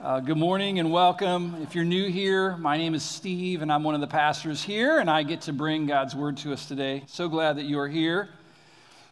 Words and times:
Uh, 0.00 0.20
good 0.20 0.36
morning 0.36 0.78
and 0.78 0.92
welcome. 0.92 1.56
If 1.60 1.74
you're 1.74 1.84
new 1.84 2.08
here, 2.08 2.56
my 2.58 2.76
name 2.76 2.94
is 2.94 3.02
Steve 3.02 3.62
and 3.62 3.72
I'm 3.72 3.82
one 3.82 3.96
of 3.96 4.00
the 4.00 4.06
pastors 4.06 4.62
here, 4.62 5.00
and 5.00 5.10
I 5.10 5.24
get 5.24 5.40
to 5.42 5.52
bring 5.52 5.86
God's 5.86 6.14
word 6.14 6.36
to 6.36 6.52
us 6.52 6.66
today. 6.66 7.02
So 7.08 7.28
glad 7.28 7.56
that 7.56 7.64
you 7.64 7.80
are 7.80 7.88
here. 7.88 8.28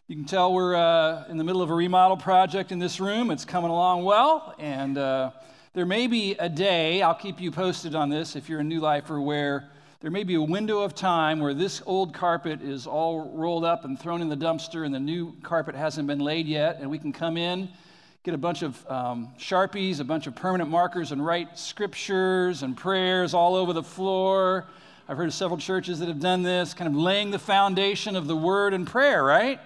You 0.07 0.15
can 0.15 0.23
tell 0.23 0.53
we're 0.53 0.75
uh, 0.75 1.25
in 1.27 1.35
the 1.35 1.43
middle 1.43 1.61
of 1.61 1.71
a 1.71 1.73
remodel 1.73 2.15
project 2.15 2.71
in 2.71 2.79
this 2.79 3.01
room. 3.01 3.31
It's 3.31 3.43
coming 3.43 3.69
along 3.69 4.05
well, 4.05 4.55
and 4.59 4.97
uh, 4.97 5.31
there 5.73 5.85
may 5.85 6.07
be 6.07 6.35
a 6.35 6.47
day, 6.47 7.01
I'll 7.01 7.13
keep 7.13 7.41
you 7.41 7.51
posted 7.51 7.93
on 7.93 8.07
this 8.07 8.37
if 8.37 8.47
you're 8.47 8.61
a 8.61 8.63
new 8.63 8.79
lifer, 8.79 9.19
where 9.19 9.67
there 9.99 10.09
may 10.09 10.23
be 10.23 10.35
a 10.35 10.41
window 10.41 10.79
of 10.79 10.95
time 10.95 11.41
where 11.41 11.53
this 11.53 11.81
old 11.85 12.13
carpet 12.13 12.61
is 12.61 12.87
all 12.87 13.29
rolled 13.35 13.65
up 13.65 13.83
and 13.83 13.99
thrown 13.99 14.21
in 14.21 14.29
the 14.29 14.37
dumpster, 14.37 14.85
and 14.85 14.95
the 14.95 15.01
new 15.01 15.35
carpet 15.43 15.75
hasn't 15.75 16.07
been 16.07 16.19
laid 16.19 16.47
yet, 16.47 16.77
and 16.79 16.89
we 16.89 16.97
can 16.97 17.11
come 17.11 17.35
in 17.35 17.67
get 18.27 18.33
a 18.33 18.37
bunch 18.37 18.61
of 18.61 18.91
um, 18.91 19.29
Sharpies, 19.39 20.01
a 20.01 20.03
bunch 20.03 20.27
of 20.27 20.35
permanent 20.35 20.69
markers, 20.69 21.13
and 21.13 21.25
write 21.25 21.57
scriptures 21.57 22.61
and 22.61 22.75
prayers 22.75 23.33
all 23.33 23.55
over 23.55 23.71
the 23.71 23.81
floor. 23.81 24.65
I've 25.07 25.15
heard 25.15 25.29
of 25.29 25.33
several 25.33 25.57
churches 25.57 25.99
that 25.99 26.09
have 26.09 26.19
done 26.19 26.43
this, 26.43 26.73
kind 26.73 26.89
of 26.89 26.95
laying 26.97 27.31
the 27.31 27.39
foundation 27.39 28.17
of 28.17 28.27
the 28.27 28.35
word 28.35 28.73
and 28.73 28.85
prayer, 28.85 29.23
right? 29.23 29.61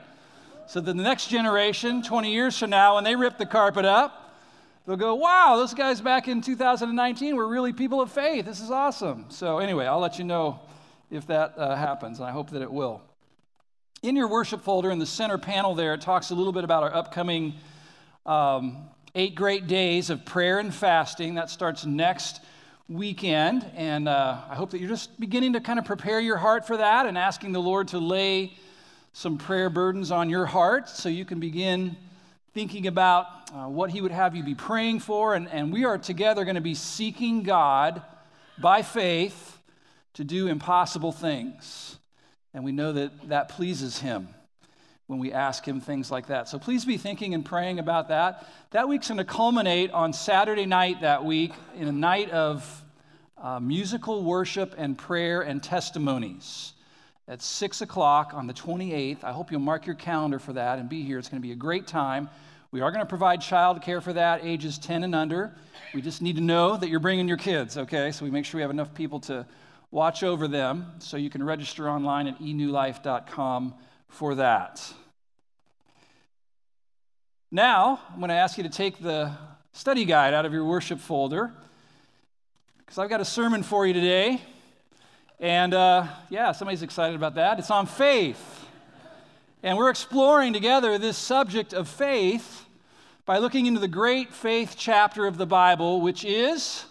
So 0.68 0.80
that 0.80 0.96
the 0.96 1.02
next 1.02 1.30
generation, 1.30 2.04
20 2.04 2.32
years 2.32 2.56
from 2.56 2.70
now, 2.70 2.94
when 2.94 3.04
they 3.04 3.16
rip 3.16 3.40
the 3.40 3.48
carpet 3.48 3.84
up, 3.84 4.38
they'll 4.86 4.96
go, 4.96 5.16
wow, 5.16 5.56
those 5.58 5.74
guys 5.74 6.00
back 6.00 6.28
in 6.28 6.42
2019 6.42 7.36
were 7.36 7.48
really 7.48 7.74
people 7.74 8.00
of 8.00 8.12
faith. 8.12 8.46
This 8.46 8.62
is 8.62 8.70
awesome. 8.70 9.26
So, 9.30 9.58
anyway, 9.58 9.88
I'll 9.88 9.98
let 9.98 10.20
you 10.20 10.24
know 10.24 10.60
if 11.10 11.26
that 11.26 11.58
uh, 11.58 11.76
happens, 11.76 12.20
and 12.20 12.28
I 12.28 12.32
hope 12.32 12.52
that 12.52 12.62
it 12.62 12.72
will. 12.72 13.02
In 14.04 14.16
your 14.16 14.28
worship 14.28 14.62
folder 14.62 14.92
in 14.92 15.00
the 15.00 15.08
center 15.08 15.40
panel 15.40 15.74
there, 15.74 15.96
it 15.96 16.02
talks 16.02 16.30
a 16.30 16.36
little 16.36 16.54
bit 16.54 16.64
about 16.64 16.84
our 16.84 16.94
upcoming 16.94 17.56
um, 18.26 18.90
eight 19.16 19.36
great 19.36 19.68
days 19.68 20.10
of 20.10 20.26
prayer 20.26 20.60
and 20.60 20.74
fasting. 20.74 21.36
That 21.36 21.50
starts 21.50 21.86
next 21.86 22.42
weekend. 22.88 23.70
And 23.76 24.08
uh, 24.08 24.38
I 24.50 24.56
hope 24.56 24.72
that 24.72 24.80
you're 24.80 24.90
just 24.90 25.20
beginning 25.20 25.54
to 25.54 25.62
kind 25.62 25.80
of 25.80 25.86
prepare 25.86 26.20
your 26.20 26.38
heart 26.38 26.68
for 26.68 26.78
that 26.78 27.06
and 27.06 27.18
asking 27.18 27.52
the 27.52 27.62
Lord 27.62 27.90
to 27.90 28.00
lay 28.00 28.54
some 29.14 29.38
prayer 29.38 29.70
burdens 29.70 30.12
on 30.12 30.30
your 30.30 30.46
heart 30.46 30.88
so 30.90 31.10
you 31.10 31.26
can 31.26 31.40
begin 31.40 31.98
thinking 32.54 32.88
about 32.88 33.26
uh, 33.54 33.68
what 33.68 33.90
He 33.90 34.02
would 34.02 34.12
have 34.12 34.36
you 34.36 34.44
be 34.44 34.56
praying 34.56 35.00
for. 35.00 35.36
And, 35.36 35.50
and 35.50 35.72
we 35.72 35.86
are 35.86 35.98
together 35.98 36.44
going 36.44 36.56
to 36.56 36.62
be 36.62 36.76
seeking 36.76 37.44
God 37.44 38.02
by 38.58 38.82
faith 38.82 39.58
to 40.14 40.24
do 40.24 40.48
impossible 40.48 41.12
things. 41.12 41.98
And 42.54 42.64
we 42.64 42.72
know 42.72 42.92
that 42.94 43.30
that 43.30 43.50
pleases 43.50 44.00
Him 44.00 44.30
when 45.08 45.20
we 45.20 45.34
ask 45.34 45.68
him 45.68 45.82
things 45.82 46.10
like 46.10 46.28
that. 46.28 46.48
So 46.48 46.58
please 46.58 46.86
be 46.86 46.98
thinking 46.98 47.34
and 47.34 47.44
praying 47.44 47.80
about 47.80 48.08
that. 48.08 48.48
That 48.72 48.88
week's 48.88 49.10
going 49.10 49.18
to 49.18 49.26
culminate 49.26 49.92
on 49.92 50.14
Saturday 50.14 50.66
night 50.66 51.02
that 51.02 51.26
week 51.26 51.54
in 51.76 51.88
a 51.88 51.92
night 51.92 52.30
of 52.32 52.84
uh, 53.38 53.60
musical 53.60 54.24
worship 54.24 54.76
and 54.78 54.98
prayer 54.98 55.42
and 55.42 55.62
testimonies 55.62 56.74
at 57.28 57.42
6 57.42 57.82
o'clock 57.82 58.34
on 58.34 58.48
the 58.48 58.54
28th. 58.54 59.24
I 59.24 59.32
hope 59.32 59.52
you'll 59.52 59.60
mark 59.60 59.86
your 59.86 59.96
calendar 59.96 60.40
for 60.40 60.54
that 60.54 60.80
and 60.80 60.88
be 60.88 61.04
here. 61.04 61.18
It's 61.18 61.30
going 61.30 61.42
to 61.42 61.48
be 61.48 61.54
a 61.54 61.58
great 61.58 61.88
time. 61.88 62.30
We 62.72 62.82
are 62.82 62.92
going 62.92 63.04
to 63.04 63.10
provide 63.10 63.42
child 63.42 63.82
care 63.82 64.00
for 64.00 64.14
that, 64.14 64.46
ages 64.46 64.78
10 64.78 65.04
and 65.04 65.14
under. 65.14 65.54
We 65.94 66.02
just 66.02 66.22
need 66.22 66.38
to 66.38 66.42
know 66.42 66.78
that 66.78 66.88
you're 66.90 67.02
bringing 67.02 67.28
your 67.28 67.38
kids, 67.38 67.78
okay? 67.78 68.12
So 68.12 68.24
we 68.24 68.32
make 68.32 68.46
sure 68.46 68.60
we 68.60 68.62
have 68.62 68.72
enough 68.72 68.94
people 68.94 69.20
to 69.22 69.46
watch 69.92 70.24
over 70.24 70.48
them. 70.48 70.94
So 71.00 71.18
you 71.18 71.30
can 71.30 71.44
register 71.44 71.90
online 71.90 72.28
at 72.28 72.40
enewlife.com 72.40 73.74
for 74.12 74.36
that. 74.36 74.94
Now, 77.50 78.00
I'm 78.12 78.20
going 78.20 78.30
to 78.30 78.36
ask 78.36 78.58
you 78.58 78.64
to 78.64 78.70
take 78.70 79.02
the 79.02 79.32
study 79.74 80.06
guide 80.06 80.34
out 80.34 80.46
of 80.46 80.54
your 80.54 80.66
worship 80.66 81.00
folder 81.00 81.52
because 82.78 82.98
I've 82.98 83.10
got 83.10 83.22
a 83.22 83.26
sermon 83.26 83.64
for 83.64 83.88
you 83.88 83.94
today. 83.94 84.42
And 85.40 85.74
uh, 85.74 86.08
yeah, 86.30 86.52
somebody's 86.52 86.84
excited 86.84 87.16
about 87.16 87.36
that. 87.36 87.58
It's 87.58 87.72
on 87.72 87.88
faith. 87.88 88.66
And 89.64 89.78
we're 89.78 89.90
exploring 89.90 90.54
together 90.54 90.98
this 90.98 91.18
subject 91.18 91.74
of 91.74 91.88
faith 91.88 92.66
by 93.26 93.38
looking 93.38 93.66
into 93.66 93.80
the 93.80 93.88
great 93.88 94.34
faith 94.34 94.76
chapter 94.78 95.26
of 95.26 95.38
the 95.38 95.46
Bible, 95.46 96.02
which 96.02 96.26
is 96.26 96.86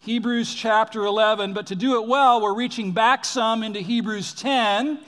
Hebrews 0.00 0.54
chapter 0.54 1.04
11. 1.04 1.54
But 1.54 1.68
to 1.68 1.76
do 1.76 2.02
it 2.02 2.08
well, 2.08 2.40
we're 2.40 2.54
reaching 2.54 2.92
back 2.92 3.24
some 3.24 3.62
into 3.62 3.80
Hebrews 3.80 4.34
10 4.34 4.98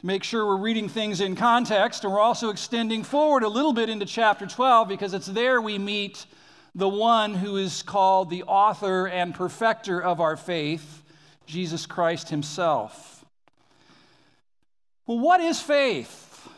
to 0.00 0.06
make 0.06 0.24
sure 0.24 0.46
we're 0.46 0.56
reading 0.56 0.88
things 0.88 1.20
in 1.20 1.36
context. 1.36 2.04
And 2.04 2.12
we're 2.12 2.20
also 2.20 2.48
extending 2.48 3.04
forward 3.04 3.42
a 3.42 3.48
little 3.48 3.74
bit 3.74 3.90
into 3.90 4.06
chapter 4.06 4.46
12 4.46 4.88
because 4.88 5.12
it's 5.12 5.26
there 5.26 5.60
we 5.60 5.78
meet 5.78 6.24
the 6.74 6.88
one 6.88 7.34
who 7.34 7.56
is 7.56 7.82
called 7.82 8.30
the 8.30 8.44
author 8.44 9.06
and 9.06 9.34
perfecter 9.34 10.02
of 10.02 10.20
our 10.20 10.36
faith, 10.36 11.02
Jesus 11.46 11.84
Christ 11.84 12.30
himself. 12.30 13.24
Well, 15.06 15.18
what 15.18 15.40
is 15.40 15.60
faith? 15.60 16.48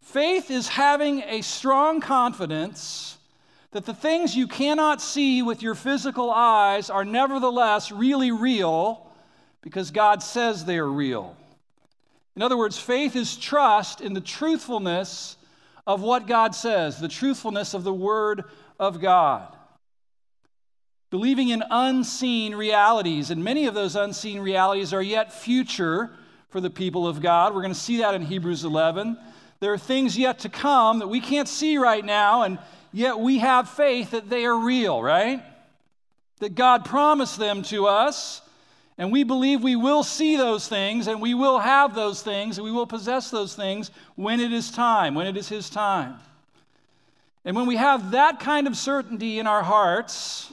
Faith 0.00 0.50
is 0.50 0.68
having 0.68 1.22
a 1.22 1.42
strong 1.42 2.00
confidence 2.00 3.18
that 3.72 3.84
the 3.84 3.92
things 3.92 4.34
you 4.34 4.46
cannot 4.46 5.02
see 5.02 5.42
with 5.42 5.60
your 5.60 5.74
physical 5.74 6.30
eyes 6.30 6.88
are 6.88 7.04
nevertheless 7.04 7.92
really 7.92 8.30
real 8.30 9.10
because 9.60 9.90
God 9.90 10.22
says 10.22 10.64
they 10.64 10.78
are 10.78 10.90
real. 10.90 11.36
In 12.38 12.42
other 12.42 12.56
words, 12.56 12.78
faith 12.78 13.16
is 13.16 13.36
trust 13.36 14.00
in 14.00 14.14
the 14.14 14.20
truthfulness 14.20 15.36
of 15.88 16.02
what 16.02 16.28
God 16.28 16.54
says, 16.54 17.00
the 17.00 17.08
truthfulness 17.08 17.74
of 17.74 17.82
the 17.82 17.92
Word 17.92 18.44
of 18.78 19.00
God. 19.00 19.56
Believing 21.10 21.48
in 21.48 21.64
unseen 21.68 22.54
realities, 22.54 23.32
and 23.32 23.42
many 23.42 23.66
of 23.66 23.74
those 23.74 23.96
unseen 23.96 24.38
realities 24.38 24.92
are 24.92 25.02
yet 25.02 25.32
future 25.32 26.10
for 26.48 26.60
the 26.60 26.70
people 26.70 27.08
of 27.08 27.20
God. 27.20 27.56
We're 27.56 27.62
going 27.62 27.74
to 27.74 27.80
see 27.80 27.96
that 27.96 28.14
in 28.14 28.22
Hebrews 28.22 28.62
11. 28.62 29.18
There 29.58 29.72
are 29.72 29.76
things 29.76 30.16
yet 30.16 30.38
to 30.38 30.48
come 30.48 31.00
that 31.00 31.08
we 31.08 31.20
can't 31.20 31.48
see 31.48 31.76
right 31.76 32.04
now, 32.04 32.42
and 32.42 32.60
yet 32.92 33.18
we 33.18 33.38
have 33.38 33.68
faith 33.68 34.12
that 34.12 34.30
they 34.30 34.44
are 34.44 34.56
real, 34.56 35.02
right? 35.02 35.42
That 36.38 36.54
God 36.54 36.84
promised 36.84 37.36
them 37.36 37.62
to 37.64 37.88
us, 37.88 38.42
and 38.98 39.12
we 39.12 39.22
believe 39.22 39.62
we 39.62 39.76
will 39.76 40.02
see 40.02 40.36
those 40.36 40.66
things 40.66 41.06
and 41.06 41.22
we 41.22 41.32
will 41.32 41.60
have 41.60 41.94
those 41.94 42.20
things 42.20 42.58
and 42.58 42.64
we 42.64 42.72
will 42.72 42.86
possess 42.86 43.30
those 43.30 43.54
things 43.54 43.92
when 44.16 44.40
it 44.40 44.52
is 44.52 44.72
time, 44.72 45.14
when 45.14 45.28
it 45.28 45.36
is 45.36 45.48
His 45.48 45.70
time. 45.70 46.16
And 47.44 47.54
when 47.54 47.66
we 47.66 47.76
have 47.76 48.10
that 48.10 48.40
kind 48.40 48.66
of 48.66 48.76
certainty 48.76 49.38
in 49.38 49.46
our 49.46 49.62
hearts, 49.62 50.52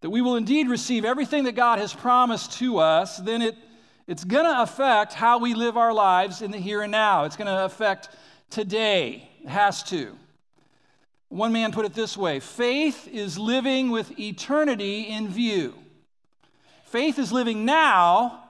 that 0.00 0.08
we 0.08 0.22
will 0.22 0.36
indeed 0.36 0.68
receive 0.68 1.04
everything 1.04 1.44
that 1.44 1.54
God 1.54 1.78
has 1.78 1.92
promised 1.92 2.52
to 2.58 2.78
us, 2.78 3.18
then 3.18 3.42
it, 3.42 3.56
it's 4.06 4.24
going 4.24 4.46
to 4.46 4.62
affect 4.62 5.12
how 5.12 5.38
we 5.38 5.54
live 5.54 5.76
our 5.76 5.92
lives 5.92 6.40
in 6.40 6.50
the 6.50 6.58
here 6.58 6.80
and 6.80 6.90
now. 6.90 7.24
It's 7.24 7.36
going 7.36 7.46
to 7.46 7.64
affect 7.64 8.08
today. 8.48 9.28
It 9.42 9.50
has 9.50 9.82
to. 9.84 10.16
One 11.28 11.52
man 11.52 11.72
put 11.72 11.84
it 11.84 11.92
this 11.92 12.16
way 12.16 12.40
faith 12.40 13.06
is 13.06 13.38
living 13.38 13.90
with 13.90 14.18
eternity 14.18 15.02
in 15.02 15.28
view. 15.28 15.74
Faith 16.94 17.18
is 17.18 17.32
living 17.32 17.64
now 17.64 18.44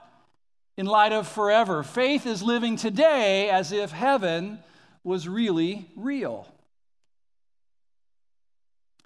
in 0.77 0.85
light 0.85 1.11
of 1.11 1.27
forever. 1.27 1.81
Faith 1.81 2.27
is 2.27 2.43
living 2.43 2.75
today 2.75 3.49
as 3.49 3.71
if 3.71 3.89
heaven 3.89 4.59
was 5.03 5.27
really 5.27 5.89
real. 5.95 6.47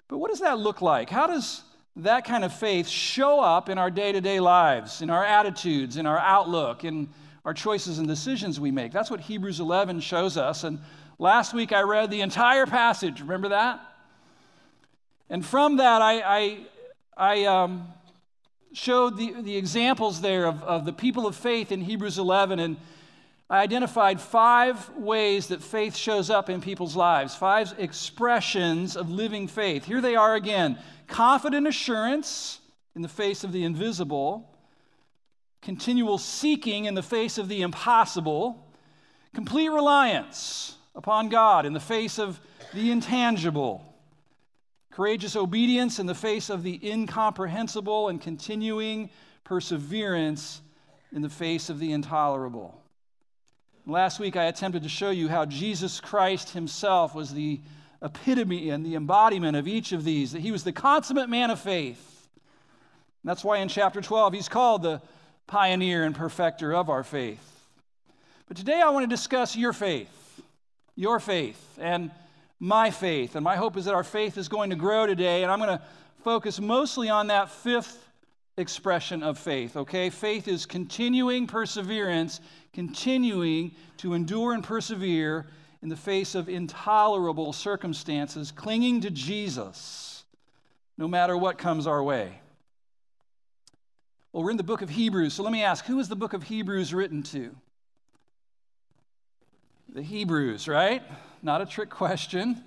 But 0.08 0.18
what 0.18 0.30
does 0.30 0.40
that 0.40 0.58
look 0.58 0.82
like? 0.82 1.08
How 1.08 1.26
does 1.26 1.62
that 1.96 2.26
kind 2.26 2.44
of 2.44 2.52
faith 2.52 2.86
show 2.86 3.40
up 3.40 3.70
in 3.70 3.78
our 3.78 3.90
day 3.90 4.12
to 4.12 4.20
day 4.20 4.40
lives, 4.40 5.00
in 5.00 5.08
our 5.08 5.24
attitudes, 5.24 5.96
in 5.96 6.04
our 6.04 6.18
outlook, 6.18 6.84
in 6.84 7.08
our 7.46 7.54
choices 7.54 7.98
and 7.98 8.06
decisions 8.06 8.60
we 8.60 8.70
make? 8.70 8.92
That's 8.92 9.10
what 9.10 9.20
Hebrews 9.20 9.58
11 9.58 10.00
shows 10.00 10.36
us. 10.36 10.64
And 10.64 10.80
last 11.18 11.54
week 11.54 11.72
I 11.72 11.80
read 11.80 12.10
the 12.10 12.20
entire 12.20 12.66
passage. 12.66 13.22
Remember 13.22 13.48
that? 13.48 13.80
And 15.30 15.42
from 15.42 15.78
that, 15.78 16.02
I, 16.02 16.20
I, 16.20 16.58
I 17.16 17.44
um, 17.46 17.88
showed 18.72 19.16
the, 19.16 19.42
the 19.42 19.56
examples 19.56 20.20
there 20.20 20.46
of, 20.46 20.62
of 20.62 20.84
the 20.84 20.92
people 20.92 21.26
of 21.26 21.34
faith 21.34 21.72
in 21.72 21.80
Hebrews 21.80 22.18
11, 22.18 22.58
and 22.58 22.76
I 23.48 23.62
identified 23.62 24.20
five 24.20 24.88
ways 24.96 25.48
that 25.48 25.62
faith 25.62 25.96
shows 25.96 26.30
up 26.30 26.48
in 26.48 26.60
people's 26.60 26.94
lives, 26.94 27.34
five 27.34 27.74
expressions 27.78 28.96
of 28.96 29.10
living 29.10 29.48
faith. 29.48 29.84
Here 29.84 30.00
they 30.00 30.14
are 30.14 30.36
again 30.36 30.78
confident 31.08 31.66
assurance 31.66 32.60
in 32.94 33.02
the 33.02 33.08
face 33.08 33.42
of 33.42 33.50
the 33.50 33.64
invisible, 33.64 34.48
continual 35.60 36.18
seeking 36.18 36.84
in 36.84 36.94
the 36.94 37.02
face 37.02 37.38
of 37.38 37.48
the 37.48 37.62
impossible, 37.62 38.66
complete 39.34 39.68
reliance 39.68 40.76
upon 40.94 41.28
God 41.28 41.66
in 41.66 41.72
the 41.72 41.80
face 41.80 42.18
of 42.18 42.40
the 42.72 42.92
intangible 42.92 43.89
courageous 44.90 45.36
obedience 45.36 45.98
in 45.98 46.06
the 46.06 46.14
face 46.14 46.50
of 46.50 46.62
the 46.62 46.80
incomprehensible, 46.82 48.08
and 48.08 48.20
continuing 48.20 49.10
perseverance 49.44 50.60
in 51.12 51.22
the 51.22 51.28
face 51.28 51.70
of 51.70 51.78
the 51.78 51.92
intolerable. 51.92 52.80
Last 53.86 54.20
week, 54.20 54.36
I 54.36 54.44
attempted 54.44 54.82
to 54.82 54.88
show 54.88 55.10
you 55.10 55.28
how 55.28 55.44
Jesus 55.46 56.00
Christ 56.00 56.50
himself 56.50 57.14
was 57.14 57.32
the 57.32 57.60
epitome 58.02 58.70
and 58.70 58.84
the 58.84 58.94
embodiment 58.94 59.56
of 59.56 59.66
each 59.66 59.92
of 59.92 60.04
these, 60.04 60.32
that 60.32 60.40
he 60.40 60.52
was 60.52 60.64
the 60.64 60.72
consummate 60.72 61.28
man 61.28 61.50
of 61.50 61.60
faith. 61.60 62.28
And 63.22 63.28
that's 63.28 63.44
why 63.44 63.58
in 63.58 63.68
chapter 63.68 64.00
12 64.00 64.32
he's 64.32 64.48
called 64.48 64.82
the 64.82 65.02
pioneer 65.46 66.04
and 66.04 66.14
perfecter 66.14 66.72
of 66.74 66.88
our 66.88 67.02
faith. 67.02 67.46
But 68.48 68.56
today 68.56 68.80
I 68.80 68.90
want 68.90 69.04
to 69.04 69.14
discuss 69.14 69.56
your 69.56 69.72
faith, 69.72 70.40
your 70.94 71.20
faith, 71.20 71.78
and 71.80 72.10
my 72.60 72.90
faith. 72.90 73.34
And 73.34 73.42
my 73.42 73.56
hope 73.56 73.76
is 73.76 73.86
that 73.86 73.94
our 73.94 74.04
faith 74.04 74.36
is 74.38 74.48
going 74.48 74.70
to 74.70 74.76
grow 74.76 75.06
today, 75.06 75.42
and 75.42 75.50
I'm 75.50 75.58
going 75.58 75.76
to 75.76 75.82
focus 76.22 76.60
mostly 76.60 77.08
on 77.08 77.28
that 77.28 77.50
fifth 77.50 78.06
expression 78.56 79.22
of 79.22 79.38
faith, 79.38 79.76
okay? 79.76 80.10
Faith 80.10 80.46
is 80.46 80.66
continuing 80.66 81.46
perseverance, 81.46 82.40
continuing 82.74 83.72
to 83.96 84.12
endure 84.12 84.52
and 84.52 84.62
persevere 84.62 85.46
in 85.82 85.88
the 85.88 85.96
face 85.96 86.34
of 86.34 86.48
intolerable 86.48 87.54
circumstances, 87.54 88.52
clinging 88.52 89.00
to 89.00 89.10
Jesus 89.10 90.24
no 90.98 91.08
matter 91.08 91.36
what 91.36 91.56
comes 91.56 91.86
our 91.86 92.02
way. 92.02 92.40
Well, 94.32 94.44
we're 94.44 94.50
in 94.50 94.58
the 94.58 94.62
book 94.62 94.82
of 94.82 94.90
Hebrews, 94.90 95.32
so 95.32 95.42
let 95.42 95.52
me 95.52 95.62
ask 95.62 95.86
who 95.86 95.98
is 95.98 96.08
the 96.08 96.16
book 96.16 96.34
of 96.34 96.42
Hebrews 96.42 96.92
written 96.92 97.22
to? 97.24 97.56
The 99.88 100.02
Hebrews, 100.02 100.68
right? 100.68 101.02
Not 101.42 101.62
a 101.62 101.66
trick 101.66 101.90
question. 101.90 102.62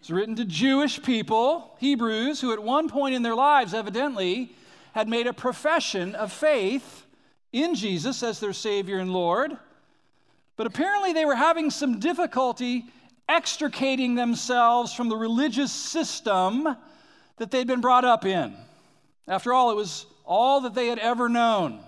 It's 0.00 0.10
written 0.10 0.36
to 0.36 0.44
Jewish 0.44 1.02
people, 1.02 1.76
Hebrews, 1.80 2.40
who 2.40 2.52
at 2.52 2.62
one 2.62 2.88
point 2.88 3.14
in 3.14 3.22
their 3.22 3.34
lives 3.34 3.74
evidently 3.74 4.52
had 4.92 5.08
made 5.08 5.26
a 5.26 5.32
profession 5.32 6.14
of 6.14 6.32
faith 6.32 7.06
in 7.52 7.74
Jesus 7.74 8.22
as 8.22 8.38
their 8.38 8.52
Savior 8.52 8.98
and 8.98 9.12
Lord. 9.12 9.56
But 10.56 10.66
apparently 10.66 11.12
they 11.12 11.24
were 11.24 11.36
having 11.36 11.70
some 11.70 12.00
difficulty 12.00 12.84
extricating 13.28 14.14
themselves 14.14 14.92
from 14.92 15.08
the 15.08 15.16
religious 15.16 15.72
system 15.72 16.76
that 17.36 17.50
they'd 17.50 17.66
been 17.66 17.80
brought 17.80 18.04
up 18.04 18.26
in. 18.26 18.54
After 19.26 19.52
all, 19.52 19.70
it 19.70 19.76
was 19.76 20.06
all 20.24 20.62
that 20.62 20.74
they 20.74 20.88
had 20.88 20.98
ever 20.98 21.28
known. 21.28 21.80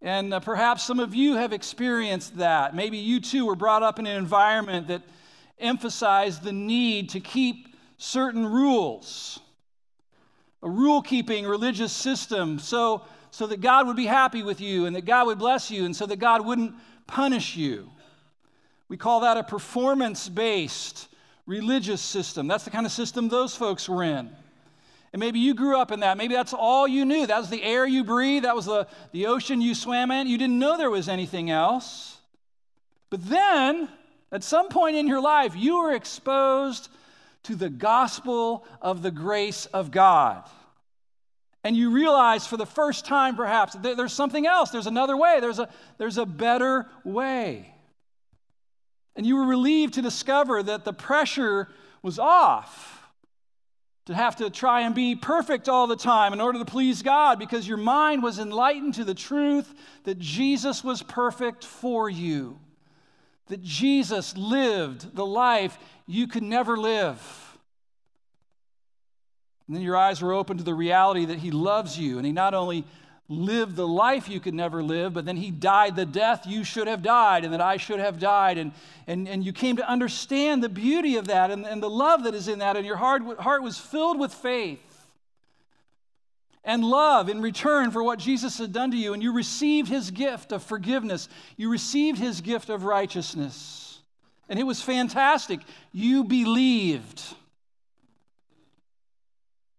And 0.00 0.32
uh, 0.32 0.40
perhaps 0.40 0.84
some 0.84 1.00
of 1.00 1.14
you 1.14 1.34
have 1.34 1.52
experienced 1.52 2.36
that. 2.38 2.74
Maybe 2.74 2.98
you 2.98 3.20
too 3.20 3.46
were 3.46 3.56
brought 3.56 3.82
up 3.82 3.98
in 3.98 4.06
an 4.06 4.16
environment 4.16 4.88
that 4.88 5.02
emphasized 5.58 6.42
the 6.42 6.52
need 6.52 7.10
to 7.10 7.20
keep 7.20 7.76
certain 7.96 8.46
rules, 8.46 9.40
a 10.62 10.70
rule 10.70 11.02
keeping 11.02 11.44
religious 11.46 11.92
system, 11.92 12.60
so, 12.60 13.02
so 13.32 13.46
that 13.48 13.60
God 13.60 13.88
would 13.88 13.96
be 13.96 14.06
happy 14.06 14.42
with 14.44 14.60
you 14.60 14.86
and 14.86 14.94
that 14.94 15.04
God 15.04 15.26
would 15.26 15.38
bless 15.38 15.70
you 15.70 15.84
and 15.84 15.94
so 15.94 16.06
that 16.06 16.18
God 16.18 16.46
wouldn't 16.46 16.74
punish 17.08 17.56
you. 17.56 17.90
We 18.88 18.96
call 18.96 19.20
that 19.20 19.36
a 19.36 19.42
performance 19.42 20.28
based 20.28 21.08
religious 21.44 22.00
system. 22.00 22.46
That's 22.46 22.64
the 22.64 22.70
kind 22.70 22.86
of 22.86 22.92
system 22.92 23.28
those 23.28 23.56
folks 23.56 23.88
were 23.88 24.04
in. 24.04 24.30
And 25.12 25.20
maybe 25.20 25.38
you 25.38 25.54
grew 25.54 25.78
up 25.78 25.90
in 25.90 26.00
that. 26.00 26.18
Maybe 26.18 26.34
that's 26.34 26.52
all 26.52 26.86
you 26.86 27.04
knew. 27.04 27.26
That 27.26 27.38
was 27.38 27.48
the 27.48 27.62
air 27.62 27.86
you 27.86 28.04
breathed. 28.04 28.44
That 28.44 28.56
was 28.56 28.66
the, 28.66 28.86
the 29.12 29.26
ocean 29.26 29.60
you 29.60 29.74
swam 29.74 30.10
in. 30.10 30.26
You 30.26 30.36
didn't 30.36 30.58
know 30.58 30.76
there 30.76 30.90
was 30.90 31.08
anything 31.08 31.50
else. 31.50 32.18
But 33.10 33.26
then, 33.26 33.88
at 34.30 34.44
some 34.44 34.68
point 34.68 34.96
in 34.96 35.06
your 35.06 35.20
life, 35.20 35.56
you 35.56 35.82
were 35.82 35.94
exposed 35.94 36.90
to 37.44 37.54
the 37.54 37.70
gospel 37.70 38.66
of 38.82 39.00
the 39.00 39.10
grace 39.10 39.64
of 39.66 39.90
God. 39.90 40.44
And 41.64 41.74
you 41.74 41.90
realize 41.90 42.46
for 42.46 42.58
the 42.58 42.66
first 42.66 43.06
time, 43.06 43.34
perhaps, 43.34 43.74
that 43.74 43.96
there's 43.96 44.12
something 44.12 44.46
else. 44.46 44.70
There's 44.70 44.86
another 44.86 45.16
way. 45.16 45.38
There's 45.40 45.58
a, 45.58 45.68
there's 45.96 46.18
a 46.18 46.26
better 46.26 46.86
way. 47.04 47.74
And 49.16 49.24
you 49.24 49.36
were 49.36 49.46
relieved 49.46 49.94
to 49.94 50.02
discover 50.02 50.62
that 50.62 50.84
the 50.84 50.92
pressure 50.92 51.68
was 52.02 52.18
off 52.18 52.97
to 54.08 54.14
have 54.14 54.36
to 54.36 54.48
try 54.48 54.80
and 54.80 54.94
be 54.94 55.14
perfect 55.14 55.68
all 55.68 55.86
the 55.86 55.94
time 55.94 56.32
in 56.32 56.40
order 56.40 56.58
to 56.58 56.64
please 56.64 57.02
God 57.02 57.38
because 57.38 57.68
your 57.68 57.76
mind 57.76 58.22
was 58.22 58.38
enlightened 58.38 58.94
to 58.94 59.04
the 59.04 59.12
truth 59.12 59.74
that 60.04 60.18
Jesus 60.18 60.82
was 60.82 61.02
perfect 61.02 61.62
for 61.62 62.08
you, 62.08 62.58
that 63.48 63.62
Jesus 63.62 64.34
lived 64.34 65.14
the 65.14 65.26
life 65.26 65.78
you 66.06 66.26
could 66.26 66.42
never 66.42 66.78
live. 66.78 67.20
And 69.66 69.76
then 69.76 69.82
your 69.82 69.98
eyes 69.98 70.22
were 70.22 70.32
open 70.32 70.56
to 70.56 70.64
the 70.64 70.72
reality 70.72 71.26
that 71.26 71.40
He 71.40 71.50
loves 71.50 71.98
you, 71.98 72.16
and 72.16 72.24
He 72.24 72.32
not 72.32 72.54
only 72.54 72.86
lived 73.28 73.76
the 73.76 73.86
life 73.86 74.28
you 74.28 74.40
could 74.40 74.54
never 74.54 74.82
live, 74.82 75.12
but 75.12 75.26
then 75.26 75.36
he 75.36 75.50
died 75.50 75.94
the 75.94 76.06
death 76.06 76.46
you 76.46 76.64
should 76.64 76.86
have 76.86 77.02
died 77.02 77.44
and 77.44 77.52
that 77.52 77.60
I 77.60 77.76
should 77.76 78.00
have 78.00 78.18
died. 78.18 78.56
And, 78.56 78.72
and, 79.06 79.28
and 79.28 79.44
you 79.44 79.52
came 79.52 79.76
to 79.76 79.88
understand 79.88 80.62
the 80.62 80.68
beauty 80.68 81.16
of 81.16 81.26
that 81.26 81.50
and, 81.50 81.66
and 81.66 81.82
the 81.82 81.90
love 81.90 82.24
that 82.24 82.34
is 82.34 82.48
in 82.48 82.60
that, 82.60 82.76
and 82.76 82.86
your 82.86 82.96
heart, 82.96 83.22
heart 83.40 83.62
was 83.62 83.78
filled 83.78 84.18
with 84.18 84.32
faith 84.32 84.80
and 86.64 86.84
love 86.84 87.28
in 87.28 87.40
return 87.42 87.90
for 87.90 88.02
what 88.02 88.18
Jesus 88.18 88.58
had 88.58 88.72
done 88.72 88.90
to 88.90 88.96
you. 88.96 89.12
And 89.12 89.22
you 89.22 89.32
received 89.32 89.88
his 89.88 90.10
gift 90.10 90.52
of 90.52 90.62
forgiveness, 90.62 91.28
you 91.56 91.70
received 91.70 92.18
his 92.18 92.40
gift 92.40 92.70
of 92.70 92.84
righteousness. 92.84 94.00
And 94.48 94.58
it 94.58 94.64
was 94.64 94.80
fantastic. 94.80 95.60
You 95.92 96.24
believed. 96.24 97.22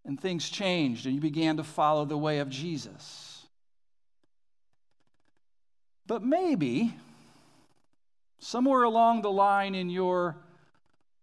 And 0.05 0.19
things 0.19 0.49
changed, 0.49 1.05
and 1.05 1.15
you 1.15 1.21
began 1.21 1.57
to 1.57 1.63
follow 1.63 2.05
the 2.05 2.17
way 2.17 2.39
of 2.39 2.49
Jesus. 2.49 3.28
But 6.09 6.23
maybe 6.23 6.95
somewhere 8.39 8.81
along 8.81 9.21
the 9.21 9.31
line 9.31 9.75
in 9.75 9.91
your 9.91 10.37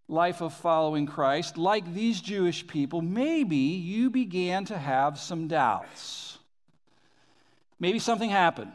life 0.07 0.41
of 0.41 0.55
following 0.55 1.07
Christ, 1.07 1.59
like 1.59 1.93
these 1.93 2.21
Jewish 2.21 2.65
people, 2.69 3.03
maybe 3.03 3.57
you 3.57 4.11
began 4.11 4.65
to 4.67 4.79
have 4.79 5.19
some 5.19 5.49
doubts. 5.49 6.39
Maybe 7.81 7.99
something 7.99 8.31
happened. 8.31 8.71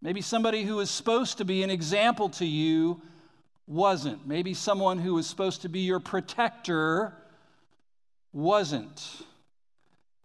Maybe 0.00 0.20
somebody 0.20 0.62
who 0.62 0.76
was 0.76 0.90
supposed 0.90 1.38
to 1.38 1.44
be 1.44 1.64
an 1.64 1.70
example 1.70 2.28
to 2.28 2.46
you 2.46 3.02
wasn't. 3.66 4.24
Maybe 4.24 4.54
someone 4.54 5.00
who 5.00 5.14
was 5.14 5.26
supposed 5.26 5.62
to 5.62 5.68
be 5.68 5.80
your 5.80 5.98
protector 5.98 7.14
wasn't. 8.32 9.24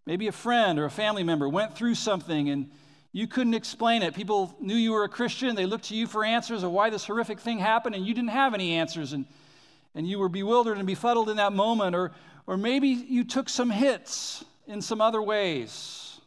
Maybe 0.05 0.27
a 0.27 0.31
friend 0.31 0.77
or 0.77 0.85
a 0.85 0.91
family 0.91 1.23
member 1.23 1.49
went 1.49 1.75
through 1.75 1.95
something 1.95 2.49
and 2.49 2.69
you 3.11 3.27
couldn't 3.27 3.53
explain 3.53 4.03
it. 4.03 4.13
People 4.13 4.55
knew 4.59 4.75
you 4.75 4.91
were 4.91 5.03
a 5.03 5.09
Christian. 5.09 5.55
They 5.55 5.65
looked 5.65 5.85
to 5.85 5.95
you 5.95 6.07
for 6.07 6.23
answers 6.23 6.63
of 6.63 6.71
why 6.71 6.89
this 6.89 7.05
horrific 7.05 7.39
thing 7.39 7.59
happened, 7.59 7.95
and 7.95 8.05
you 8.05 8.13
didn't 8.13 8.29
have 8.29 8.53
any 8.53 8.73
answers. 8.73 9.13
And, 9.13 9.25
and 9.95 10.07
you 10.07 10.19
were 10.19 10.29
bewildered 10.29 10.77
and 10.77 10.85
befuddled 10.85 11.29
in 11.29 11.37
that 11.37 11.53
moment. 11.53 11.95
Or, 11.95 12.11
or 12.45 12.57
maybe 12.57 12.89
you 12.89 13.23
took 13.23 13.49
some 13.49 13.69
hits 13.69 14.45
in 14.67 14.81
some 14.81 15.01
other 15.01 15.21
ways. 15.21 16.19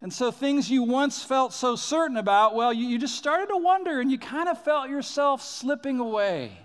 And 0.00 0.12
so 0.12 0.30
things 0.30 0.70
you 0.70 0.84
once 0.84 1.24
felt 1.24 1.52
so 1.52 1.74
certain 1.74 2.16
about, 2.16 2.54
well, 2.54 2.72
you, 2.72 2.86
you 2.86 2.98
just 2.98 3.16
started 3.16 3.48
to 3.48 3.56
wonder 3.56 4.00
and 4.00 4.10
you 4.12 4.18
kind 4.18 4.48
of 4.48 4.62
felt 4.62 4.88
yourself 4.88 5.42
slipping 5.42 5.98
away. 5.98 6.56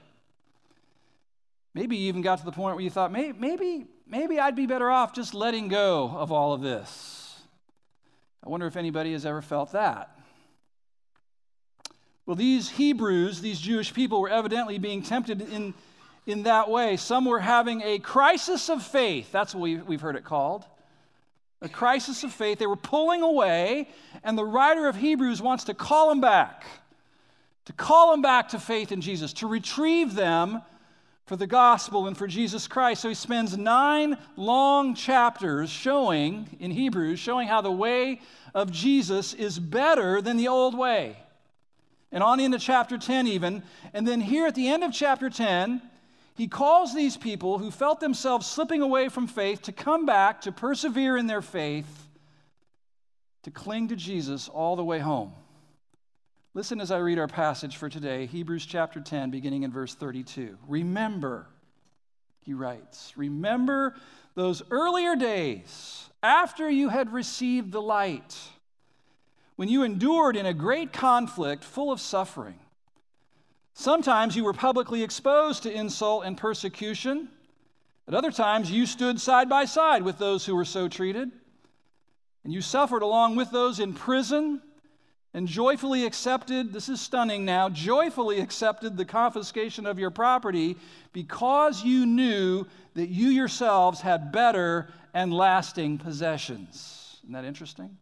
Maybe 1.74 1.98
you 1.98 2.10
even 2.10 2.22
got 2.22 2.38
to 2.40 2.46
the 2.46 2.52
point 2.52 2.75
where 2.75 2.84
you 2.84 2.92
thought, 2.92 3.12
maybe, 3.12 3.36
maybe, 3.40 3.88
maybe 4.06 4.40
I'd 4.40 4.56
be 4.56 4.68
better 4.68 4.92
off 4.92 5.13
just 5.13 5.34
letting 5.34 5.68
go 5.68 6.10
of 6.16 6.32
all 6.32 6.54
of 6.54 6.62
this. 6.62 7.23
I 8.46 8.50
wonder 8.50 8.68
if 8.68 8.76
anybody 8.76 9.14
has 9.14 9.26
ever 9.26 9.42
felt 9.42 9.72
that. 9.72 10.10
Well, 12.26 12.36
these 12.36 12.70
Hebrews, 12.70 13.42
these 13.42 13.60
Jewish 13.60 13.94
people, 13.94 14.22
were 14.22 14.30
evidently 14.30 14.78
being 14.80 15.02
tempted 15.02 15.42
in, 15.42 15.74
in 16.26 16.44
that 16.44 16.70
way. 16.70 16.98
Some 16.98 17.26
were 17.26 17.40
having 17.40 17.82
a 17.82 18.00
crisis 18.00 18.70
of 18.70 18.84
faith. 18.84 19.32
That's 19.32 19.56
what 19.56 19.62
we, 19.62 19.78
we've 19.78 20.02
heard 20.02 20.16
it 20.16 20.26
called. 20.26 20.66
A 21.62 21.70
crisis 21.70 22.24
of 22.24 22.34
faith. 22.34 22.60
They 22.60 22.68
were 22.68 22.76
pulling 22.76 23.22
away, 23.22 23.88
and 24.24 24.38
the 24.38 24.46
writer 24.46 24.88
of 24.88 24.98
Hebrews 24.98 25.42
wants 25.42 25.66
to 25.66 25.74
call 25.74 26.10
them 26.10 26.20
back, 26.20 26.66
to 27.66 27.74
call 27.74 28.12
them 28.12 28.22
back 28.22 28.50
to 28.50 28.60
faith 28.60 28.92
in 28.92 29.00
Jesus, 29.00 29.32
to 29.34 29.48
retrieve 29.48 30.16
them 30.16 30.62
for 31.25 31.36
the 31.36 31.48
gospel 31.48 32.08
and 32.08 32.18
for 32.18 32.27
Jesus 32.27 32.68
Christ. 32.68 33.01
So 33.01 33.10
he 33.10 33.15
spends 33.15 33.58
nine 33.58 34.18
long 34.36 34.94
chapters 34.96 35.70
showing, 35.70 36.50
in 36.60 36.72
Hebrews, 36.72 37.20
showing 37.20 37.48
how 37.48 37.62
the 37.62 37.72
way 37.72 38.20
of 38.53 38.72
Jesus 38.72 39.34
is 39.34 39.58
better 39.58 40.22
than 40.22 40.38
the 40.38 40.50
old 40.50 40.77
way. 40.77 41.18
And 42.12 42.22
on 42.22 42.39
into 42.39 42.60
chapter 42.60 42.98
10, 42.98 43.27
even. 43.27 43.63
And 43.94 44.08
then 44.08 44.22
here 44.22 44.46
at 44.46 44.56
the 44.56 44.68
end 44.68 44.84
of 44.84 44.94
chapter 44.94 45.30
10, 45.30 45.82
he 46.36 46.48
calls 46.48 46.94
these 46.94 47.15
people 47.15 47.58
who 47.58 47.72
felt 47.72 48.00
themselves 48.00 48.46
slipping 48.46 48.82
away 48.82 49.08
from 49.10 49.27
faith 49.27 49.62
to 49.63 49.72
come 49.72 50.06
back, 50.06 50.42
to 50.42 50.51
persevere 50.51 51.15
in 51.15 51.27
their 51.27 51.42
faith, 51.42 52.08
to 53.44 53.51
cling 53.51 53.88
to 53.89 53.96
Jesus 53.96 54.50
all 54.50 54.75
the 54.75 54.84
way 54.84 55.00
home. 55.00 55.34
Listen 56.55 56.79
as 56.79 56.91
I 56.91 57.00
read 57.00 57.17
our 57.17 57.27
passage 57.27 57.77
for 57.77 57.89
today, 57.89 58.27
Hebrews 58.27 58.67
chapter 58.67 59.00
10, 59.00 59.31
beginning 59.31 59.63
in 59.63 59.72
verse 59.72 59.95
32. 59.95 60.55
Remember, 60.67 61.48
he 62.41 62.53
writes, 62.53 63.12
remember 63.15 63.95
those 64.36 64.62
earlier 64.69 65.15
days 65.15 66.07
after 66.22 66.69
you 66.69 66.89
had 66.89 67.12
received 67.12 67.72
the 67.72 67.81
light, 67.81 68.38
when 69.55 69.67
you 69.67 69.81
endured 69.81 70.36
in 70.36 70.45
a 70.45 70.53
great 70.53 70.93
conflict 70.93 71.63
full 71.63 71.91
of 71.91 72.00
suffering. 72.00 72.60
Sometimes 73.74 74.36
you 74.36 74.43
were 74.43 74.53
publicly 74.53 75.01
exposed 75.01 75.63
to 75.63 75.74
insult 75.74 76.24
and 76.24 76.38
persecution. 76.38 77.29
At 78.07 78.13
other 78.13 78.31
times, 78.31 78.69
you 78.69 78.86
stood 78.86 79.19
side 79.19 79.50
by 79.50 79.65
side 79.65 80.03
with 80.03 80.19
those 80.19 80.45
who 80.45 80.55
were 80.55 80.65
so 80.65 80.88
treated. 80.88 81.31
And 82.43 82.53
you 82.53 82.62
suffered 82.62 83.01
along 83.01 83.38
with 83.38 83.50
those 83.50 83.79
in 83.79 83.95
prison 83.95 84.62
and 85.34 85.48
joyfully 85.48 86.06
accepted, 86.06 86.72
this 86.72 86.90
is 86.90 87.02
stunning 87.02 87.44
now, 87.44 87.68
joyfully 87.68 88.40
accepted 88.40 88.96
the 88.96 89.06
confiscation 89.06 89.86
of 89.86 89.98
your 89.98 90.12
property 90.12 90.78
because 91.12 91.84
you 91.84 92.06
knew 92.06 92.66
that 92.94 93.08
you 93.08 93.30
yourselves 93.30 94.02
had 94.02 94.32
better 94.32 94.90
and 95.13 95.34
lasting 95.34 95.98
possessions. 95.98 97.20
Isn't 97.24 97.34
that 97.34 97.46
interesting? 97.46 97.98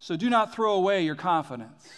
So 0.00 0.16
do 0.16 0.28
not 0.28 0.54
throw 0.54 0.74
away 0.74 1.04
your 1.04 1.14
confidence. 1.14 1.88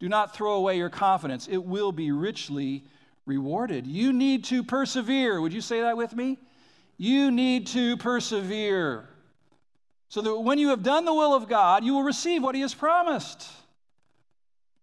Do 0.00 0.08
not 0.08 0.34
throw 0.34 0.54
away 0.54 0.78
your 0.78 0.90
confidence. 0.90 1.46
It 1.46 1.62
will 1.64 1.92
be 1.92 2.12
richly 2.12 2.84
rewarded. 3.26 3.86
You 3.86 4.12
need 4.12 4.44
to 4.44 4.64
persevere. 4.64 5.40
Would 5.40 5.52
you 5.52 5.60
say 5.60 5.82
that 5.82 5.96
with 5.96 6.14
me? 6.14 6.38
You 6.96 7.30
need 7.30 7.66
to 7.68 7.96
persevere 7.98 9.08
so 10.14 10.22
that 10.22 10.38
when 10.38 10.60
you 10.60 10.68
have 10.68 10.84
done 10.84 11.04
the 11.04 11.12
will 11.12 11.34
of 11.34 11.48
God, 11.48 11.82
you 11.82 11.92
will 11.92 12.04
receive 12.04 12.40
what 12.40 12.54
He 12.54 12.60
has 12.60 12.72
promised. 12.72 13.50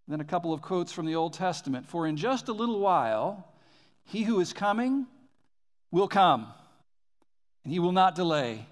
Then 0.06 0.20
a 0.20 0.24
couple 0.24 0.52
of 0.52 0.60
quotes 0.60 0.92
from 0.92 1.06
the 1.06 1.14
Old 1.14 1.32
Testament 1.32 1.88
For 1.88 2.06
in 2.06 2.18
just 2.18 2.48
a 2.48 2.52
little 2.52 2.78
while, 2.78 3.48
He 4.04 4.24
who 4.24 4.40
is 4.40 4.52
coming 4.52 5.06
will 5.90 6.06
come, 6.06 6.48
and 7.64 7.72
He 7.72 7.78
will 7.78 7.92
not 7.92 8.14
delay. 8.14 8.66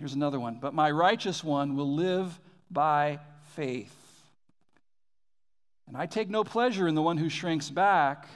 Here's 0.00 0.14
another 0.14 0.40
one. 0.40 0.58
But 0.60 0.74
my 0.74 0.90
righteous 0.90 1.44
one 1.44 1.76
will 1.76 1.94
live 1.94 2.36
by 2.68 3.20
faith. 3.54 3.94
And 5.86 5.96
I 5.96 6.06
take 6.06 6.28
no 6.28 6.42
pleasure 6.42 6.88
in 6.88 6.96
the 6.96 7.02
one 7.02 7.18
who 7.18 7.28
shrinks 7.28 7.70
back. 7.70 8.26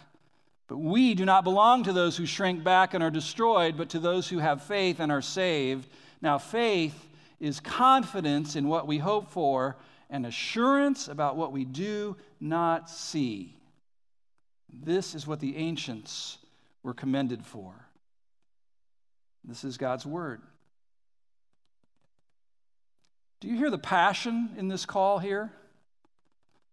But 0.69 0.77
we 0.77 1.15
do 1.15 1.25
not 1.25 1.43
belong 1.43 1.83
to 1.83 1.93
those 1.93 2.17
who 2.17 2.25
shrink 2.25 2.63
back 2.63 2.95
and 2.95 3.03
are 3.03 3.11
destroyed, 3.11 3.77
but 3.77 3.89
to 3.89 3.99
those 3.99 4.29
who 4.29 4.39
have 4.39 4.63
faith 4.63 5.01
and 5.01 5.11
are 5.11 5.23
saved. 5.23 5.89
Now, 6.25 6.39
faith 6.39 7.07
is 7.39 7.61
confidence 7.61 8.57
in 8.57 8.67
what 8.67 8.87
we 8.87 8.97
hope 8.97 9.31
for 9.31 9.77
and 10.09 10.25
assurance 10.25 11.07
about 11.07 11.37
what 11.37 11.53
we 11.53 11.67
do 11.67 12.17
not 12.41 12.89
see. 12.89 13.55
This 14.73 15.15
is 15.15 15.27
what 15.27 15.39
the 15.39 15.55
ancients 15.59 16.39
were 16.83 16.95
commended 16.95 17.45
for. 17.45 17.75
This 19.45 19.65
is 19.65 19.77
God's 19.77 20.07
word. 20.07 20.41
Do 23.41 23.49
you 23.49 23.59
hear 23.59 23.71
the 23.71 23.77
passion 23.77 24.55
in 24.57 24.69
this 24.69 24.87
call 24.87 25.19
here? 25.19 25.53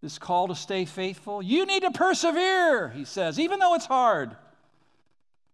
this 0.01 0.17
call 0.17 0.47
to 0.47 0.55
stay 0.55 0.85
faithful. 0.85 1.43
You 1.43 1.67
need 1.67 1.83
to 1.83 1.91
persevere, 1.91 2.89
he 2.89 3.05
says, 3.05 3.39
even 3.39 3.59
though 3.59 3.75
it's 3.75 3.85
hard. 3.85 4.35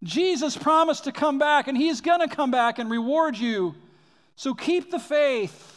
Jesus 0.03 0.55
promised 0.55 1.05
to 1.05 1.11
come 1.11 1.37
back, 1.37 1.67
and 1.67 1.77
he's 1.77 1.99
going 1.99 2.21
to 2.21 2.33
come 2.33 2.51
back 2.51 2.79
and 2.79 2.89
reward 2.89 3.37
you. 3.37 3.75
So 4.37 4.53
keep 4.53 4.89
the 4.89 4.99
faith. 4.99 5.73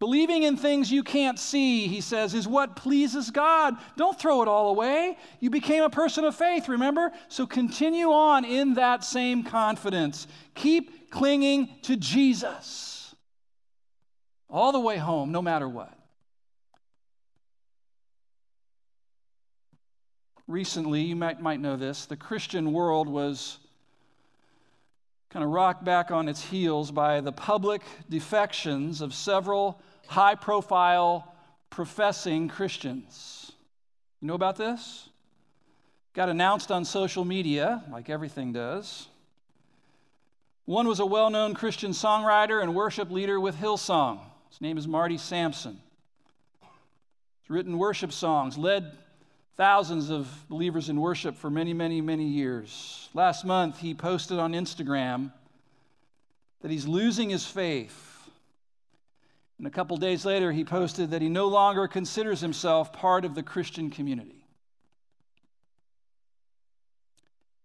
Believing 0.00 0.42
in 0.42 0.56
things 0.56 0.90
you 0.90 1.04
can't 1.04 1.38
see, 1.38 1.86
he 1.86 2.00
says, 2.00 2.34
is 2.34 2.48
what 2.48 2.74
pleases 2.74 3.30
God. 3.30 3.76
Don't 3.96 4.18
throw 4.18 4.42
it 4.42 4.48
all 4.48 4.70
away. 4.70 5.16
You 5.38 5.48
became 5.48 5.84
a 5.84 5.90
person 5.90 6.24
of 6.24 6.34
faith, 6.34 6.68
remember? 6.68 7.12
So 7.28 7.46
continue 7.46 8.10
on 8.10 8.44
in 8.44 8.74
that 8.74 9.04
same 9.04 9.44
confidence. 9.44 10.26
Keep 10.56 11.12
clinging 11.12 11.68
to 11.82 11.96
Jesus 11.96 13.14
all 14.50 14.72
the 14.72 14.80
way 14.80 14.96
home, 14.96 15.30
no 15.30 15.40
matter 15.40 15.68
what. 15.68 15.96
recently, 20.52 21.00
you 21.00 21.16
might, 21.16 21.40
might 21.40 21.60
know 21.60 21.76
this, 21.76 22.04
the 22.04 22.16
Christian 22.16 22.72
world 22.72 23.08
was 23.08 23.58
kind 25.32 25.44
of 25.46 25.50
rocked 25.50 25.82
back 25.82 26.10
on 26.10 26.28
its 26.28 26.42
heels 26.42 26.90
by 26.90 27.22
the 27.22 27.32
public 27.32 27.80
defections 28.10 29.00
of 29.00 29.14
several 29.14 29.80
high 30.06 30.34
profile 30.34 31.34
professing 31.70 32.48
Christians. 32.48 33.50
You 34.20 34.28
know 34.28 34.34
about 34.34 34.56
this? 34.56 35.08
Got 36.12 36.28
announced 36.28 36.70
on 36.70 36.84
social 36.84 37.24
media, 37.24 37.82
like 37.90 38.10
everything 38.10 38.52
does. 38.52 39.08
One 40.66 40.86
was 40.86 41.00
a 41.00 41.06
well 41.06 41.30
known 41.30 41.54
Christian 41.54 41.92
songwriter 41.92 42.62
and 42.62 42.74
worship 42.74 43.10
leader 43.10 43.40
with 43.40 43.56
Hillsong. 43.56 44.20
His 44.50 44.60
name 44.60 44.76
is 44.76 44.86
Marty 44.86 45.16
Sampson. 45.16 45.80
He's 47.40 47.48
written 47.48 47.78
worship 47.78 48.12
songs, 48.12 48.58
led 48.58 48.98
thousands 49.56 50.10
of 50.10 50.28
believers 50.48 50.88
in 50.88 51.00
worship 51.00 51.36
for 51.36 51.50
many, 51.50 51.74
many, 51.74 52.00
many 52.00 52.24
years. 52.24 53.08
Last 53.14 53.44
month, 53.44 53.78
he 53.78 53.94
posted 53.94 54.38
on 54.38 54.52
Instagram 54.52 55.32
that 56.62 56.70
he's 56.70 56.86
losing 56.86 57.30
his 57.30 57.46
faith. 57.46 58.08
And 59.58 59.66
a 59.66 59.70
couple 59.70 59.96
days 59.96 60.24
later, 60.24 60.52
he 60.52 60.64
posted 60.64 61.10
that 61.10 61.22
he 61.22 61.28
no 61.28 61.48
longer 61.48 61.86
considers 61.86 62.40
himself 62.40 62.92
part 62.92 63.24
of 63.24 63.34
the 63.34 63.42
Christian 63.42 63.90
community. 63.90 64.44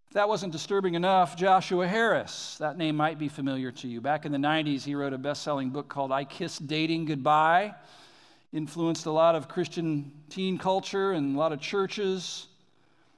If 0.07 0.13
that 0.13 0.29
wasn't 0.29 0.51
disturbing 0.51 0.95
enough, 0.95 1.35
Joshua 1.35 1.87
Harris, 1.87 2.57
that 2.59 2.77
name 2.77 2.95
might 2.95 3.19
be 3.19 3.27
familiar 3.27 3.71
to 3.73 3.87
you. 3.87 4.01
Back 4.01 4.25
in 4.25 4.31
the 4.31 4.37
90s, 4.37 4.83
he 4.83 4.95
wrote 4.95 5.13
a 5.13 5.17
best 5.17 5.43
selling 5.43 5.69
book 5.69 5.89
called 5.89 6.11
I 6.11 6.23
Kissed 6.23 6.67
Dating 6.67 7.05
Goodbye 7.05 7.75
influenced 8.53 9.05
a 9.05 9.11
lot 9.11 9.35
of 9.35 9.47
Christian 9.47 10.11
teen 10.29 10.57
culture 10.57 11.11
and 11.11 11.35
a 11.35 11.39
lot 11.39 11.51
of 11.51 11.59
churches. 11.59 12.47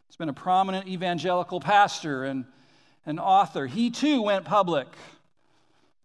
He's 0.07 0.15
been 0.15 0.29
a 0.29 0.33
prominent 0.33 0.88
evangelical 0.88 1.59
pastor 1.59 2.25
and 2.25 2.45
an 3.05 3.19
author. 3.19 3.67
He 3.67 3.89
too 3.89 4.21
went 4.21 4.45
public 4.45 4.88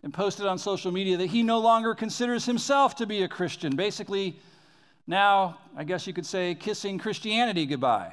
and 0.02 0.12
posted 0.12 0.46
on 0.46 0.58
social 0.58 0.92
media 0.92 1.16
that 1.16 1.26
he 1.26 1.42
no 1.42 1.58
longer 1.58 1.94
considers 1.94 2.44
himself 2.44 2.96
to 2.96 3.06
be 3.06 3.22
a 3.22 3.28
Christian. 3.28 3.74
Basically, 3.74 4.36
now, 5.06 5.58
I 5.76 5.84
guess 5.84 6.06
you 6.06 6.12
could 6.12 6.26
say, 6.26 6.54
kissing 6.54 6.98
Christianity 6.98 7.66
goodbye. 7.66 8.12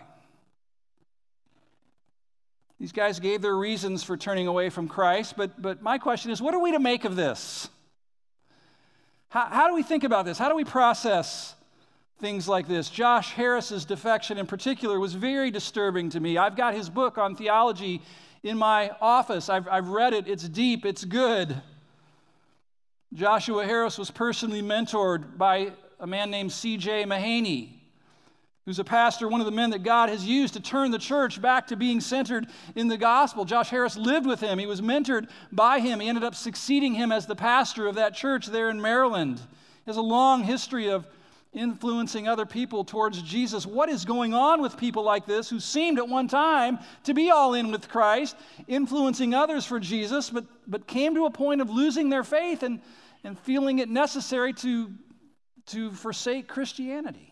These 2.80 2.94
guys 2.94 3.20
gave 3.20 3.42
their 3.42 3.56
reasons 3.56 4.04
for 4.04 4.18
turning 4.18 4.48
away 4.48 4.70
from 4.70 4.88
Christ, 4.88 5.36
but, 5.38 5.62
but 5.62 5.84
my 5.84 5.98
question 6.00 6.32
is 6.32 6.42
what 6.42 6.54
are 6.54 6.60
we 6.60 6.72
to 6.72 6.80
make 6.80 7.06
of 7.06 7.16
this? 7.16 7.70
How, 9.32 9.46
how 9.46 9.68
do 9.70 9.74
we 9.74 9.82
think 9.82 10.04
about 10.04 10.26
this? 10.26 10.38
How 10.38 10.50
do 10.50 10.56
we 10.56 10.66
process 10.66 11.56
things 12.20 12.50
like 12.50 12.68
this? 12.68 12.90
Josh 12.90 13.32
Harris's 13.32 13.86
defection 13.86 14.38
in 14.38 14.46
particular 14.46 15.00
was 15.00 15.14
very 15.14 15.50
disturbing 15.52 16.10
to 16.10 16.20
me. 16.20 16.38
I've 16.38 16.58
got 16.58 16.74
his 16.74 16.90
book 16.90 17.18
on 17.18 17.38
theology 17.38 18.02
in 18.44 18.58
my 18.58 18.92
office. 19.00 19.48
I've, 19.48 19.70
I've 19.70 19.88
read 19.88 20.14
it, 20.14 20.28
it's 20.28 20.44
deep, 20.50 20.86
it's 20.86 21.06
good. 21.06 21.62
Joshua 23.14 23.66
Harris 23.66 23.98
was 23.98 24.12
personally 24.12 24.62
mentored 24.62 25.38
by 25.38 25.72
a 25.98 26.06
man 26.06 26.30
named 26.30 26.52
C.J. 26.52 27.06
Mahaney 27.06 27.81
who's 28.66 28.80
a 28.80 28.84
pastor, 28.84 29.28
one 29.28 29.42
of 29.42 29.46
the 29.46 29.52
men 29.52 29.72
that 29.72 29.84
God 29.84 30.10
has 30.10 30.24
used 30.24 30.54
to 30.54 30.60
turn 30.60 30.92
the 30.92 31.00
church 31.00 31.42
back 31.42 31.68
to 31.68 31.76
being 31.76 32.00
centered 32.00 32.48
in 32.76 32.88
the 32.88 32.98
gospel. 32.98 33.44
Josh 33.44 33.70
Harris 33.70 33.98
lived 33.98 34.28
with 34.28 34.40
him, 34.40 34.60
he 34.60 34.68
was 34.68 34.82
mentored 34.82 35.30
by 35.52 35.80
him. 35.80 36.00
He 36.00 36.08
ended 36.08 36.24
up 36.24 36.36
succeeding 36.36 36.94
him 36.94 37.12
as 37.12 37.26
the 37.26 37.36
pastor 37.36 37.88
of 37.88 37.96
that 37.96 38.14
church 38.14 38.48
there 38.48 38.70
in 38.70 38.80
Maryland. 38.80 39.40
He 39.40 39.90
has 39.90 39.98
a 39.98 40.02
long 40.02 40.44
history 40.44 40.90
of 40.90 41.08
influencing 41.54 42.28
other 42.28 42.46
people 42.46 42.86
towards 42.86 43.22
Jesus. 43.24 43.66
What 43.66 43.90
is 43.90 44.06
going 44.06 44.34
on 44.34 44.62
with 44.62 44.78
people 44.78 45.04
like 45.04 45.26
this 45.26 45.50
who 45.50 45.60
seemed 45.60 45.98
at 45.98 46.08
one 46.08 46.28
time 46.28 46.80
to 47.04 47.14
be 47.14 47.30
all 47.30 47.56
in 47.56 47.72
with 47.72 47.90
Christ, 47.90 48.38
influencing 48.68 49.34
others 49.34 49.66
for 49.66 49.80
Jesus, 49.80 50.30
but, 50.30 50.46
but 50.68 50.88
came 50.88 51.16
to 51.16 51.26
a 51.26 51.32
point 51.32 51.60
of 51.60 51.70
losing 51.70 52.10
their 52.10 52.24
faith 52.24 52.64
and, 52.64 52.80
and 53.24 53.38
feeling 53.40 53.80
it 53.80 53.90
necessary 53.90 54.54
to, 54.54 54.92
to 55.68 55.92
forsake 55.92 56.48
Christianity? 56.48 57.31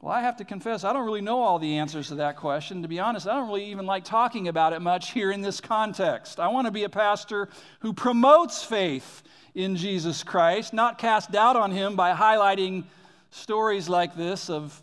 Well, 0.00 0.12
I 0.12 0.20
have 0.20 0.36
to 0.36 0.44
confess, 0.44 0.84
I 0.84 0.92
don't 0.92 1.04
really 1.04 1.20
know 1.20 1.42
all 1.42 1.58
the 1.58 1.78
answers 1.78 2.08
to 2.08 2.16
that 2.16 2.36
question. 2.36 2.82
To 2.82 2.88
be 2.88 3.00
honest, 3.00 3.26
I 3.26 3.34
don't 3.34 3.48
really 3.48 3.70
even 3.70 3.84
like 3.84 4.04
talking 4.04 4.46
about 4.46 4.72
it 4.72 4.80
much 4.80 5.10
here 5.10 5.32
in 5.32 5.42
this 5.42 5.60
context. 5.60 6.38
I 6.38 6.48
want 6.48 6.66
to 6.66 6.70
be 6.70 6.84
a 6.84 6.88
pastor 6.88 7.48
who 7.80 7.92
promotes 7.92 8.62
faith 8.62 9.24
in 9.56 9.74
Jesus 9.74 10.22
Christ, 10.22 10.72
not 10.72 10.98
cast 10.98 11.32
doubt 11.32 11.56
on 11.56 11.72
him 11.72 11.96
by 11.96 12.14
highlighting 12.14 12.84
stories 13.30 13.88
like 13.88 14.14
this 14.14 14.48
of, 14.48 14.80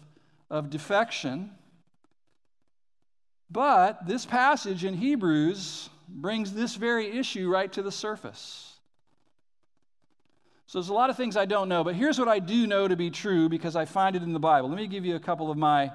of 0.50 0.70
defection. 0.70 1.52
But 3.50 4.06
this 4.06 4.26
passage 4.26 4.84
in 4.84 4.96
Hebrews 4.96 5.90
brings 6.10 6.52
this 6.52 6.76
very 6.76 7.18
issue 7.18 7.50
right 7.50 7.72
to 7.72 7.82
the 7.82 7.92
surface. 7.92 8.65
So 10.76 10.82
there's 10.82 10.90
a 10.90 10.94
lot 10.94 11.10
of 11.10 11.16
things 11.16 11.38
I 11.38 11.46
don't 11.46 11.70
know, 11.70 11.86
but 11.86 11.96
here's 11.96 12.20
what 12.20 12.28
I 12.28 12.40
do 12.40 12.68
know 12.68 12.86
to 12.86 12.98
be 12.98 13.10
true 13.10 13.48
because 13.48 13.78
I 13.78 13.86
find 13.86 14.14
it 14.14 14.24
in 14.24 14.34
the 14.34 14.40
Bible. 14.40 14.68
Let 14.68 14.78
me 14.78 14.88
give 14.88 15.06
you 15.06 15.16
a 15.16 15.22
couple 15.22 15.50
of 15.50 15.58
my 15.58 15.90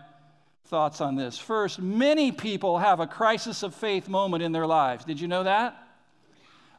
thoughts 0.69 1.03
on 1.03 1.17
this. 1.17 1.37
First, 1.37 1.79
many 1.79 2.33
people 2.33 2.79
have 2.79 2.99
a 2.99 3.07
crisis 3.07 3.63
of 3.63 3.75
faith 3.75 4.09
moment 4.09 4.43
in 4.43 4.53
their 4.53 4.67
lives. 4.67 5.05
Did 5.05 5.21
you 5.21 5.29
know 5.29 5.43
that? 5.43 5.77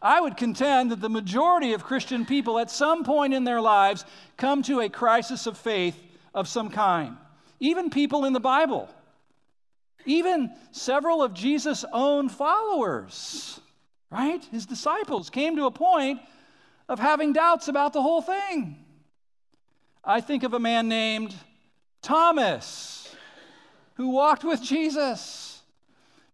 I 0.02 0.20
would 0.20 0.36
contend 0.36 0.90
that 0.90 1.00
the 1.00 1.12
majority 1.12 1.74
of 1.74 1.84
Christian 1.84 2.26
people 2.26 2.58
at 2.58 2.72
some 2.72 3.04
point 3.04 3.36
in 3.36 3.44
their 3.44 3.62
lives 3.62 4.04
come 4.36 4.64
to 4.64 4.80
a 4.80 4.90
crisis 4.90 5.46
of 5.46 5.56
faith 5.56 5.96
of 6.34 6.48
some 6.48 6.72
kind. 6.72 7.16
Even 7.60 7.92
people 7.92 8.26
in 8.26 8.34
the 8.34 8.40
Bible, 8.40 8.90
even 10.08 10.50
several 10.72 11.22
of 11.22 11.36
Jesus' 11.36 11.86
own 11.94 12.30
followers, 12.30 13.60
right? 14.10 14.44
His 14.46 14.66
disciples 14.66 15.30
came 15.30 15.56
to 15.58 15.66
a 15.66 15.72
point 15.72 16.20
of 16.88 17.00
having 17.00 17.34
doubts 17.34 17.68
about 17.68 17.94
the 17.94 18.02
whole 18.02 18.22
thing. 18.22 18.78
I 20.04 20.22
think 20.22 20.44
of 20.44 20.54
a 20.54 20.60
man 20.60 20.88
named 20.88 21.36
Thomas 22.02 23.16
who 23.96 24.10
walked 24.10 24.44
with 24.44 24.62
Jesus, 24.62 25.62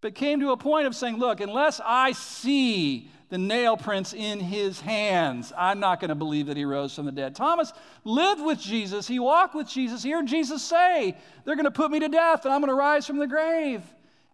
but 0.02 0.16
came 0.16 0.40
to 0.40 0.52
a 0.52 0.58
point 0.58 0.88
of 0.88 0.96
saying, 0.96 1.18
Look, 1.18 1.42
unless 1.42 1.82
I 1.84 2.14
see 2.14 3.10
the 3.30 3.38
nail 3.38 3.76
prints 3.76 4.14
in 4.14 4.40
his 4.40 4.80
hands. 4.80 5.52
I'm 5.58 5.80
not 5.80 6.00
going 6.00 6.10
to 6.10 6.16
believe 6.16 6.48
that 6.48 6.58
he 6.58 6.66
rose 6.66 6.96
from 6.96 7.06
the 7.06 7.12
dead. 7.12 7.36
Thomas 7.36 7.74
lived 8.04 8.42
with 8.42 8.60
Jesus. 8.60 9.08
He 9.08 9.20
walked 9.20 9.54
with 9.54 9.68
Jesus. 9.68 10.04
He 10.04 10.12
heard 10.12 10.28
Jesus 10.28 10.64
say, 10.64 11.18
They're 11.44 11.56
going 11.56 11.66
to 11.66 11.72
put 11.72 11.92
me 11.92 12.00
to 12.00 12.08
death 12.08 12.46
and 12.46 12.54
I'm 12.54 12.62
going 12.62 12.70
to 12.70 12.76
rise 12.76 13.06
from 13.06 13.18
the 13.18 13.28
grave. 13.28 13.84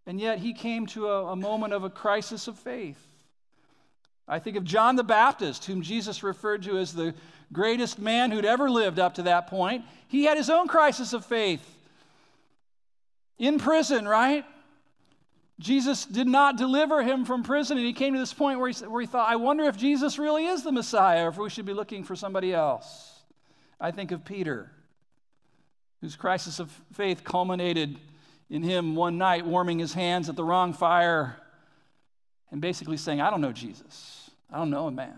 And 0.06 0.20
yet 0.20 0.38
he 0.40 0.54
came 0.54 0.86
to 0.88 1.08
a, 1.08 1.32
a 1.32 1.36
moment 1.36 1.74
of 1.74 1.84
a 1.84 1.90
crisis 1.90 2.48
of 2.48 2.60
faith. 2.60 3.00
I 4.28 4.40
think 4.40 4.56
of 4.56 4.64
John 4.64 4.96
the 4.96 5.04
Baptist, 5.04 5.66
whom 5.66 5.82
Jesus 5.82 6.24
referred 6.24 6.64
to 6.64 6.78
as 6.78 6.94
the 6.94 7.14
greatest 7.52 8.00
man 8.00 8.32
who'd 8.32 8.46
ever 8.46 8.70
lived 8.70 9.00
up 9.00 9.16
to 9.16 9.24
that 9.24 9.48
point. 9.48 9.84
He 10.08 10.24
had 10.24 10.38
his 10.38 10.50
own 10.50 10.68
crisis 10.68 11.14
of 11.14 11.26
faith 11.26 11.78
in 13.38 13.60
prison, 13.60 14.08
right? 14.08 14.46
Jesus 15.60 16.06
did 16.06 16.28
not 16.28 16.58
deliver 16.58 17.04
him 17.04 17.26
from 17.26 17.44
prison, 17.44 17.78
and 17.78 17.86
he 17.86 17.94
came 17.94 18.14
to 18.14 18.20
this 18.20 18.34
point 18.34 18.60
where 18.60 18.70
he, 18.70 18.86
where 18.86 19.02
he 19.02 19.08
thought, 19.08 19.30
I 19.30 19.36
wonder 19.36 19.66
if 19.66 19.78
Jesus 19.78 20.18
really 20.18 20.46
is 20.46 20.64
the 20.64 20.72
Messiah 20.72 21.26
or 21.26 21.30
if 21.30 21.38
we 21.38 21.50
should 21.50 21.66
be 21.66 21.74
looking 21.74 22.04
for 22.04 22.16
somebody 22.16 22.54
else. 22.54 23.22
I 23.80 23.92
think 23.92 24.12
of 24.12 24.26
Peter, 24.26 24.72
whose 26.02 26.16
crisis 26.16 26.60
of 26.60 26.72
faith 26.94 27.24
culminated 27.24 28.00
in 28.50 28.64
him 28.64 28.96
one 28.96 29.18
night 29.18 29.46
warming 29.46 29.80
his 29.80 29.94
hands 29.94 30.30
at 30.30 30.36
the 30.36 30.44
wrong 30.44 30.74
fire 30.74 31.38
and 32.54 32.62
basically 32.62 32.98
saying, 32.98 33.20
I 33.20 33.32
don't 33.32 33.42
know 33.42 33.52
Jesus. 33.52 34.30
I 34.50 34.58
don't 34.58 34.70
know 34.70 34.86
a 34.86 34.92
man. 34.92 35.18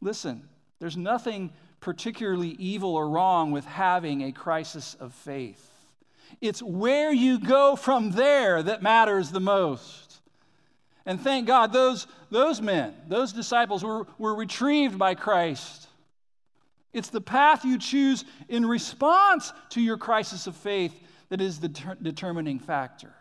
Listen, 0.00 0.48
there's 0.80 0.96
nothing 0.96 1.52
particularly 1.80 2.56
evil 2.58 2.96
or 2.96 3.10
wrong 3.10 3.52
with 3.52 3.66
having 3.66 4.22
a 4.22 4.32
crisis 4.32 4.96
of 4.98 5.12
faith. 5.12 5.70
It's 6.40 6.62
where 6.62 7.12
you 7.12 7.38
go 7.38 7.76
from 7.76 8.12
there 8.12 8.62
that 8.62 8.82
matters 8.82 9.30
the 9.30 9.40
most. 9.40 10.20
And 11.04 11.20
thank 11.20 11.46
God, 11.46 11.70
those, 11.70 12.06
those 12.30 12.62
men, 12.62 12.94
those 13.08 13.34
disciples 13.34 13.84
were, 13.84 14.06
were 14.16 14.34
retrieved 14.34 14.98
by 14.98 15.14
Christ. 15.14 15.86
It's 16.94 17.10
the 17.10 17.20
path 17.20 17.62
you 17.62 17.78
choose 17.78 18.24
in 18.48 18.64
response 18.64 19.52
to 19.70 19.82
your 19.82 19.98
crisis 19.98 20.46
of 20.46 20.56
faith 20.56 20.98
that 21.28 21.42
is 21.42 21.60
the 21.60 21.68
ter- 21.68 21.98
determining 22.00 22.58
factor. 22.58 23.12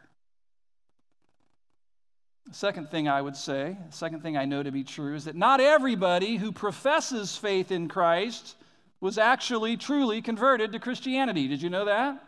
The 2.47 2.53
second 2.53 2.89
thing 2.89 3.09
I 3.09 3.21
would 3.21 3.35
say, 3.35 3.75
the 3.89 3.95
second 3.95 4.21
thing 4.21 4.37
I 4.37 4.45
know 4.45 4.63
to 4.63 4.71
be 4.71 4.83
true, 4.83 5.15
is 5.15 5.25
that 5.25 5.35
not 5.35 5.59
everybody 5.59 6.37
who 6.37 6.51
professes 6.51 7.35
faith 7.35 7.71
in 7.71 7.89
Christ 7.89 8.55
was 9.01 9.17
actually 9.17 9.75
truly 9.75 10.21
converted 10.21 10.71
to 10.71 10.79
Christianity. 10.79 11.47
Did 11.47 11.61
you 11.61 11.69
know 11.69 11.85
that? 11.85 12.23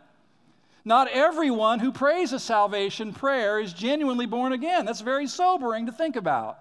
Not 0.84 1.08
everyone 1.08 1.78
who 1.78 1.92
prays 1.92 2.32
a 2.32 2.38
salvation 2.38 3.12
prayer 3.12 3.60
is 3.60 3.72
genuinely 3.72 4.26
born 4.26 4.52
again. 4.52 4.84
That's 4.84 5.00
very 5.00 5.26
sobering 5.26 5.86
to 5.86 5.92
think 5.92 6.16
about. 6.16 6.58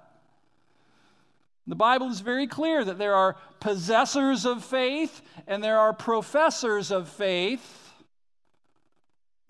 The 1.68 1.76
Bible 1.76 2.10
is 2.10 2.22
very 2.22 2.48
clear 2.48 2.84
that 2.84 2.98
there 2.98 3.14
are 3.14 3.36
possessors 3.60 4.46
of 4.46 4.64
faith 4.64 5.22
and 5.48 5.64
there 5.64 5.78
are 5.78 5.94
professors 5.94 6.92
of 6.92 7.08
faith. 7.08 7.89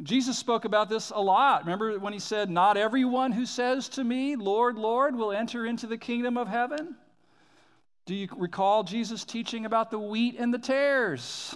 Jesus 0.02 0.38
spoke 0.38 0.66
about 0.66 0.90
this 0.90 1.10
a 1.10 1.20
lot. 1.20 1.64
Remember 1.64 2.00
when 2.00 2.14
he 2.14 2.20
said, 2.20 2.50
Not 2.50 2.78
everyone 2.78 3.32
who 3.32 3.46
says 3.46 3.90
to 3.90 4.04
me, 4.04 4.36
Lord, 4.36 4.78
Lord, 4.78 5.16
will 5.16 5.32
enter 5.32 5.66
into 5.66 5.88
the 5.88 5.98
kingdom 5.98 6.38
of 6.38 6.48
heaven? 6.48 6.96
Do 8.06 8.16
you 8.16 8.28
recall 8.38 8.84
Jesus 8.84 9.26
teaching 9.26 9.66
about 9.66 9.92
the 9.92 10.00
wheat 10.00 10.36
and 10.40 10.54
the 10.54 10.60
tares? 10.60 11.56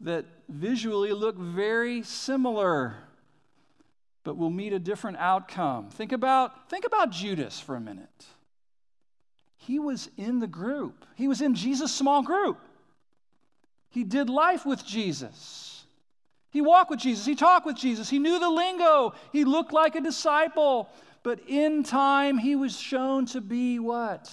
that 0.00 0.26
visually 0.48 1.12
look 1.12 1.36
very 1.36 2.02
similar 2.02 2.96
but 4.24 4.36
will 4.36 4.50
meet 4.50 4.72
a 4.72 4.78
different 4.78 5.16
outcome. 5.18 5.88
Think 5.88 6.10
about, 6.10 6.68
think 6.68 6.84
about 6.84 7.10
Judas 7.10 7.60
for 7.60 7.76
a 7.76 7.80
minute. 7.80 8.26
He 9.56 9.78
was 9.78 10.10
in 10.16 10.40
the 10.40 10.48
group, 10.48 11.04
he 11.14 11.28
was 11.28 11.40
in 11.40 11.54
Jesus' 11.54 11.94
small 11.94 12.22
group. 12.22 12.60
He 13.88 14.04
did 14.04 14.28
life 14.28 14.66
with 14.66 14.84
Jesus. 14.84 15.75
He 16.56 16.62
walked 16.62 16.88
with 16.88 17.00
Jesus. 17.00 17.26
He 17.26 17.34
talked 17.34 17.66
with 17.66 17.76
Jesus. 17.76 18.08
He 18.08 18.18
knew 18.18 18.38
the 18.38 18.48
lingo. 18.48 19.12
He 19.30 19.44
looked 19.44 19.74
like 19.74 19.94
a 19.94 20.00
disciple. 20.00 20.88
But 21.22 21.38
in 21.46 21.82
time, 21.82 22.38
he 22.38 22.56
was 22.56 22.80
shown 22.80 23.26
to 23.26 23.42
be 23.42 23.78
what? 23.78 24.32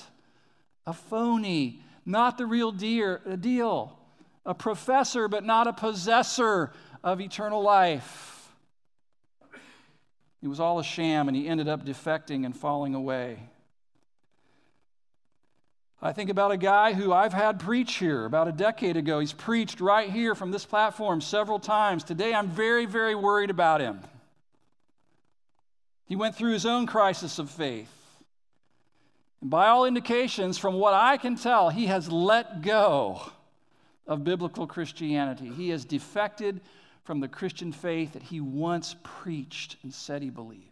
A 0.88 0.94
phony, 0.94 1.82
not 2.06 2.38
the 2.38 2.46
real 2.46 2.72
deal 2.72 4.00
a 4.46 4.54
professor, 4.54 5.28
but 5.28 5.44
not 5.44 5.68
a 5.68 5.74
possessor 5.74 6.72
of 7.04 7.20
eternal 7.20 7.62
life. 7.62 8.54
He 10.40 10.48
was 10.48 10.62
all 10.62 10.80
a 10.80 10.84
sham, 10.86 11.28
and 11.28 11.36
he 11.36 11.46
ended 11.46 11.68
up 11.68 11.86
defecting 11.86 12.46
and 12.46 12.56
falling 12.56 12.96
away. 12.96 13.50
I 16.06 16.12
think 16.12 16.30
about 16.30 16.52
a 16.52 16.58
guy 16.58 16.92
who 16.92 17.14
I've 17.14 17.32
had 17.32 17.62
preach 17.62 17.96
here 17.96 18.26
about 18.26 18.50
a 18.50 18.52
decade 18.52 18.98
ago. 18.98 19.22
He's 19.22 19.32
preached 19.32 19.80
right 19.80 20.10
here 20.10 20.36
from 20.36 20.52
this 20.52 20.66
platform 20.66 21.22
several 21.22 21.60
times. 21.60 22.04
Today, 22.04 22.34
I'm 22.34 22.50
very, 22.50 22.86
very 22.86 23.16
worried 23.16 23.50
about 23.50 23.80
him. 23.80 24.02
He 26.06 26.18
went 26.18 26.36
through 26.36 26.52
his 26.52 26.66
own 26.66 26.88
crisis 26.88 27.40
of 27.40 27.50
faith. 27.50 27.90
And 29.40 29.50
by 29.50 29.68
all 29.68 29.86
indications, 29.86 30.58
from 30.58 30.74
what 30.74 30.94
I 30.94 31.16
can 31.16 31.38
tell, 31.38 31.70
he 31.70 31.86
has 31.86 32.12
let 32.12 32.62
go 32.62 33.22
of 34.06 34.26
biblical 34.26 34.68
Christianity. 34.68 35.54
He 35.56 35.70
has 35.70 35.86
defected 35.86 36.60
from 37.06 37.22
the 37.22 37.30
Christian 37.30 37.72
faith 37.72 38.12
that 38.12 38.24
he 38.24 38.42
once 38.42 38.98
preached 39.04 39.78
and 39.84 39.94
said 39.94 40.22
he 40.22 40.30
believed. 40.30 40.68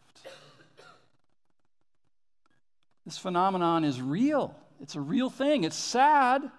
This 3.05 3.17
phenomenon 3.17 3.85
is 3.85 4.01
real. 4.01 4.53
It's 4.81 4.95
a 4.95 5.01
real 5.01 5.29
thing. 5.29 5.63
It's 5.63 5.75
sad. 5.75 6.49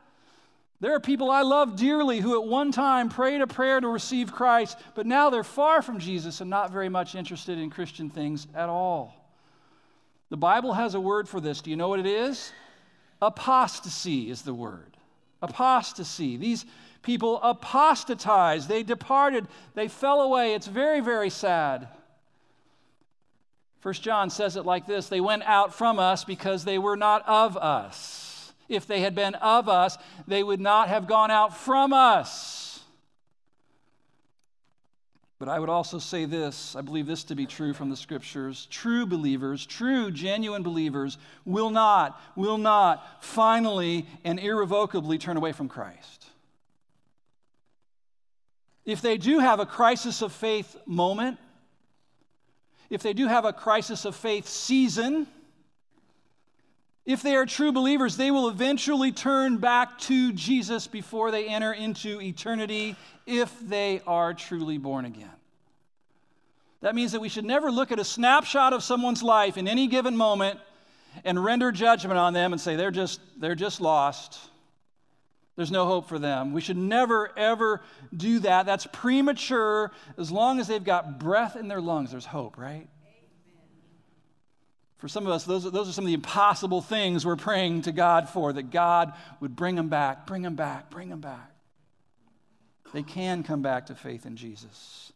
There 0.81 0.95
are 0.95 1.01
people 1.01 1.31
I 1.31 1.43
love 1.43 1.77
dearly 1.77 2.21
who 2.21 2.41
at 2.41 2.49
one 2.49 2.73
time 2.73 3.09
prayed 3.09 3.41
a 3.41 3.47
prayer 3.47 3.81
to 3.81 3.89
receive 3.89 4.33
Christ, 4.33 4.79
but 4.95 5.07
now 5.07 5.31
they're 5.31 5.45
far 5.45 5.83
from 5.83 5.99
Jesus 5.99 6.41
and 6.41 6.51
not 6.51 6.71
very 6.71 6.89
much 6.89 7.15
interested 7.15 7.59
in 7.59 7.71
Christian 7.71 8.11
things 8.11 8.47
at 8.55 8.69
all. 8.69 9.15
The 10.31 10.37
Bible 10.37 10.73
has 10.73 10.95
a 10.95 11.01
word 11.01 11.29
for 11.29 11.41
this. 11.41 11.61
Do 11.61 11.71
you 11.71 11.77
know 11.77 11.89
what 11.89 12.01
it 12.01 12.07
is? 12.07 12.53
Apostasy 13.21 14.31
is 14.31 14.43
the 14.43 14.55
word 14.55 14.93
apostasy. 15.43 16.37
These 16.37 16.65
people 17.03 17.41
apostatized, 17.43 18.69
they 18.69 18.83
departed, 18.83 19.47
they 19.75 19.89
fell 19.89 20.23
away. 20.23 20.55
It's 20.55 20.69
very, 20.69 21.01
very 21.01 21.31
sad. 21.31 21.89
First 23.83 24.05
John 24.05 24.31
says 24.31 24.57
it 24.57 24.65
like 24.65 24.87
this 24.87 25.09
They 25.09 25.21
went 25.21 25.43
out 25.43 25.75
from 25.75 25.99
us 25.99 26.25
because 26.25 26.65
they 26.65 26.79
were 26.79 26.97
not 26.97 27.29
of 27.29 27.57
us. 27.57 28.53
If 28.69 28.87
they 28.87 29.01
had 29.01 29.15
been 29.15 29.35
of 29.35 29.69
us, 29.69 29.99
they 30.27 30.43
would 30.43 30.61
not 30.61 30.89
have 30.89 31.07
gone 31.07 31.31
out 31.31 31.57
from 31.57 31.93
us. 31.93 32.81
But 35.41 35.49
I 35.49 35.59
would 35.59 35.69
also 35.69 35.99
say 35.99 36.25
this 36.27 36.77
I 36.77 36.83
believe 36.83 37.07
this 37.07 37.25
to 37.25 37.35
be 37.35 37.45
true 37.45 37.75
from 37.75 37.91
the 37.91 37.97
scriptures. 37.97 38.69
True 38.71 39.05
believers, 39.05 39.67
true, 39.67 40.13
genuine 40.13 40.63
believers, 40.63 41.19
will 41.45 41.71
not, 41.71 42.19
will 42.37 42.59
not 42.59 43.05
finally 43.25 44.07
and 44.23 44.39
irrevocably 44.39 45.19
turn 45.19 45.37
away 45.37 45.51
from 45.51 45.69
Christ. 45.69 46.27
If 48.85 49.03
they 49.03 49.17
do 49.19 49.41
have 49.41 49.59
a 49.59 49.67
crisis 49.67 50.23
of 50.23 50.33
faith 50.33 50.77
moment, 50.87 51.39
if 52.93 53.03
they 53.03 53.15
do 53.15 53.27
have 53.27 53.47
a 53.47 53.55
crisis 53.55 54.05
of 54.05 54.15
faith 54.15 54.47
season, 54.47 55.27
if 57.07 57.23
they 57.23 57.35
are 57.35 57.47
true 57.47 57.73
believers, 57.73 58.19
they 58.19 58.31
will 58.31 58.51
eventually 58.51 59.13
turn 59.13 59.57
back 59.57 59.99
to 60.01 60.31
Jesus 60.35 60.87
before 60.87 61.31
they 61.31 61.49
enter 61.49 61.73
into 61.73 62.21
eternity 62.21 62.95
if 63.27 63.59
they 63.61 64.03
are 64.07 64.35
truly 64.35 64.77
born 64.77 65.07
again. 65.07 65.31
That 66.83 66.95
means 66.95 67.13
that 67.13 67.23
we 67.23 67.31
should 67.31 67.47
never 67.47 67.73
look 67.73 67.93
at 67.93 67.99
a 67.99 68.05
snapshot 68.05 68.75
of 68.75 68.83
someone's 68.83 69.23
life 69.23 69.57
in 69.57 69.67
any 69.67 69.87
given 69.87 70.15
moment 70.15 70.61
and 71.25 71.43
render 71.43 71.73
judgment 71.73 72.19
on 72.19 72.35
them 72.35 72.53
and 72.53 72.61
say 72.61 72.77
they're 72.77 72.91
just 72.91 73.21
they're 73.39 73.55
just 73.55 73.81
lost. 73.81 74.39
There's 75.57 75.71
no 75.71 75.87
hope 75.87 76.09
for 76.09 76.19
them. 76.19 76.53
We 76.53 76.61
should 76.61 76.79
never 76.79 77.31
ever 77.37 77.83
do 78.17 78.39
that. 78.41 78.65
That's 78.65 78.87
premature. 78.93 79.93
As 80.17 80.31
long 80.31 80.61
as 80.61 80.67
they've 80.67 80.83
got 80.83 81.19
breath 81.19 81.57
in 81.57 81.69
their 81.69 81.81
lungs, 81.81 82.11
there's 82.11 82.25
hope, 82.25 82.57
right? 82.57 82.89
For 84.99 85.09
some 85.09 85.27
of 85.27 85.33
us, 85.33 85.45
those, 85.45 85.71
those 85.71 85.89
are 85.89 85.93
some 85.93 86.05
of 86.05 86.09
the 86.09 86.15
impossible 86.15 86.81
things 86.81 87.27
we're 87.27 87.35
praying 87.35 87.83
to 87.83 87.93
God 87.93 88.29
for, 88.29 88.53
that 88.53 88.71
God 88.71 89.13
would 89.41 89.57
bring 89.57 89.75
them 89.75 89.89
back, 89.89 90.27
bring 90.27 90.43
them 90.43 90.55
back, 90.55 90.91
bring 90.91 91.09
them 91.09 91.21
back. 91.21 91.51
They 92.93 93.03
can 93.03 93.43
come 93.43 93.63
back 93.63 93.87
to 93.87 93.95
faith 93.95 94.27
in 94.27 94.37
Jesus. 94.37 95.13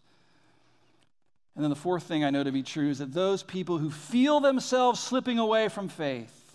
And 1.55 1.62
then 1.62 1.70
the 1.70 1.77
fourth 1.77 2.03
thing 2.03 2.25
I 2.25 2.31
know 2.31 2.42
to 2.42 2.53
be 2.53 2.62
true 2.62 2.90
is 2.90 2.99
that 2.99 3.14
those 3.14 3.42
people 3.42 3.79
who 3.79 3.90
feel 3.90 4.40
themselves 4.40 4.99
slipping 5.01 5.38
away 5.38 5.68
from 5.68 5.88
faith, 5.88 6.45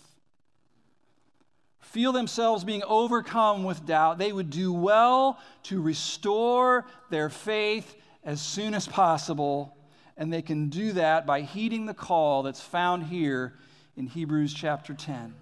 feel 1.92 2.12
themselves 2.12 2.64
being 2.64 2.82
overcome 2.86 3.64
with 3.64 3.84
doubt, 3.84 4.18
they 4.18 4.32
would 4.32 4.48
do 4.48 4.72
well 4.72 5.38
to 5.64 5.80
restore 5.80 6.86
their 7.10 7.28
faith 7.28 7.94
as 8.24 8.40
soon 8.40 8.72
as 8.72 8.88
possible. 8.88 9.76
And 10.16 10.32
they 10.32 10.42
can 10.42 10.70
do 10.70 10.92
that 10.92 11.26
by 11.26 11.42
heeding 11.42 11.86
the 11.86 11.94
call 11.94 12.42
that's 12.42 12.60
found 12.60 13.04
here 13.04 13.54
in 13.96 14.06
Hebrews 14.06 14.54
chapter 14.54 14.94
10. 14.94 15.34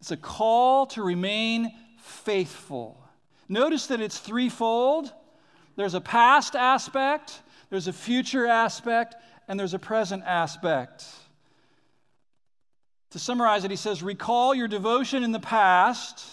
It's 0.00 0.10
a 0.10 0.16
call 0.16 0.86
to 0.86 1.02
remain 1.02 1.70
faithful. 1.98 2.98
Notice 3.48 3.86
that 3.88 4.00
it's 4.00 4.18
threefold 4.18 5.12
there's 5.76 5.94
a 5.94 6.00
past 6.00 6.54
aspect, 6.54 7.40
there's 7.70 7.88
a 7.88 7.92
future 7.92 8.46
aspect, 8.46 9.16
and 9.48 9.58
there's 9.58 9.74
a 9.74 9.78
present 9.78 10.22
aspect. 10.26 11.06
To 13.12 13.18
summarize 13.18 13.64
it, 13.64 13.70
he 13.70 13.76
says, 13.76 14.02
Recall 14.02 14.54
your 14.54 14.68
devotion 14.68 15.22
in 15.22 15.32
the 15.32 15.40
past, 15.40 16.24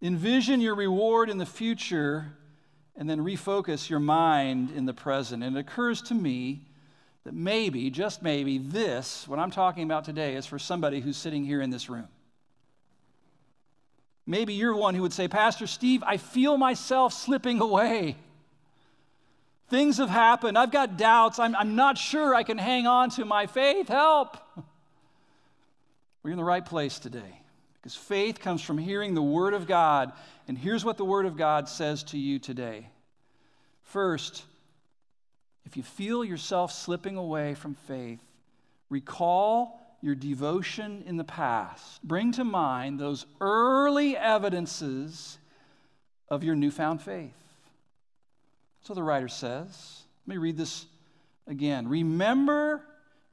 envision 0.00 0.62
your 0.62 0.74
reward 0.74 1.28
in 1.28 1.36
the 1.36 1.46
future, 1.46 2.32
and 2.96 3.08
then 3.08 3.20
refocus 3.20 3.90
your 3.90 4.00
mind 4.00 4.70
in 4.70 4.86
the 4.86 4.94
present. 4.94 5.44
And 5.44 5.56
it 5.56 5.60
occurs 5.60 6.00
to 6.02 6.14
me 6.14 6.62
that 7.24 7.34
maybe, 7.34 7.90
just 7.90 8.22
maybe, 8.22 8.56
this, 8.56 9.28
what 9.28 9.38
I'm 9.38 9.50
talking 9.50 9.84
about 9.84 10.06
today, 10.06 10.36
is 10.36 10.46
for 10.46 10.58
somebody 10.58 11.00
who's 11.00 11.18
sitting 11.18 11.44
here 11.44 11.60
in 11.60 11.68
this 11.68 11.90
room. 11.90 12.08
Maybe 14.26 14.54
you're 14.54 14.74
one 14.74 14.94
who 14.94 15.02
would 15.02 15.12
say, 15.12 15.28
Pastor 15.28 15.66
Steve, 15.66 16.02
I 16.02 16.16
feel 16.16 16.56
myself 16.56 17.12
slipping 17.12 17.60
away. 17.60 18.16
Things 19.68 19.98
have 19.98 20.08
happened. 20.08 20.56
I've 20.56 20.72
got 20.72 20.96
doubts. 20.96 21.38
I'm, 21.38 21.54
I'm 21.54 21.76
not 21.76 21.98
sure 21.98 22.34
I 22.34 22.42
can 22.42 22.56
hang 22.56 22.86
on 22.86 23.10
to 23.10 23.26
my 23.26 23.46
faith. 23.46 23.88
Help. 23.88 24.38
We're 26.24 26.30
in 26.30 26.38
the 26.38 26.44
right 26.44 26.64
place 26.64 26.98
today 26.98 27.40
because 27.74 27.94
faith 27.94 28.40
comes 28.40 28.62
from 28.62 28.78
hearing 28.78 29.14
the 29.14 29.22
Word 29.22 29.52
of 29.52 29.66
God. 29.66 30.10
And 30.48 30.56
here's 30.56 30.84
what 30.84 30.96
the 30.96 31.04
Word 31.04 31.26
of 31.26 31.36
God 31.36 31.68
says 31.68 32.02
to 32.04 32.18
you 32.18 32.38
today. 32.38 32.88
First, 33.82 34.42
if 35.66 35.76
you 35.76 35.82
feel 35.82 36.24
yourself 36.24 36.72
slipping 36.72 37.18
away 37.18 37.54
from 37.54 37.74
faith, 37.74 38.20
recall 38.88 39.78
your 40.00 40.14
devotion 40.14 41.04
in 41.06 41.18
the 41.18 41.24
past. 41.24 42.02
Bring 42.02 42.32
to 42.32 42.44
mind 42.44 42.98
those 42.98 43.26
early 43.42 44.16
evidences 44.16 45.38
of 46.30 46.42
your 46.42 46.54
newfound 46.54 47.02
faith. 47.02 47.34
So 48.80 48.94
the 48.94 49.02
writer 49.02 49.28
says. 49.28 50.02
Let 50.26 50.34
me 50.34 50.38
read 50.38 50.56
this 50.56 50.86
again. 51.46 51.86
Remember, 51.86 52.82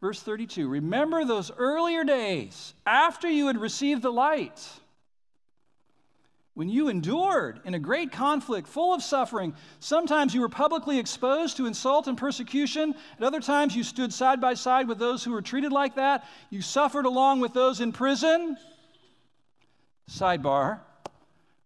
verse 0.02 0.22
32, 0.22 0.68
remember 0.68 1.24
those 1.24 1.52
earlier 1.58 2.04
days 2.04 2.74
after 2.86 3.30
you 3.30 3.48
had 3.48 3.58
received 3.58 4.02
the 4.02 4.12
light 4.12 4.60
when 6.54 6.68
you 6.68 6.90
endured 6.90 7.62
in 7.64 7.74
a 7.74 7.80
great 7.80 8.12
conflict 8.12 8.68
full 8.68 8.94
of 8.94 9.02
suffering, 9.02 9.56
sometimes 9.80 10.34
you 10.34 10.42
were 10.42 10.50
publicly 10.50 11.00
exposed 11.00 11.58
to 11.58 11.66
insult 11.66 12.08
and 12.08 12.18
persecution. 12.18 12.94
At 13.18 13.24
other 13.24 13.40
times, 13.40 13.76
you 13.76 13.84
stood 13.84 14.12
side 14.12 14.42
by 14.42 14.56
side 14.56 14.88
with 14.88 15.00
those 15.00 15.24
who 15.24 15.32
were 15.32 15.42
treated 15.42 15.72
like 15.72 15.96
that. 15.96 16.26
You 16.50 16.62
suffered 16.62 17.06
along 17.06 17.40
with 17.40 17.54
those 17.54 17.80
in 17.80 17.92
prison. 17.94 18.58
Sidebar 20.10 20.82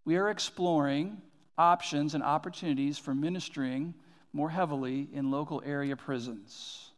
we 0.04 0.16
are 0.16 0.30
exploring 0.30 1.20
options 1.58 2.14
and 2.14 2.22
opportunities 2.22 2.96
for 2.96 3.12
ministering 3.12 3.92
more 4.32 4.48
heavily 4.48 5.08
in 5.12 5.32
local 5.32 5.60
area 5.66 5.96
prisons 5.96 6.92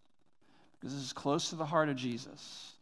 because 0.78 0.94
this 0.94 1.04
is 1.04 1.12
close 1.12 1.50
to 1.50 1.56
the 1.56 1.66
heart 1.66 1.88
of 1.88 1.96
Jesus. 1.96 2.74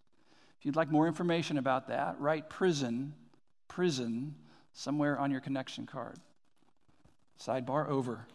If 0.58 0.66
you'd 0.66 0.76
like 0.76 0.90
more 0.90 1.06
information 1.06 1.58
about 1.58 1.88
that, 1.88 2.20
write 2.20 2.50
prison, 2.50 3.14
prison 3.68 4.34
somewhere 4.72 5.18
on 5.18 5.30
your 5.30 5.40
connection 5.40 5.86
card. 5.86 6.18
Sidebar 7.40 7.88
over. 7.88 8.26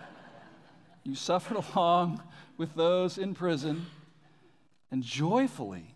you 1.04 1.14
suffered 1.14 1.62
along 1.74 2.22
with 2.56 2.74
those 2.74 3.18
in 3.18 3.34
prison 3.34 3.86
and 4.90 5.02
joyfully 5.02 5.94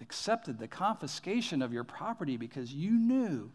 accepted 0.00 0.58
the 0.58 0.68
confiscation 0.68 1.62
of 1.62 1.72
your 1.72 1.84
property 1.84 2.36
because 2.36 2.72
you 2.72 2.90
knew 2.90 3.50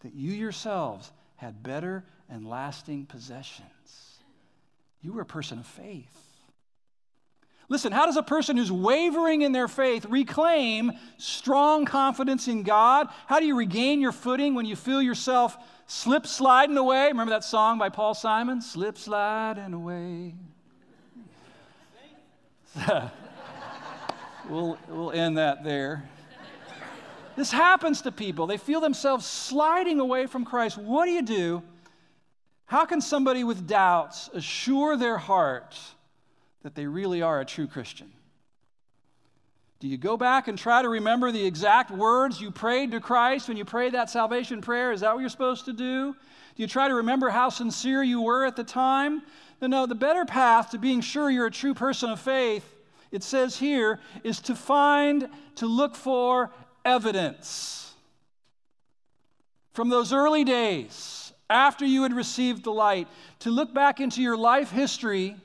that 0.00 0.14
you 0.14 0.32
yourselves 0.32 1.12
had 1.36 1.62
better 1.62 2.04
and 2.28 2.48
lasting 2.48 3.06
possessions. 3.06 4.18
You 5.02 5.12
were 5.12 5.22
a 5.22 5.26
person 5.26 5.58
of 5.58 5.66
faith. 5.66 6.33
Listen, 7.68 7.92
how 7.92 8.04
does 8.06 8.16
a 8.16 8.22
person 8.22 8.56
who's 8.56 8.70
wavering 8.70 9.42
in 9.42 9.52
their 9.52 9.68
faith 9.68 10.04
reclaim 10.06 10.92
strong 11.16 11.86
confidence 11.86 12.46
in 12.46 12.62
God? 12.62 13.08
How 13.26 13.40
do 13.40 13.46
you 13.46 13.56
regain 13.56 14.00
your 14.00 14.12
footing 14.12 14.54
when 14.54 14.66
you 14.66 14.76
feel 14.76 15.00
yourself 15.00 15.56
slip 15.86 16.26
sliding 16.26 16.76
away? 16.76 17.08
Remember 17.08 17.30
that 17.30 17.44
song 17.44 17.78
by 17.78 17.88
Paul 17.88 18.14
Simon? 18.14 18.60
Slip 18.60 18.98
sliding 18.98 19.72
away. 19.72 20.34
we'll, 24.48 24.78
we'll 24.88 25.12
end 25.12 25.38
that 25.38 25.64
there. 25.64 26.04
This 27.36 27.50
happens 27.50 28.02
to 28.02 28.12
people. 28.12 28.46
They 28.46 28.58
feel 28.58 28.80
themselves 28.80 29.26
sliding 29.26 30.00
away 30.00 30.26
from 30.26 30.44
Christ. 30.44 30.78
What 30.78 31.06
do 31.06 31.12
you 31.12 31.22
do? 31.22 31.62
How 32.66 32.84
can 32.84 33.00
somebody 33.00 33.42
with 33.44 33.66
doubts 33.66 34.30
assure 34.32 34.96
their 34.96 35.18
heart? 35.18 35.78
That 36.64 36.74
they 36.74 36.86
really 36.86 37.22
are 37.22 37.40
a 37.40 37.44
true 37.44 37.68
Christian? 37.68 38.10
Do 39.80 39.86
you 39.86 39.98
go 39.98 40.16
back 40.16 40.48
and 40.48 40.58
try 40.58 40.80
to 40.80 40.88
remember 40.88 41.30
the 41.30 41.44
exact 41.44 41.90
words 41.90 42.40
you 42.40 42.50
prayed 42.50 42.90
to 42.92 43.00
Christ 43.00 43.48
when 43.48 43.58
you 43.58 43.66
prayed 43.66 43.92
that 43.92 44.08
salvation 44.08 44.62
prayer? 44.62 44.90
Is 44.90 45.02
that 45.02 45.14
what 45.14 45.20
you're 45.20 45.28
supposed 45.28 45.66
to 45.66 45.74
do? 45.74 46.14
Do 46.14 46.62
you 46.62 46.66
try 46.66 46.88
to 46.88 46.94
remember 46.94 47.28
how 47.28 47.50
sincere 47.50 48.02
you 48.02 48.22
were 48.22 48.46
at 48.46 48.56
the 48.56 48.64
time? 48.64 49.22
No, 49.60 49.66
no, 49.66 49.86
the 49.86 49.94
better 49.94 50.24
path 50.24 50.70
to 50.70 50.78
being 50.78 51.02
sure 51.02 51.30
you're 51.30 51.46
a 51.46 51.50
true 51.50 51.74
person 51.74 52.08
of 52.08 52.18
faith, 52.18 52.64
it 53.12 53.22
says 53.22 53.58
here, 53.58 54.00
is 54.22 54.40
to 54.40 54.54
find, 54.54 55.28
to 55.56 55.66
look 55.66 55.94
for 55.94 56.50
evidence. 56.84 57.92
From 59.74 59.90
those 59.90 60.14
early 60.14 60.44
days, 60.44 61.34
after 61.50 61.84
you 61.84 62.04
had 62.04 62.14
received 62.14 62.64
the 62.64 62.72
light, 62.72 63.06
to 63.40 63.50
look 63.50 63.74
back 63.74 64.00
into 64.00 64.22
your 64.22 64.36
life 64.36 64.70
history 64.70 65.36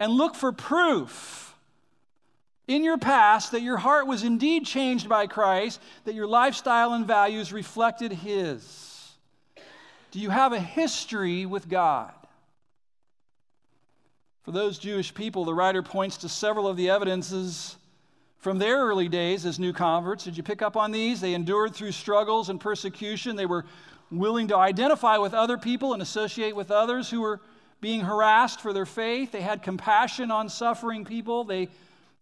and 0.00 0.12
look 0.12 0.34
for 0.34 0.52
proof 0.52 1.54
in 2.66 2.84
your 2.84 2.98
past 2.98 3.52
that 3.52 3.62
your 3.62 3.78
heart 3.78 4.06
was 4.06 4.22
indeed 4.22 4.66
changed 4.66 5.08
by 5.08 5.26
Christ, 5.26 5.80
that 6.04 6.14
your 6.14 6.26
lifestyle 6.26 6.92
and 6.92 7.06
values 7.06 7.52
reflected 7.52 8.12
His. 8.12 9.12
Do 10.10 10.20
you 10.20 10.30
have 10.30 10.52
a 10.52 10.60
history 10.60 11.46
with 11.46 11.68
God? 11.68 12.12
For 14.42 14.52
those 14.52 14.78
Jewish 14.78 15.12
people, 15.12 15.44
the 15.44 15.54
writer 15.54 15.82
points 15.82 16.18
to 16.18 16.28
several 16.28 16.66
of 16.66 16.76
the 16.76 16.90
evidences 16.90 17.76
from 18.38 18.58
their 18.58 18.78
early 18.78 19.08
days 19.08 19.44
as 19.44 19.58
new 19.58 19.72
converts. 19.72 20.24
Did 20.24 20.36
you 20.36 20.42
pick 20.42 20.62
up 20.62 20.76
on 20.76 20.90
these? 20.90 21.20
They 21.20 21.34
endured 21.34 21.74
through 21.74 21.92
struggles 21.92 22.48
and 22.48 22.60
persecution. 22.60 23.36
They 23.36 23.46
were 23.46 23.66
willing 24.10 24.48
to 24.48 24.56
identify 24.56 25.18
with 25.18 25.34
other 25.34 25.58
people 25.58 25.92
and 25.92 26.00
associate 26.00 26.56
with 26.56 26.70
others 26.70 27.10
who 27.10 27.20
were 27.20 27.40
being 27.80 28.00
harassed 28.00 28.60
for 28.60 28.72
their 28.72 28.86
faith. 28.86 29.32
They 29.32 29.40
had 29.40 29.62
compassion 29.62 30.30
on 30.30 30.48
suffering 30.48 31.04
people. 31.04 31.44
They 31.44 31.68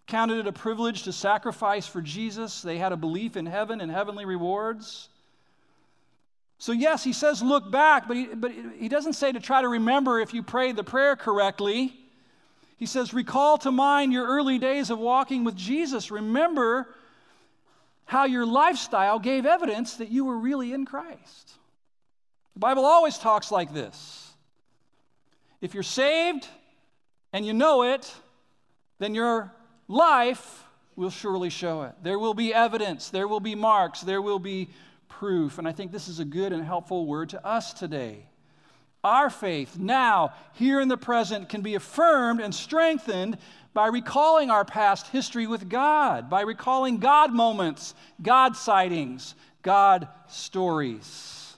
counted 0.07 0.39
it 0.39 0.47
a 0.47 0.53
privilege 0.53 1.05
to 1.05 1.13
sacrifice 1.13 1.87
for 1.87 2.01
Jesus. 2.01 2.63
They 2.63 2.79
had 2.79 2.93
a 2.93 2.97
belief 2.97 3.37
in 3.37 3.47
heaven 3.47 3.81
and 3.81 3.91
heavenly 3.91 4.25
rewards. 4.25 5.09
So, 6.59 6.73
yes, 6.73 7.05
he 7.05 7.13
says 7.13 7.43
look 7.43 7.71
back, 7.71 8.09
but 8.09 8.17
he, 8.17 8.27
but 8.27 8.53
he 8.79 8.89
doesn't 8.89 9.15
say 9.15 9.33
to 9.33 9.41
try 9.41 9.61
to 9.61 9.69
remember 9.69 10.21
if 10.21 10.33
you 10.33 10.43
prayed 10.43 10.77
the 10.77 10.85
prayer 10.85 11.17
correctly. 11.17 11.95
He 12.79 12.87
says, 12.87 13.15
recall 13.15 13.59
to 13.59 13.71
mind 13.71 14.13
your 14.13 14.27
early 14.27 14.59
days 14.59 14.91
of 14.91 14.99
walking 14.99 15.45
with 15.45 15.57
Jesus. 15.57 16.11
Remember 16.11 16.87
how 18.05 18.27
your 18.27 18.47
lifestyle 18.47 19.19
gave 19.19 19.47
evidence 19.47 19.97
that 19.97 20.11
you 20.11 20.25
were 20.25 20.39
really 20.39 20.73
in 20.73 20.85
Christ. 20.85 21.53
The 22.55 22.61
Bible 22.61 22.85
always 22.85 23.19
talks 23.19 23.51
like 23.51 23.73
this. 23.75 24.26
If 25.61 25.75
you're 25.75 25.83
saved 25.83 26.47
and 27.33 27.45
you 27.45 27.53
know 27.53 27.83
it, 27.83 28.15
then 28.99 29.15
your 29.15 29.53
life 29.89 30.65
will 30.97 31.11
surely 31.11 31.51
show 31.51 31.83
it. 31.83 31.95
There 32.03 32.19
will 32.19 32.35
be 32.35 32.55
evidence, 32.55 33.11
there 33.11 33.29
will 33.29 33.41
be 33.41 33.55
marks, 33.55 34.01
there 34.01 34.23
will 34.23 34.39
be 34.39 34.71
proof. 35.09 35.59
And 35.59 35.69
I 35.69 35.73
think 35.73 35.93
this 35.93 36.09
is 36.09 36.19
a 36.19 36.25
good 36.25 36.53
and 36.53 36.65
helpful 36.65 37.07
word 37.07 37.31
to 37.31 37.47
us 37.47 37.73
today. 37.73 38.27
Our 39.05 39.31
faith 39.31 39.79
now, 39.79 40.33
here 40.55 40.81
in 40.81 40.89
the 40.89 40.97
present, 40.97 41.49
can 41.49 41.61
be 41.61 41.75
affirmed 41.75 42.41
and 42.41 42.55
strengthened 42.55 43.39
by 43.73 43.87
recalling 43.89 44.51
our 44.51 44.65
past 44.65 45.09
history 45.09 45.47
with 45.47 45.69
God, 45.69 46.29
by 46.29 46.41
recalling 46.41 46.99
God 46.99 47.33
moments, 47.33 47.95
God 48.21 48.57
sightings, 48.57 49.35
God 49.63 50.09
stories. 50.29 51.57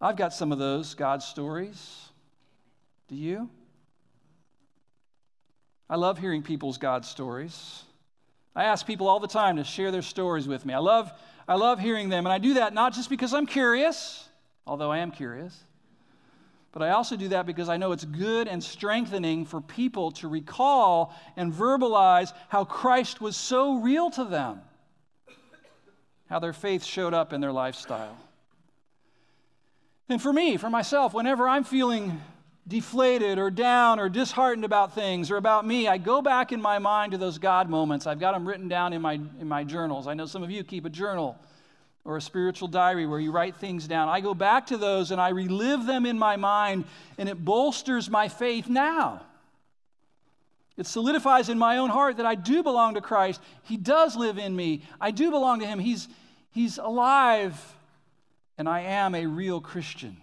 I've 0.00 0.16
got 0.16 0.32
some 0.32 0.50
of 0.50 0.58
those 0.58 0.94
God 0.94 1.22
stories. 1.22 2.03
Do 3.08 3.16
you? 3.16 3.50
I 5.88 5.96
love 5.96 6.18
hearing 6.18 6.42
people's 6.42 6.78
God 6.78 7.04
stories. 7.04 7.84
I 8.56 8.64
ask 8.64 8.86
people 8.86 9.08
all 9.08 9.20
the 9.20 9.28
time 9.28 9.56
to 9.56 9.64
share 9.64 9.90
their 9.90 10.02
stories 10.02 10.48
with 10.48 10.64
me. 10.64 10.72
I 10.72 10.78
love, 10.78 11.12
I 11.46 11.56
love 11.56 11.80
hearing 11.80 12.08
them, 12.08 12.24
and 12.24 12.32
I 12.32 12.38
do 12.38 12.54
that 12.54 12.72
not 12.72 12.94
just 12.94 13.10
because 13.10 13.34
I'm 13.34 13.46
curious, 13.46 14.28
although 14.66 14.90
I 14.90 14.98
am 14.98 15.10
curious, 15.10 15.64
but 16.72 16.82
I 16.82 16.90
also 16.90 17.16
do 17.16 17.28
that 17.28 17.46
because 17.46 17.68
I 17.68 17.76
know 17.76 17.92
it's 17.92 18.04
good 18.04 18.48
and 18.48 18.62
strengthening 18.62 19.44
for 19.44 19.60
people 19.60 20.12
to 20.12 20.28
recall 20.28 21.14
and 21.36 21.52
verbalize 21.52 22.32
how 22.48 22.64
Christ 22.64 23.20
was 23.20 23.36
so 23.36 23.76
real 23.80 24.10
to 24.12 24.24
them, 24.24 24.60
how 26.28 26.38
their 26.38 26.52
faith 26.52 26.84
showed 26.84 27.14
up 27.14 27.32
in 27.32 27.40
their 27.40 27.52
lifestyle. 27.52 28.16
And 30.08 30.20
for 30.20 30.32
me, 30.32 30.56
for 30.56 30.70
myself, 30.70 31.14
whenever 31.14 31.46
I'm 31.48 31.64
feeling 31.64 32.20
deflated 32.66 33.38
or 33.38 33.50
down 33.50 34.00
or 34.00 34.08
disheartened 34.08 34.64
about 34.64 34.94
things 34.94 35.30
or 35.30 35.36
about 35.36 35.66
me, 35.66 35.86
I 35.86 35.98
go 35.98 36.22
back 36.22 36.52
in 36.52 36.62
my 36.62 36.78
mind 36.78 37.12
to 37.12 37.18
those 37.18 37.38
God 37.38 37.68
moments. 37.68 38.06
I've 38.06 38.20
got 38.20 38.32
them 38.32 38.48
written 38.48 38.68
down 38.68 38.92
in 38.92 39.02
my, 39.02 39.14
in 39.14 39.48
my 39.48 39.64
journals. 39.64 40.06
I 40.06 40.14
know 40.14 40.26
some 40.26 40.42
of 40.42 40.50
you 40.50 40.64
keep 40.64 40.84
a 40.84 40.90
journal 40.90 41.38
or 42.04 42.16
a 42.16 42.20
spiritual 42.20 42.68
diary 42.68 43.06
where 43.06 43.20
you 43.20 43.32
write 43.32 43.56
things 43.56 43.86
down. 43.86 44.08
I 44.08 44.20
go 44.20 44.34
back 44.34 44.66
to 44.66 44.76
those 44.76 45.10
and 45.10 45.20
I 45.20 45.30
relive 45.30 45.86
them 45.86 46.06
in 46.06 46.18
my 46.18 46.36
mind, 46.36 46.84
and 47.18 47.28
it 47.28 47.42
bolsters 47.44 48.10
my 48.10 48.28
faith 48.28 48.68
now. 48.68 49.22
It 50.76 50.86
solidifies 50.86 51.48
in 51.48 51.58
my 51.58 51.78
own 51.78 51.88
heart 51.90 52.16
that 52.16 52.26
I 52.26 52.34
do 52.34 52.62
belong 52.62 52.94
to 52.94 53.00
Christ. 53.00 53.40
He 53.62 53.76
does 53.76 54.16
live 54.16 54.38
in 54.38 54.54
me. 54.56 54.82
I 55.00 55.12
do 55.12 55.30
belong 55.30 55.60
to 55.60 55.66
Him. 55.66 55.78
He's, 55.78 56.08
he's 56.50 56.78
alive, 56.78 57.58
and 58.58 58.68
I 58.68 58.80
am 58.80 59.14
a 59.14 59.26
real 59.26 59.60
Christian. 59.60 60.16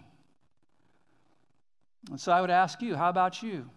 And 2.10 2.20
so 2.20 2.32
I 2.32 2.40
would 2.40 2.50
ask 2.50 2.82
you, 2.82 2.96
how 2.96 3.08
about 3.08 3.42
you? 3.42 3.68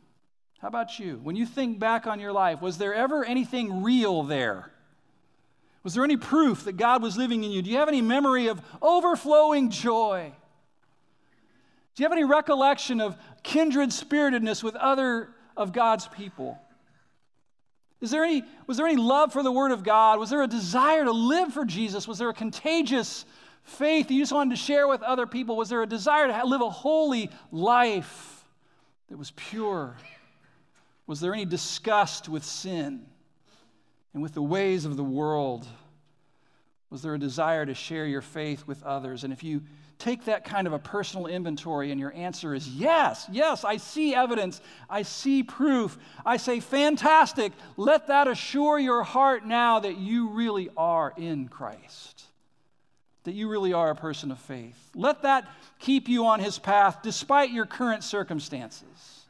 How 0.59 0.67
about 0.67 0.99
you? 0.99 1.19
When 1.21 1.35
you 1.35 1.45
think 1.45 1.79
back 1.79 2.07
on 2.07 2.19
your 2.19 2.31
life, 2.31 2.61
was 2.61 2.77
there 2.77 2.93
ever 2.93 3.23
anything 3.23 3.83
real 3.83 4.23
there? 4.23 4.71
Was 5.83 5.93
there 5.93 6.03
any 6.03 6.17
proof 6.17 6.63
that 6.63 6.77
God 6.77 7.03
was 7.03 7.17
living 7.17 7.43
in 7.43 7.51
you? 7.51 7.61
Do 7.61 7.69
you 7.69 7.77
have 7.77 7.87
any 7.87 8.01
memory 8.01 8.47
of 8.47 8.59
overflowing 8.81 9.69
joy? 9.69 10.31
Do 11.93 12.03
you 12.03 12.05
have 12.05 12.11
any 12.11 12.23
recollection 12.23 12.99
of 12.99 13.15
kindred 13.43 13.93
spiritedness 13.93 14.63
with 14.63 14.75
other 14.75 15.29
of 15.55 15.71
God's 15.71 16.07
people? 16.07 16.59
Is 18.01 18.11
there 18.11 18.23
any, 18.23 18.43
was 18.67 18.77
there 18.77 18.87
any 18.87 18.97
love 18.97 19.31
for 19.31 19.43
the 19.43 19.51
Word 19.51 19.71
of 19.71 19.83
God? 19.83 20.19
Was 20.19 20.29
there 20.29 20.41
a 20.41 20.47
desire 20.47 21.05
to 21.05 21.11
live 21.11 21.53
for 21.53 21.63
Jesus? 21.63 22.07
Was 22.07 22.17
there 22.17 22.29
a 22.29 22.33
contagious 22.33 23.25
faith 23.65 24.09
you 24.11 24.21
just 24.21 24.31
wanted 24.31 24.51
to 24.51 24.61
share 24.61 24.87
with 24.87 25.01
other 25.01 25.25
people? 25.25 25.57
Was 25.57 25.69
there 25.69 25.81
a 25.81 25.87
desire 25.87 26.27
to 26.27 26.45
live 26.45 26.61
a 26.61 26.69
holy 26.69 27.29
life 27.51 28.45
that 29.09 29.17
was 29.17 29.31
pure? 29.31 29.95
Was 31.07 31.19
there 31.19 31.33
any 31.33 31.45
disgust 31.45 32.29
with 32.29 32.43
sin 32.43 33.05
and 34.13 34.23
with 34.23 34.33
the 34.33 34.41
ways 34.41 34.85
of 34.85 34.97
the 34.97 35.03
world? 35.03 35.67
Was 36.89 37.01
there 37.01 37.15
a 37.15 37.19
desire 37.19 37.65
to 37.65 37.73
share 37.73 38.05
your 38.05 38.21
faith 38.21 38.65
with 38.67 38.81
others? 38.83 39.23
And 39.23 39.33
if 39.33 39.43
you 39.43 39.63
take 39.97 40.25
that 40.25 40.45
kind 40.45 40.67
of 40.67 40.73
a 40.73 40.79
personal 40.79 41.25
inventory 41.25 41.91
and 41.91 41.99
your 41.99 42.13
answer 42.13 42.53
is 42.53 42.67
yes, 42.67 43.27
yes, 43.31 43.63
I 43.63 43.77
see 43.77 44.13
evidence, 44.13 44.61
I 44.89 45.01
see 45.01 45.41
proof, 45.41 45.97
I 46.25 46.37
say, 46.37 46.59
fantastic, 46.59 47.51
let 47.77 48.07
that 48.07 48.27
assure 48.27 48.77
your 48.77 49.03
heart 49.03 49.45
now 49.45 49.79
that 49.79 49.97
you 49.97 50.29
really 50.29 50.69
are 50.77 51.13
in 51.17 51.47
Christ 51.47 52.25
that 53.25 53.33
you 53.33 53.49
really 53.49 53.73
are 53.73 53.91
a 53.91 53.95
person 53.95 54.31
of 54.31 54.39
faith. 54.39 54.89
Let 54.95 55.23
that 55.23 55.47
keep 55.79 56.07
you 56.07 56.25
on 56.25 56.39
his 56.39 56.57
path 56.57 56.99
despite 57.03 57.51
your 57.51 57.65
current 57.65 58.03
circumstances. 58.03 59.25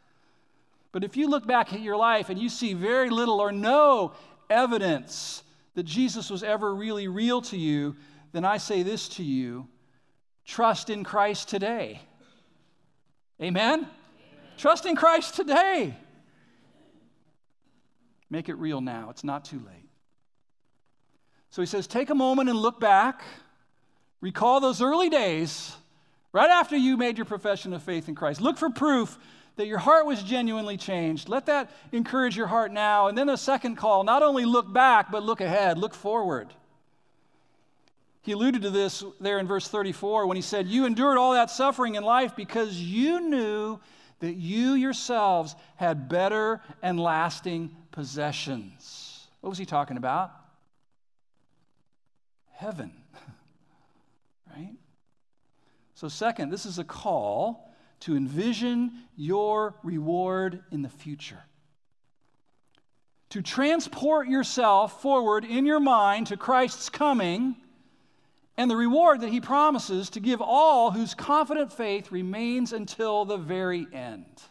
But 0.91 1.03
if 1.03 1.17
you 1.17 1.29
look 1.29 1.45
back 1.45 1.73
at 1.73 1.81
your 1.81 1.97
life 1.97 2.29
and 2.29 2.39
you 2.39 2.47
see 2.47 2.73
very 2.73 3.09
little 3.09 3.41
or 3.41 3.51
no 3.51 4.13
evidence 4.49 5.43
that 5.73 5.83
Jesus 5.83 6.29
was 6.29 6.43
ever 6.43 6.73
really 6.73 7.07
real 7.07 7.41
to 7.43 7.57
you, 7.57 7.95
then 8.31 8.45
I 8.45 8.57
say 8.57 8.83
this 8.83 9.09
to 9.09 9.23
you 9.23 9.67
trust 10.45 10.89
in 10.89 11.03
Christ 11.03 11.49
today. 11.49 11.99
Amen? 13.41 13.79
Amen? 13.79 13.89
Trust 14.57 14.85
in 14.85 14.95
Christ 14.95 15.35
today. 15.35 15.95
Make 18.29 18.47
it 18.47 18.55
real 18.55 18.79
now. 18.79 19.09
It's 19.09 19.23
not 19.23 19.45
too 19.45 19.57
late. 19.57 19.89
So 21.49 21.61
he 21.61 21.65
says, 21.65 21.87
take 21.87 22.09
a 22.09 22.15
moment 22.15 22.49
and 22.49 22.57
look 22.57 22.79
back. 22.79 23.23
Recall 24.25 24.59
those 24.59 24.81
early 24.81 25.07
days, 25.07 25.71
right 26.31 26.49
after 26.49 26.75
you 26.75 26.97
made 26.97 27.15
your 27.15 27.25
profession 27.25 27.73
of 27.73 27.83
faith 27.83 28.09
in 28.09 28.15
Christ. 28.15 28.41
Look 28.41 28.57
for 28.57 28.71
proof 28.71 29.19
that 29.55 29.67
your 29.67 29.77
heart 29.77 30.07
was 30.07 30.23
genuinely 30.23 30.77
changed. 30.77 31.29
Let 31.29 31.45
that 31.45 31.69
encourage 31.91 32.35
your 32.35 32.47
heart 32.47 32.71
now. 32.71 33.07
And 33.07 33.15
then 33.15 33.29
a 33.29 33.37
second 33.37 33.75
call 33.75 34.03
not 34.03 34.23
only 34.23 34.43
look 34.43 34.73
back, 34.73 35.11
but 35.11 35.21
look 35.21 35.41
ahead, 35.41 35.77
look 35.77 35.93
forward. 35.93 36.51
He 38.23 38.31
alluded 38.31 38.63
to 38.63 38.71
this 38.71 39.03
there 39.19 39.37
in 39.37 39.45
verse 39.45 39.67
34 39.67 40.25
when 40.25 40.37
he 40.37 40.41
said, 40.41 40.65
You 40.65 40.87
endured 40.87 41.19
all 41.19 41.33
that 41.33 41.51
suffering 41.51 41.93
in 41.93 42.03
life 42.03 42.35
because 42.35 42.81
you 42.81 43.19
knew 43.29 43.79
that 44.21 44.33
you 44.33 44.73
yourselves 44.73 45.55
had 45.75 46.09
better 46.09 46.61
and 46.81 46.99
lasting 46.99 47.75
possessions. 47.91 49.27
What 49.41 49.51
was 49.51 49.59
he 49.59 49.65
talking 49.67 49.97
about? 49.97 50.31
Heaven? 52.53 52.91
So, 55.95 56.09
second, 56.09 56.49
this 56.49 56.65
is 56.65 56.77
a 56.77 56.83
call 56.83 57.73
to 58.01 58.15
envision 58.15 58.91
your 59.15 59.75
reward 59.81 60.61
in 60.71 60.81
the 60.81 60.89
future. 60.89 61.43
To 63.29 63.41
transport 63.41 64.27
yourself 64.27 65.01
forward 65.01 65.45
in 65.45 65.65
your 65.65 65.79
mind 65.79 66.27
to 66.27 66.37
Christ's 66.37 66.89
coming 66.89 67.55
and 68.57 68.69
the 68.69 68.75
reward 68.75 69.21
that 69.21 69.29
he 69.29 69.41
promises 69.41 70.09
to 70.11 70.19
give 70.19 70.41
all 70.41 70.91
whose 70.91 71.13
confident 71.13 71.73
faith 71.73 72.11
remains 72.11 72.73
until 72.73 73.25
the 73.25 73.37
very 73.37 73.87
end. 73.91 74.41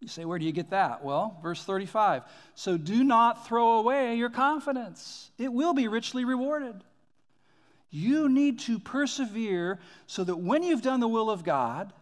You 0.00 0.08
say, 0.08 0.24
where 0.24 0.38
do 0.38 0.44
you 0.44 0.52
get 0.52 0.70
that? 0.70 1.04
Well, 1.04 1.38
verse 1.42 1.62
35. 1.64 2.22
So 2.54 2.76
do 2.76 3.04
not 3.04 3.46
throw 3.46 3.78
away 3.78 4.16
your 4.16 4.30
confidence, 4.30 5.30
it 5.38 5.52
will 5.52 5.74
be 5.74 5.88
richly 5.88 6.24
rewarded. 6.24 6.82
You 7.92 8.30
need 8.30 8.60
to 8.60 8.78
persevere 8.78 9.78
so 10.06 10.24
that 10.24 10.36
when 10.36 10.62
you've 10.62 10.80
done 10.80 10.98
the 10.98 11.06
will 11.06 11.28
of 11.28 11.44
God, 11.44 11.92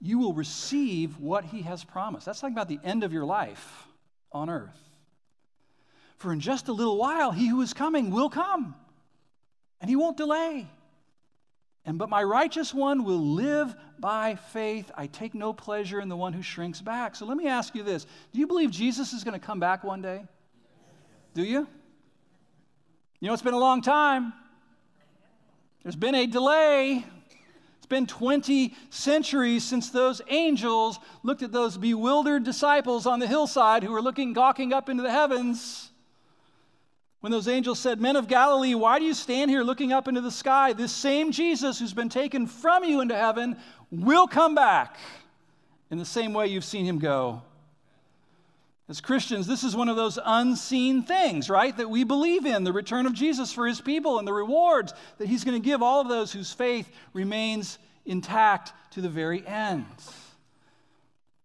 you 0.00 0.18
will 0.18 0.32
receive 0.32 1.18
what 1.18 1.44
He 1.44 1.62
has 1.62 1.82
promised. 1.82 2.24
That's 2.24 2.40
talking 2.40 2.54
about 2.54 2.68
the 2.68 2.78
end 2.84 3.02
of 3.02 3.12
your 3.12 3.24
life 3.24 3.88
on 4.30 4.48
earth. 4.48 4.78
For 6.18 6.32
in 6.32 6.38
just 6.38 6.68
a 6.68 6.72
little 6.72 6.96
while, 6.96 7.32
He 7.32 7.48
who 7.48 7.60
is 7.62 7.74
coming 7.74 8.12
will 8.12 8.30
come, 8.30 8.76
and 9.80 9.90
He 9.90 9.96
won't 9.96 10.16
delay. 10.16 10.68
And 11.84 11.98
but 11.98 12.08
my 12.08 12.22
righteous 12.22 12.72
one 12.72 13.02
will 13.02 13.18
live 13.18 13.74
by 13.98 14.36
faith. 14.36 14.90
I 14.94 15.08
take 15.08 15.34
no 15.34 15.52
pleasure 15.52 16.00
in 16.00 16.08
the 16.08 16.16
one 16.16 16.32
who 16.32 16.42
shrinks 16.42 16.80
back. 16.80 17.16
So 17.16 17.26
let 17.26 17.36
me 17.36 17.48
ask 17.48 17.74
you 17.74 17.82
this 17.82 18.04
Do 18.32 18.38
you 18.38 18.46
believe 18.46 18.70
Jesus 18.70 19.12
is 19.12 19.24
going 19.24 19.38
to 19.38 19.44
come 19.44 19.58
back 19.58 19.82
one 19.82 20.00
day? 20.00 20.24
Do 21.34 21.42
you? 21.42 21.66
You 23.18 23.28
know, 23.28 23.32
it's 23.32 23.42
been 23.42 23.54
a 23.54 23.58
long 23.58 23.82
time. 23.82 24.32
There's 25.86 25.94
been 25.94 26.16
a 26.16 26.26
delay. 26.26 27.04
It's 27.76 27.86
been 27.86 28.08
20 28.08 28.74
centuries 28.90 29.62
since 29.62 29.88
those 29.90 30.20
angels 30.26 30.98
looked 31.22 31.44
at 31.44 31.52
those 31.52 31.78
bewildered 31.78 32.42
disciples 32.42 33.06
on 33.06 33.20
the 33.20 33.28
hillside 33.28 33.84
who 33.84 33.92
were 33.92 34.02
looking, 34.02 34.32
gawking 34.32 34.72
up 34.72 34.88
into 34.88 35.04
the 35.04 35.12
heavens. 35.12 35.92
When 37.20 37.30
those 37.30 37.46
angels 37.46 37.78
said, 37.78 38.00
Men 38.00 38.16
of 38.16 38.26
Galilee, 38.26 38.74
why 38.74 38.98
do 38.98 39.04
you 39.04 39.14
stand 39.14 39.48
here 39.48 39.62
looking 39.62 39.92
up 39.92 40.08
into 40.08 40.20
the 40.20 40.32
sky? 40.32 40.72
This 40.72 40.90
same 40.90 41.30
Jesus 41.30 41.78
who's 41.78 41.94
been 41.94 42.08
taken 42.08 42.48
from 42.48 42.82
you 42.82 43.00
into 43.00 43.14
heaven 43.14 43.56
will 43.92 44.26
come 44.26 44.56
back 44.56 44.96
in 45.92 45.98
the 45.98 46.04
same 46.04 46.32
way 46.32 46.48
you've 46.48 46.64
seen 46.64 46.84
him 46.84 46.98
go. 46.98 47.42
As 48.88 49.00
Christians, 49.00 49.48
this 49.48 49.64
is 49.64 49.74
one 49.74 49.88
of 49.88 49.96
those 49.96 50.16
unseen 50.24 51.02
things, 51.02 51.50
right, 51.50 51.76
that 51.76 51.90
we 51.90 52.04
believe 52.04 52.46
in 52.46 52.62
the 52.62 52.72
return 52.72 53.06
of 53.06 53.14
Jesus 53.14 53.52
for 53.52 53.66
his 53.66 53.80
people 53.80 54.18
and 54.18 54.28
the 54.28 54.32
rewards 54.32 54.94
that 55.18 55.28
he's 55.28 55.42
going 55.42 55.60
to 55.60 55.64
give 55.64 55.82
all 55.82 56.00
of 56.00 56.08
those 56.08 56.32
whose 56.32 56.52
faith 56.52 56.88
remains 57.12 57.78
intact 58.04 58.72
to 58.92 59.00
the 59.00 59.08
very 59.08 59.44
end. 59.44 59.86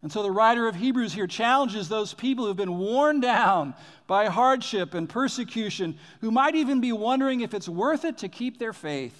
And 0.03 0.11
so 0.11 0.21
the 0.21 0.31
writer 0.31 0.67
of 0.67 0.75
Hebrews 0.75 1.13
here 1.13 1.27
challenges 1.27 1.89
those 1.89 2.13
people 2.13 2.45
who've 2.45 2.55
been 2.55 2.77
worn 2.77 3.19
down 3.19 3.73
by 4.05 4.27
hardship 4.27 4.93
and 4.93 5.09
persecution, 5.09 5.97
who 6.21 6.31
might 6.31 6.55
even 6.55 6.79
be 6.79 6.91
wondering 6.91 7.41
if 7.41 7.55
it's 7.55 7.69
worth 7.69 8.05
it 8.05 8.19
to 8.19 8.29
keep 8.29 8.59
their 8.59 8.73
faith. 8.73 9.19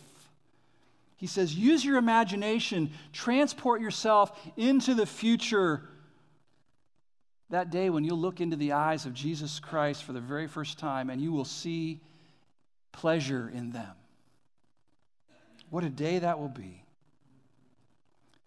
He 1.17 1.27
says, 1.27 1.55
use 1.55 1.85
your 1.85 1.97
imagination, 1.97 2.91
transport 3.13 3.81
yourself 3.81 4.31
into 4.57 4.95
the 4.95 5.05
future 5.05 5.83
that 7.51 7.69
day 7.69 7.89
when 7.89 8.03
you'll 8.03 8.17
look 8.17 8.41
into 8.41 8.55
the 8.55 8.71
eyes 8.71 9.05
of 9.05 9.13
Jesus 9.13 9.59
Christ 9.59 10.03
for 10.03 10.13
the 10.13 10.19
very 10.19 10.47
first 10.47 10.79
time 10.79 11.09
and 11.09 11.21
you 11.21 11.31
will 11.31 11.45
see 11.45 11.99
pleasure 12.91 13.51
in 13.53 13.71
them. 13.71 13.91
What 15.69 15.83
a 15.83 15.89
day 15.89 16.19
that 16.19 16.39
will 16.39 16.49
be. 16.49 16.83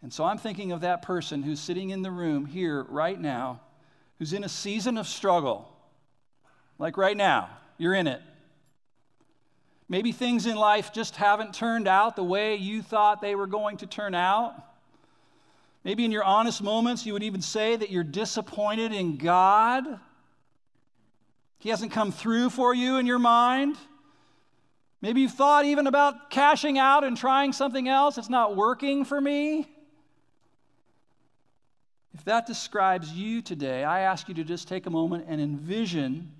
And 0.02 0.12
so 0.12 0.24
I'm 0.24 0.36
thinking 0.36 0.72
of 0.72 0.82
that 0.82 1.02
person 1.02 1.42
who's 1.42 1.60
sitting 1.60 1.90
in 1.90 2.02
the 2.02 2.10
room 2.10 2.44
here 2.44 2.82
right 2.82 3.18
now, 3.18 3.60
who's 4.18 4.32
in 4.32 4.44
a 4.44 4.48
season 4.48 4.98
of 4.98 5.06
struggle. 5.06 5.70
Like 6.78 6.96
right 6.96 7.16
now, 7.16 7.48
you're 7.78 7.94
in 7.94 8.06
it. 8.06 8.20
Maybe 9.88 10.12
things 10.12 10.46
in 10.46 10.56
life 10.56 10.92
just 10.92 11.16
haven't 11.16 11.54
turned 11.54 11.88
out 11.88 12.16
the 12.16 12.24
way 12.24 12.56
you 12.56 12.82
thought 12.82 13.20
they 13.20 13.34
were 13.34 13.46
going 13.46 13.78
to 13.78 13.86
turn 13.86 14.14
out. 14.14 14.54
Maybe 15.84 16.04
in 16.04 16.10
your 16.10 16.24
honest 16.24 16.62
moments, 16.62 17.04
you 17.04 17.12
would 17.12 17.22
even 17.22 17.42
say 17.42 17.76
that 17.76 17.90
you're 17.90 18.02
disappointed 18.02 18.92
in 18.92 19.18
God. 19.18 19.84
He 21.58 21.68
hasn't 21.68 21.92
come 21.92 22.10
through 22.10 22.50
for 22.50 22.74
you 22.74 22.96
in 22.96 23.06
your 23.06 23.18
mind. 23.18 23.76
Maybe 25.02 25.20
you've 25.20 25.32
thought 25.32 25.66
even 25.66 25.86
about 25.86 26.30
cashing 26.30 26.78
out 26.78 27.04
and 27.04 27.14
trying 27.14 27.52
something 27.52 27.86
else. 27.88 28.16
It's 28.16 28.30
not 28.30 28.56
working 28.56 29.04
for 29.04 29.20
me. 29.20 29.68
If 32.14 32.24
that 32.24 32.46
describes 32.46 33.12
you 33.12 33.42
today, 33.42 33.84
I 33.84 34.00
ask 34.00 34.28
you 34.28 34.34
to 34.36 34.44
just 34.44 34.68
take 34.68 34.86
a 34.86 34.90
moment 34.90 35.26
and 35.28 35.40
envision 35.40 36.32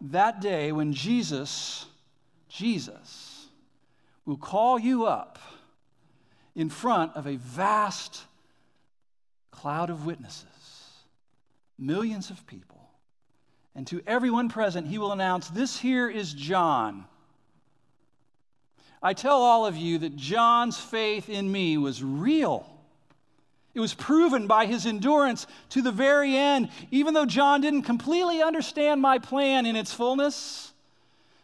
that 0.00 0.40
day 0.40 0.72
when 0.72 0.92
Jesus, 0.92 1.86
Jesus, 2.48 3.46
will 4.24 4.36
call 4.36 4.78
you 4.78 5.06
up 5.06 5.38
in 6.56 6.70
front 6.70 7.14
of 7.14 7.26
a 7.26 7.36
vast 7.36 8.24
cloud 9.50 9.90
of 9.90 10.06
witnesses, 10.06 10.46
millions 11.78 12.30
of 12.30 12.44
people. 12.46 12.80
And 13.74 13.86
to 13.88 14.02
everyone 14.06 14.48
present, 14.48 14.86
he 14.86 14.96
will 14.96 15.12
announce, 15.12 15.48
This 15.48 15.78
here 15.78 16.08
is 16.08 16.32
John. 16.32 17.04
I 19.02 19.12
tell 19.12 19.42
all 19.42 19.66
of 19.66 19.76
you 19.76 19.98
that 19.98 20.16
John's 20.16 20.78
faith 20.78 21.28
in 21.28 21.52
me 21.52 21.76
was 21.76 22.02
real. 22.02 22.66
It 23.74 23.80
was 23.80 23.92
proven 23.92 24.46
by 24.46 24.64
his 24.64 24.86
endurance 24.86 25.46
to 25.68 25.82
the 25.82 25.92
very 25.92 26.34
end. 26.34 26.70
Even 26.90 27.12
though 27.12 27.26
John 27.26 27.60
didn't 27.60 27.82
completely 27.82 28.42
understand 28.42 29.02
my 29.02 29.18
plan 29.18 29.66
in 29.66 29.76
its 29.76 29.92
fullness, 29.92 30.72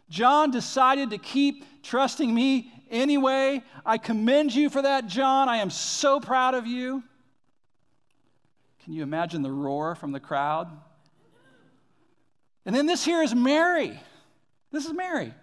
John 0.08 0.50
decided 0.50 1.10
to 1.10 1.18
keep 1.18 1.66
trusting 1.82 2.34
me 2.34 2.72
anyway. 2.92 3.62
I 3.84 3.98
commend 3.98 4.54
you 4.54 4.70
for 4.70 4.82
that, 4.82 5.08
John. 5.08 5.48
I 5.48 5.56
am 5.56 5.70
so 5.70 6.20
proud 6.20 6.54
of 6.54 6.66
you. 6.66 7.02
Can 8.84 8.92
you 8.92 9.02
imagine 9.02 9.42
the 9.42 9.50
roar 9.50 9.94
from 9.94 10.12
the 10.12 10.20
crowd? 10.20 10.68
And 12.64 12.76
then 12.76 12.86
this 12.86 13.04
here 13.04 13.22
is 13.22 13.34
Mary. 13.34 13.98
This 14.70 14.86
is 14.86 14.92
Mary. 14.92 15.34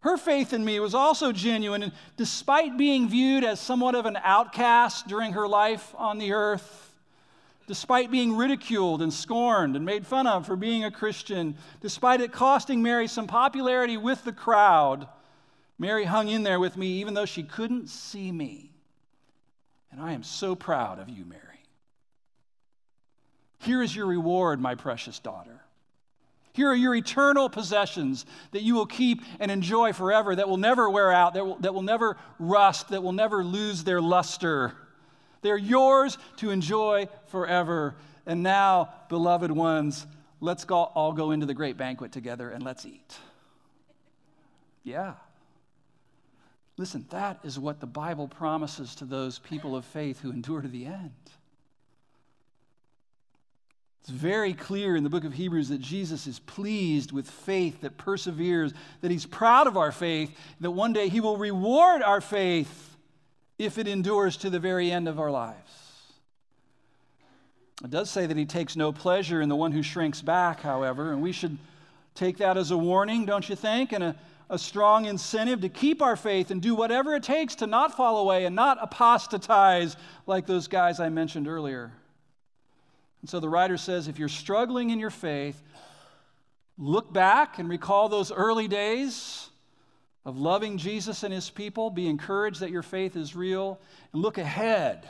Her 0.00 0.16
faith 0.16 0.52
in 0.52 0.64
me 0.64 0.80
was 0.80 0.94
also 0.94 1.30
genuine, 1.30 1.84
and 1.84 1.92
despite 2.16 2.76
being 2.76 3.08
viewed 3.08 3.44
as 3.44 3.60
somewhat 3.60 3.94
of 3.94 4.04
an 4.04 4.18
outcast 4.22 5.06
during 5.06 5.34
her 5.34 5.46
life 5.46 5.94
on 5.96 6.18
the 6.18 6.32
earth, 6.32 6.92
despite 7.68 8.10
being 8.10 8.36
ridiculed 8.36 9.00
and 9.00 9.12
scorned 9.12 9.76
and 9.76 9.84
made 9.84 10.04
fun 10.04 10.26
of 10.26 10.44
for 10.44 10.56
being 10.56 10.82
a 10.82 10.90
Christian, 10.90 11.56
despite 11.80 12.20
it 12.20 12.32
costing 12.32 12.82
Mary 12.82 13.06
some 13.06 13.28
popularity 13.28 13.96
with 13.96 14.24
the 14.24 14.32
crowd, 14.32 15.06
Mary 15.82 16.04
hung 16.04 16.28
in 16.28 16.44
there 16.44 16.60
with 16.60 16.76
me 16.76 17.00
even 17.00 17.12
though 17.12 17.26
she 17.26 17.42
couldn't 17.42 17.88
see 17.88 18.30
me. 18.30 18.70
And 19.90 20.00
I 20.00 20.12
am 20.12 20.22
so 20.22 20.54
proud 20.54 21.00
of 21.00 21.08
you, 21.08 21.24
Mary. 21.24 21.42
Here 23.58 23.82
is 23.82 23.94
your 23.94 24.06
reward, 24.06 24.60
my 24.60 24.76
precious 24.76 25.18
daughter. 25.18 25.60
Here 26.52 26.68
are 26.68 26.76
your 26.76 26.94
eternal 26.94 27.48
possessions 27.48 28.26
that 28.52 28.62
you 28.62 28.74
will 28.74 28.86
keep 28.86 29.22
and 29.40 29.50
enjoy 29.50 29.92
forever, 29.92 30.36
that 30.36 30.48
will 30.48 30.56
never 30.56 30.88
wear 30.88 31.10
out, 31.10 31.34
that 31.34 31.44
will, 31.44 31.56
that 31.56 31.74
will 31.74 31.82
never 31.82 32.16
rust, 32.38 32.90
that 32.90 33.02
will 33.02 33.12
never 33.12 33.42
lose 33.42 33.82
their 33.82 34.00
luster. 34.00 34.74
They're 35.40 35.56
yours 35.56 36.16
to 36.36 36.50
enjoy 36.50 37.08
forever. 37.26 37.96
And 38.24 38.44
now, 38.44 38.90
beloved 39.08 39.50
ones, 39.50 40.06
let's 40.40 40.64
go, 40.64 40.76
all 40.76 41.12
go 41.12 41.32
into 41.32 41.46
the 41.46 41.54
great 41.54 41.76
banquet 41.76 42.12
together 42.12 42.50
and 42.50 42.62
let's 42.62 42.86
eat. 42.86 43.16
Yeah. 44.84 45.14
Listen, 46.82 47.06
that 47.10 47.38
is 47.44 47.60
what 47.60 47.78
the 47.78 47.86
Bible 47.86 48.26
promises 48.26 48.96
to 48.96 49.04
those 49.04 49.38
people 49.38 49.76
of 49.76 49.84
faith 49.84 50.18
who 50.18 50.32
endure 50.32 50.60
to 50.60 50.66
the 50.66 50.86
end. 50.86 51.12
It's 54.00 54.10
very 54.10 54.52
clear 54.52 54.96
in 54.96 55.04
the 55.04 55.08
book 55.08 55.22
of 55.22 55.32
Hebrews 55.32 55.68
that 55.68 55.80
Jesus 55.80 56.26
is 56.26 56.40
pleased 56.40 57.12
with 57.12 57.30
faith 57.30 57.82
that 57.82 57.98
perseveres, 57.98 58.74
that 59.00 59.12
he's 59.12 59.26
proud 59.26 59.68
of 59.68 59.76
our 59.76 59.92
faith, 59.92 60.36
that 60.58 60.72
one 60.72 60.92
day 60.92 61.08
he 61.08 61.20
will 61.20 61.36
reward 61.36 62.02
our 62.02 62.20
faith 62.20 62.96
if 63.60 63.78
it 63.78 63.86
endures 63.86 64.36
to 64.38 64.50
the 64.50 64.58
very 64.58 64.90
end 64.90 65.06
of 65.06 65.20
our 65.20 65.30
lives. 65.30 66.10
It 67.84 67.90
does 67.90 68.10
say 68.10 68.26
that 68.26 68.36
he 68.36 68.44
takes 68.44 68.74
no 68.74 68.90
pleasure 68.90 69.40
in 69.40 69.48
the 69.48 69.54
one 69.54 69.70
who 69.70 69.84
shrinks 69.84 70.20
back, 70.20 70.62
however, 70.62 71.12
and 71.12 71.22
we 71.22 71.30
should 71.30 71.58
take 72.16 72.38
that 72.38 72.56
as 72.56 72.72
a 72.72 72.76
warning, 72.76 73.24
don't 73.24 73.48
you 73.48 73.54
think? 73.54 73.92
And 73.92 74.02
a, 74.02 74.16
a 74.52 74.58
strong 74.58 75.06
incentive 75.06 75.62
to 75.62 75.70
keep 75.70 76.02
our 76.02 76.14
faith 76.14 76.50
and 76.50 76.60
do 76.60 76.74
whatever 76.74 77.14
it 77.14 77.22
takes 77.22 77.54
to 77.54 77.66
not 77.66 77.96
fall 77.96 78.18
away 78.18 78.44
and 78.44 78.54
not 78.54 78.76
apostatize 78.82 79.96
like 80.26 80.46
those 80.46 80.68
guys 80.68 81.00
I 81.00 81.08
mentioned 81.08 81.48
earlier. 81.48 81.90
And 83.22 83.30
so 83.30 83.40
the 83.40 83.48
writer 83.48 83.78
says 83.78 84.08
if 84.08 84.18
you're 84.18 84.28
struggling 84.28 84.90
in 84.90 84.98
your 84.98 85.08
faith, 85.08 85.60
look 86.76 87.10
back 87.10 87.58
and 87.58 87.66
recall 87.66 88.10
those 88.10 88.30
early 88.30 88.68
days 88.68 89.48
of 90.26 90.36
loving 90.36 90.76
Jesus 90.76 91.22
and 91.22 91.32
his 91.32 91.48
people. 91.48 91.88
Be 91.88 92.06
encouraged 92.06 92.60
that 92.60 92.70
your 92.70 92.82
faith 92.82 93.16
is 93.16 93.34
real. 93.34 93.80
And 94.12 94.20
look 94.20 94.36
ahead 94.36 95.08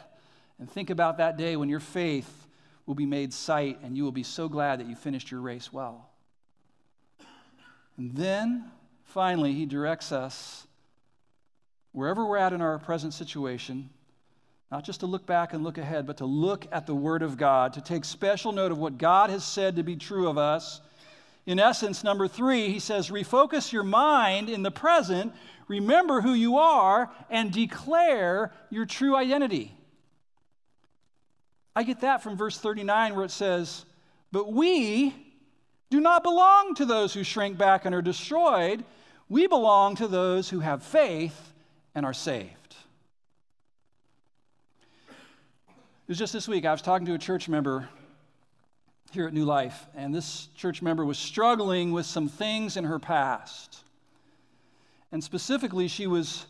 and 0.60 0.70
think 0.70 0.88
about 0.88 1.18
that 1.18 1.36
day 1.36 1.56
when 1.56 1.68
your 1.68 1.80
faith 1.80 2.46
will 2.86 2.94
be 2.94 3.06
made 3.06 3.32
sight 3.32 3.80
and 3.82 3.96
you 3.96 4.04
will 4.04 4.12
be 4.12 4.22
so 4.22 4.48
glad 4.48 4.78
that 4.78 4.86
you 4.86 4.94
finished 4.94 5.32
your 5.32 5.40
race 5.40 5.72
well. 5.72 6.08
And 7.96 8.14
then, 8.14 8.70
finally, 9.12 9.52
he 9.52 9.66
directs 9.66 10.12
us 10.12 10.66
wherever 11.92 12.26
we're 12.26 12.38
at 12.38 12.52
in 12.52 12.60
our 12.60 12.78
present 12.78 13.14
situation 13.14 13.90
not 14.72 14.84
just 14.84 15.00
to 15.00 15.06
look 15.06 15.26
back 15.26 15.52
and 15.52 15.62
look 15.62 15.76
ahead, 15.76 16.06
but 16.06 16.16
to 16.16 16.24
look 16.24 16.66
at 16.72 16.86
the 16.86 16.94
Word 16.94 17.22
of 17.22 17.36
God, 17.36 17.74
to 17.74 17.82
take 17.82 18.06
special 18.06 18.52
note 18.52 18.72
of 18.72 18.78
what 18.78 18.96
God 18.96 19.28
has 19.28 19.44
said 19.44 19.76
to 19.76 19.82
be 19.82 19.96
true 19.96 20.26
of 20.26 20.38
us. 20.38 20.80
In 21.44 21.60
essence, 21.60 22.02
number 22.02 22.26
three, 22.26 22.70
he 22.70 22.78
says, 22.78 23.10
refocus 23.10 23.70
your 23.70 23.82
mind 23.82 24.48
in 24.48 24.62
the 24.62 24.70
present, 24.70 25.34
remember 25.68 26.22
who 26.22 26.32
you 26.32 26.56
are, 26.56 27.10
and 27.28 27.52
declare 27.52 28.50
your 28.70 28.86
true 28.86 29.14
identity. 29.14 29.76
I 31.76 31.82
get 31.82 32.00
that 32.00 32.22
from 32.22 32.38
verse 32.38 32.56
39 32.56 33.14
where 33.14 33.26
it 33.26 33.30
says, 33.30 33.84
But 34.30 34.54
we 34.54 35.14
do 35.90 36.00
not 36.00 36.22
belong 36.22 36.76
to 36.76 36.86
those 36.86 37.12
who 37.12 37.24
shrink 37.24 37.58
back 37.58 37.84
and 37.84 37.94
are 37.94 38.00
destroyed. 38.00 38.84
We 39.32 39.46
belong 39.46 39.94
to 39.94 40.08
those 40.08 40.50
who 40.50 40.60
have 40.60 40.82
faith 40.82 41.54
and 41.94 42.04
are 42.04 42.12
saved. 42.12 42.76
It 45.08 46.08
was 46.08 46.18
just 46.18 46.34
this 46.34 46.46
week, 46.46 46.66
I 46.66 46.72
was 46.72 46.82
talking 46.82 47.06
to 47.06 47.14
a 47.14 47.18
church 47.18 47.48
member 47.48 47.88
here 49.10 49.26
at 49.26 49.32
New 49.32 49.46
Life, 49.46 49.86
and 49.96 50.14
this 50.14 50.48
church 50.54 50.82
member 50.82 51.02
was 51.06 51.16
struggling 51.16 51.92
with 51.92 52.04
some 52.04 52.28
things 52.28 52.76
in 52.76 52.84
her 52.84 52.98
past. 52.98 53.84
And 55.12 55.24
specifically, 55.24 55.88
she 55.88 56.06
was 56.06 56.44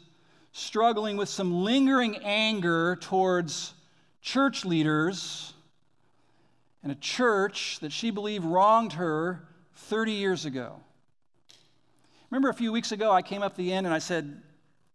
struggling 0.50 1.16
with 1.16 1.28
some 1.28 1.62
lingering 1.62 2.16
anger 2.16 2.96
towards 2.96 3.74
church 4.22 4.64
leaders 4.64 5.54
and 6.82 6.90
a 6.90 6.96
church 6.96 7.78
that 7.78 7.92
she 7.92 8.10
believed 8.10 8.44
wronged 8.44 8.94
her 8.94 9.44
30 9.76 10.10
years 10.10 10.44
ago. 10.46 10.80
Remember 12.32 12.48
a 12.48 12.54
few 12.54 12.72
weeks 12.72 12.92
ago, 12.92 13.12
I 13.12 13.20
came 13.20 13.42
up 13.42 13.56
the 13.56 13.74
end 13.74 13.86
and 13.86 13.92
I 13.92 13.98
said, 13.98 14.40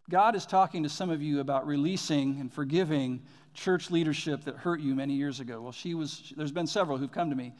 God 0.09 0.35
is 0.35 0.43
talking 0.47 0.81
to 0.81 0.89
some 0.89 1.11
of 1.11 1.21
you 1.21 1.39
about 1.39 1.67
releasing 1.67 2.39
and 2.39 2.51
forgiving 2.51 3.21
church 3.53 3.91
leadership 3.91 4.45
that 4.45 4.55
hurt 4.55 4.79
you 4.79 4.95
many 4.95 5.13
years 5.13 5.39
ago. 5.39 5.61
Well, 5.61 5.71
she 5.71 5.93
was, 5.93 6.33
there's 6.35 6.51
been 6.51 6.65
several 6.65 6.97
who've 6.97 7.11
come 7.11 7.29
to 7.29 7.35
me. 7.35 7.53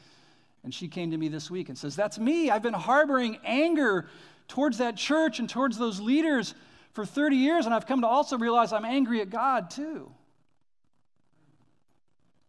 And 0.63 0.73
she 0.73 0.87
came 0.87 1.11
to 1.11 1.17
me 1.17 1.27
this 1.27 1.51
week 1.51 1.69
and 1.69 1.77
says, 1.77 1.95
That's 1.95 2.17
me. 2.17 2.49
I've 2.49 2.63
been 2.63 2.73
harboring 2.73 3.37
anger 3.45 4.07
towards 4.47 4.79
that 4.79 4.97
church 4.97 5.37
and 5.37 5.47
towards 5.47 5.77
those 5.77 5.99
leaders 5.99 6.55
for 6.93 7.05
30 7.05 7.35
years, 7.35 7.65
and 7.67 7.75
I've 7.75 7.85
come 7.85 8.01
to 8.01 8.07
also 8.07 8.35
realize 8.39 8.73
I'm 8.73 8.83
angry 8.83 9.21
at 9.21 9.29
God 9.29 9.69
too. 9.69 10.11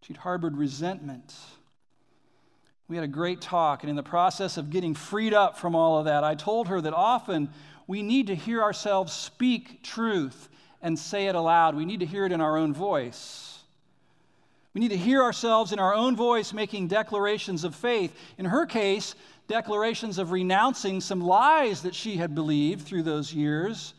She'd 0.01 0.17
harbored 0.17 0.57
resentment. 0.57 1.35
We 2.89 2.97
had 2.97 3.05
a 3.05 3.09
great 3.09 3.43
talk, 3.43 3.83
and 3.83 3.91
in 3.91 3.97
the 3.97 4.03
process 4.03 4.57
of 4.57 4.71
getting 4.71 4.95
freed 4.95 5.35
up 5.35 5.59
from 5.59 5.75
all 5.75 5.99
of 5.99 6.07
that, 6.07 6.25
I 6.25 6.35
told 6.35 6.69
her 6.69 6.81
that 6.81 6.95
often 6.95 7.51
we 7.87 8.03
need 8.03 8.29
to 8.29 8.35
hear 8.35 8.63
ourselves 8.63 9.13
speak 9.13 9.83
truth 9.83 10.49
and 10.81 10.99
say 10.99 11.27
it 11.27 11.35
aloud. 11.35 11.75
We 11.75 11.85
need 11.85 12.01
to 12.01 12.07
hear 12.07 12.25
it 12.25 12.33
in 12.33 12.41
our 12.41 12.57
own 12.57 12.73
voice. 12.73 13.59
We 14.73 14.81
need 14.81 14.89
to 14.89 14.97
hear 14.97 15.23
ourselves 15.23 15.73
in 15.73 15.79
our 15.79 15.95
own 15.95 16.17
voice 16.17 16.53
making 16.55 16.89
declarations 16.89 17.65
of 17.65 17.75
faith. 17.75 18.17
In 18.39 18.47
her 18.47 18.65
case, 18.65 19.15
declarations 19.49 20.19
of 20.19 20.31
renouncing 20.31 21.01
some 21.01 21.21
lies 21.21 21.83
that 21.83 21.95
she 21.95 22.17
had 22.17 22.35
believed 22.35 22.87
through 22.87 23.03
those 23.03 23.35
years. 23.35 23.95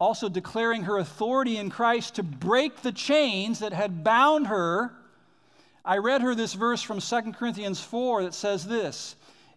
also 0.00 0.28
declaring 0.28 0.82
her 0.82 0.98
authority 0.98 1.56
in 1.56 1.70
Christ 1.70 2.14
to 2.16 2.22
break 2.22 2.82
the 2.82 2.92
chains 2.92 3.58
that 3.58 3.72
had 3.72 4.04
bound 4.04 4.46
her, 4.46 4.92
I 5.84 5.98
read 5.98 6.22
her 6.22 6.34
this 6.34 6.54
verse 6.54 6.82
from 6.82 7.00
2 7.00 7.32
Corinthians 7.32 7.80
4 7.80 8.24
that 8.24 8.34
says 8.34 8.66
this 8.66 9.16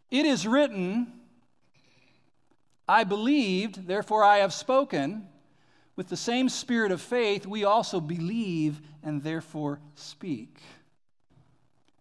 It 0.09 0.25
is 0.25 0.47
written, 0.47 1.11
I 2.87 3.03
believed, 3.03 3.87
therefore 3.87 4.23
I 4.23 4.37
have 4.37 4.53
spoken. 4.53 5.27
With 5.97 6.07
the 6.07 6.17
same 6.17 6.47
spirit 6.47 6.91
of 6.91 7.01
faith, 7.01 7.45
we 7.45 7.65
also 7.65 7.99
believe 7.99 8.79
and 9.03 9.21
therefore 9.21 9.79
speak. 9.95 10.57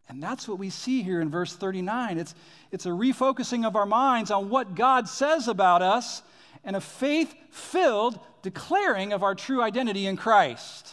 And 0.09 0.23
that's 0.23 0.49
what 0.49 0.59
we 0.59 0.71
see 0.71 1.03
here 1.03 1.21
in 1.21 1.29
verse 1.29 1.55
39. 1.55 2.19
It's, 2.19 2.35
it's 2.73 2.87
a 2.87 2.91
refocusing 2.91 3.67
of 3.67 3.77
our 3.77 3.87
minds 3.87 4.31
on 4.31 4.49
what 4.49 4.75
God 4.75 5.09
says 5.09 5.49
about 5.49 5.83
us 5.83 6.23
and 6.65 6.77
a 6.77 6.81
faith 6.81 7.35
filled 7.51 8.19
declaring 8.43 9.13
of 9.13 9.23
our 9.23 9.35
true 9.35 9.63
identity 9.63 10.07
in 10.07 10.17
Christ. 10.17 10.93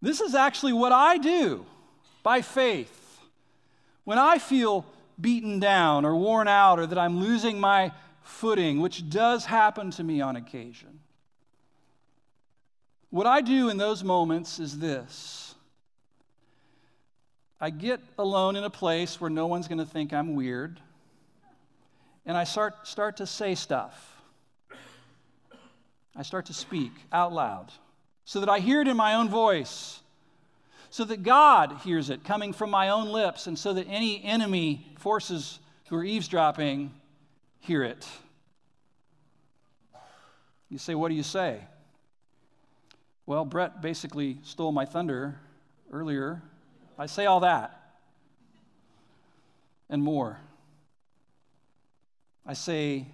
This 0.00 0.20
is 0.20 0.34
actually 0.34 0.72
what 0.72 0.92
I 0.92 1.18
do 1.18 1.64
by 2.22 2.42
faith. 2.42 3.20
When 4.04 4.18
I 4.18 4.38
feel 4.38 4.84
beaten 5.20 5.58
down 5.58 6.04
or 6.04 6.14
worn 6.14 6.48
out 6.48 6.78
or 6.78 6.86
that 6.86 6.98
I'm 6.98 7.18
losing 7.18 7.58
my 7.58 7.92
footing, 8.22 8.80
which 8.80 9.08
does 9.08 9.46
happen 9.46 9.90
to 9.92 10.04
me 10.04 10.20
on 10.20 10.36
occasion, 10.36 11.00
what 13.10 13.26
I 13.26 13.40
do 13.40 13.68
in 13.68 13.78
those 13.78 14.04
moments 14.04 14.58
is 14.58 14.78
this 14.78 15.54
I 17.58 17.70
get 17.70 18.00
alone 18.18 18.56
in 18.56 18.64
a 18.64 18.70
place 18.70 19.20
where 19.20 19.30
no 19.30 19.46
one's 19.46 19.66
going 19.66 19.78
to 19.78 19.86
think 19.86 20.12
I'm 20.12 20.34
weird, 20.34 20.78
and 22.26 22.36
I 22.36 22.44
start, 22.44 22.86
start 22.86 23.16
to 23.18 23.26
say 23.26 23.54
stuff. 23.54 24.12
I 26.14 26.22
start 26.22 26.46
to 26.46 26.54
speak 26.54 26.92
out 27.12 27.32
loud 27.32 27.72
so 28.26 28.40
that 28.40 28.50
I 28.50 28.58
hear 28.58 28.82
it 28.82 28.88
in 28.88 28.96
my 28.96 29.14
own 29.14 29.30
voice, 29.30 30.00
so 30.90 31.04
that 31.04 31.22
God 31.22 31.78
hears 31.84 32.10
it 32.10 32.24
coming 32.24 32.52
from 32.52 32.70
my 32.70 32.90
own 32.90 33.08
lips, 33.08 33.46
and 33.46 33.58
so 33.58 33.72
that 33.72 33.86
any 33.88 34.22
enemy 34.22 34.86
forces 34.98 35.60
who 35.88 35.96
are 35.96 36.04
eavesdropping 36.04 36.92
hear 37.60 37.82
it. 37.82 38.06
You 40.68 40.78
say, 40.78 40.94
What 40.94 41.08
do 41.08 41.14
you 41.14 41.22
say? 41.22 41.60
Well, 43.24 43.44
Brett 43.44 43.80
basically 43.80 44.38
stole 44.42 44.72
my 44.72 44.84
thunder 44.84 45.40
earlier. 45.92 46.42
I 46.98 47.06
say 47.06 47.26
all 47.26 47.40
that 47.40 47.80
and 49.88 50.02
more. 50.02 50.38
I 52.44 52.54
say, 52.54 53.06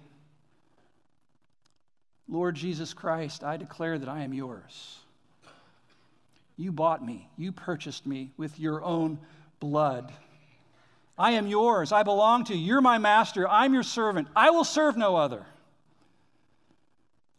Lord 2.27 2.55
Jesus 2.55 2.93
Christ, 2.93 3.43
I 3.43 3.57
declare 3.57 3.97
that 3.99 4.09
I 4.09 4.23
am 4.23 4.33
yours. 4.33 5.02
You 6.57 6.71
bought 6.71 7.05
me, 7.05 7.29
you 7.37 7.51
purchased 7.51 8.05
me 8.05 8.31
with 8.37 8.59
your 8.59 8.83
own 8.83 9.19
blood. 9.59 10.11
I 11.17 11.31
am 11.31 11.47
yours. 11.47 11.91
I 11.91 12.03
belong 12.03 12.45
to 12.45 12.55
you. 12.55 12.65
You're 12.65 12.81
my 12.81 12.97
master. 12.97 13.47
I'm 13.47 13.73
your 13.73 13.83
servant. 13.83 14.27
I 14.35 14.49
will 14.49 14.63
serve 14.63 14.97
no 14.97 15.15
other. 15.15 15.45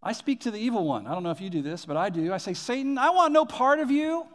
I 0.02 0.12
speak 0.12 0.40
to 0.40 0.50
the 0.50 0.58
evil 0.58 0.84
one. 0.84 1.06
I 1.06 1.14
don't 1.14 1.22
know 1.22 1.30
if 1.30 1.40
you 1.40 1.50
do 1.50 1.62
this, 1.62 1.84
but 1.86 1.96
I 1.96 2.10
do. 2.10 2.32
I 2.32 2.38
say, 2.38 2.54
Satan, 2.54 2.98
I 2.98 3.10
want 3.10 3.32
no 3.32 3.44
part 3.44 3.80
of 3.80 3.90
you. 3.90 4.26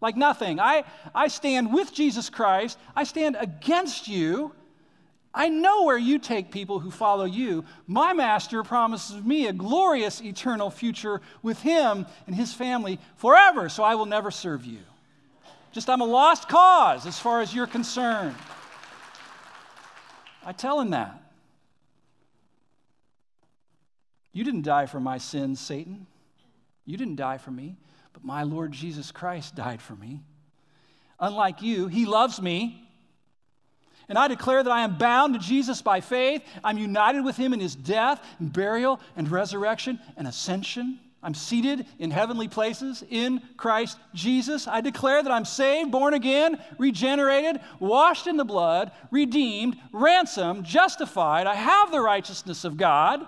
Like 0.00 0.16
nothing. 0.16 0.60
I, 0.60 0.84
I 1.12 1.26
stand 1.26 1.72
with 1.72 1.92
Jesus 1.92 2.30
Christ. 2.30 2.78
I 2.94 3.02
stand 3.02 3.36
against 3.38 4.06
you. 4.06 4.54
I 5.34 5.48
know 5.48 5.84
where 5.84 5.98
you 5.98 6.18
take 6.18 6.50
people 6.50 6.80
who 6.80 6.90
follow 6.90 7.24
you. 7.24 7.64
My 7.86 8.12
master 8.12 8.62
promises 8.62 9.22
me 9.22 9.46
a 9.46 9.52
glorious 9.52 10.22
eternal 10.22 10.70
future 10.70 11.20
with 11.42 11.60
him 11.60 12.06
and 12.26 12.34
his 12.34 12.54
family 12.54 12.98
forever, 13.16 13.68
so 13.68 13.82
I 13.82 13.94
will 13.94 14.06
never 14.06 14.30
serve 14.30 14.64
you. 14.64 14.80
Just 15.70 15.90
I'm 15.90 16.00
a 16.00 16.06
lost 16.06 16.48
cause 16.48 17.06
as 17.06 17.18
far 17.18 17.40
as 17.40 17.54
you're 17.54 17.66
concerned. 17.66 18.34
I 20.44 20.52
tell 20.52 20.80
him 20.80 20.90
that. 20.90 21.22
You 24.32 24.44
didn't 24.44 24.62
die 24.62 24.86
for 24.86 25.00
my 25.00 25.18
sins, 25.18 25.60
Satan. 25.60 26.06
You 26.86 26.96
didn't 26.96 27.16
die 27.16 27.38
for 27.38 27.50
me, 27.50 27.76
but 28.12 28.24
my 28.24 28.44
Lord 28.44 28.72
Jesus 28.72 29.12
Christ 29.12 29.54
died 29.54 29.82
for 29.82 29.94
me. 29.94 30.22
Unlike 31.20 31.60
you, 31.60 31.88
he 31.88 32.06
loves 32.06 32.40
me. 32.40 32.87
And 34.08 34.18
I 34.18 34.26
declare 34.28 34.62
that 34.62 34.70
I 34.70 34.80
am 34.80 34.96
bound 34.96 35.34
to 35.34 35.40
Jesus 35.40 35.82
by 35.82 36.00
faith. 36.00 36.42
I'm 36.64 36.78
united 36.78 37.24
with 37.24 37.36
him 37.36 37.52
in 37.52 37.60
his 37.60 37.74
death, 37.74 38.24
and 38.38 38.52
burial, 38.52 39.00
and 39.16 39.30
resurrection, 39.30 40.00
and 40.16 40.26
ascension. 40.26 40.98
I'm 41.22 41.34
seated 41.34 41.84
in 41.98 42.10
heavenly 42.10 42.46
places 42.46 43.04
in 43.10 43.42
Christ 43.56 43.98
Jesus. 44.14 44.68
I 44.68 44.80
declare 44.80 45.22
that 45.22 45.32
I'm 45.32 45.44
saved, 45.44 45.90
born 45.90 46.14
again, 46.14 46.62
regenerated, 46.78 47.60
washed 47.80 48.28
in 48.28 48.36
the 48.36 48.44
blood, 48.44 48.92
redeemed, 49.10 49.76
ransomed, 49.92 50.64
justified. 50.64 51.46
I 51.46 51.56
have 51.56 51.90
the 51.90 52.00
righteousness 52.00 52.64
of 52.64 52.76
God. 52.76 53.26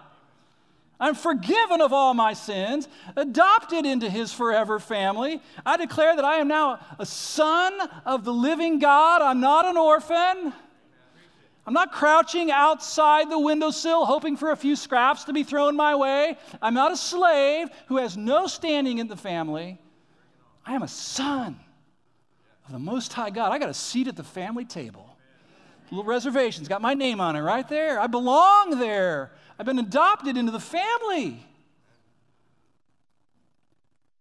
I'm 1.01 1.15
forgiven 1.15 1.81
of 1.81 1.93
all 1.93 2.15
my 2.15 2.35
sins, 2.35 2.87
adopted 3.17 3.87
into 3.87 4.09
his 4.09 4.33
forever 4.33 4.79
family. 4.79 5.43
I 5.67 5.77
declare 5.77 6.15
that 6.15 6.25
I 6.25 6.37
am 6.37 6.47
now 6.47 6.79
a 6.99 7.07
son 7.07 7.73
of 8.05 8.25
the 8.25 8.33
living 8.33 8.79
God. 8.79 9.21
I'm 9.21 9.41
not 9.41 9.65
an 9.65 9.77
orphan. 9.77 10.53
I'm 11.71 11.75
not 11.75 11.93
crouching 11.93 12.51
outside 12.51 13.31
the 13.31 13.39
windowsill 13.39 14.05
hoping 14.05 14.37
for 14.37 14.51
a 14.51 14.57
few 14.57 14.75
scraps 14.75 15.23
to 15.23 15.33
be 15.33 15.45
thrown 15.45 15.77
my 15.77 15.95
way. 15.95 16.37
I'm 16.61 16.75
not 16.75 16.91
a 16.91 16.97
slave 16.97 17.69
who 17.87 17.99
has 17.99 18.17
no 18.17 18.49
standing 18.49 18.99
in 18.99 19.07
the 19.07 19.17
family. 19.17 19.79
I 20.67 20.75
am 20.75 20.83
a 20.83 20.89
son 20.89 21.61
of 22.67 22.73
the 22.73 22.81
Most 22.81 23.13
High 23.13 23.31
God. 23.31 23.53
I 23.53 23.61
got 23.61 23.69
a 23.69 23.75
seat 23.75 24.09
at 24.09 24.17
the 24.17 24.25
family 24.25 24.65
table. 24.65 25.17
Little 25.93 26.03
reservations, 26.03 26.67
got 26.67 26.83
my 26.83 26.95
name 26.95 27.21
on 27.21 27.37
it 27.37 27.41
right 27.41 27.69
there. 27.69 28.01
I 28.01 28.09
belong 28.09 28.81
there. 28.81 29.31
I've 29.57 29.67
been 29.67 29.79
adopted 29.79 30.37
into 30.37 30.51
the 30.51 30.59
family. 30.59 31.47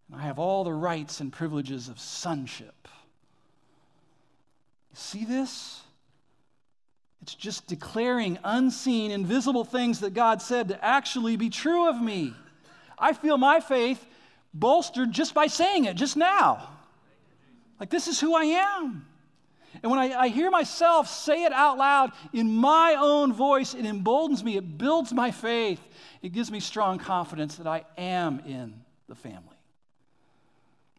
And 0.07 0.21
I 0.21 0.21
have 0.21 0.37
all 0.37 0.63
the 0.63 0.71
rights 0.71 1.19
and 1.19 1.33
privileges 1.33 1.89
of 1.89 1.99
sonship. 1.99 2.87
You 4.91 4.97
see 4.97 5.25
this? 5.25 5.81
Just 7.35 7.67
declaring 7.67 8.37
unseen, 8.43 9.11
invisible 9.11 9.63
things 9.63 9.99
that 10.01 10.13
God 10.13 10.41
said 10.41 10.69
to 10.69 10.85
actually 10.85 11.35
be 11.35 11.49
true 11.49 11.89
of 11.89 12.01
me. 12.01 12.33
I 12.97 13.13
feel 13.13 13.37
my 13.37 13.59
faith 13.59 14.05
bolstered 14.53 15.11
just 15.11 15.33
by 15.33 15.47
saying 15.47 15.85
it 15.85 15.95
just 15.95 16.17
now. 16.17 16.69
Like, 17.79 17.89
this 17.89 18.07
is 18.07 18.19
who 18.19 18.35
I 18.35 18.43
am. 18.43 19.05
And 19.81 19.91
when 19.91 19.99
I, 19.99 20.13
I, 20.13 20.27
hear 20.29 20.49
myself 20.49 21.07
say 21.07 21.43
it 21.43 21.53
out 21.53 21.77
loud 21.77 22.11
in 22.33 22.51
my 22.51 22.95
own 22.99 23.31
voice, 23.31 23.73
it 23.73 23.85
emboldens 23.85 24.43
me, 24.43 24.57
it 24.57 24.77
builds 24.77 25.13
my 25.13 25.31
faith, 25.31 25.79
it 26.21 26.33
gives 26.33 26.51
me 26.51 26.59
strong 26.59 26.97
confidence 26.97 27.55
that 27.57 27.67
I 27.67 27.85
am 27.97 28.39
in 28.45 28.73
the 29.07 29.15
family. 29.15 29.43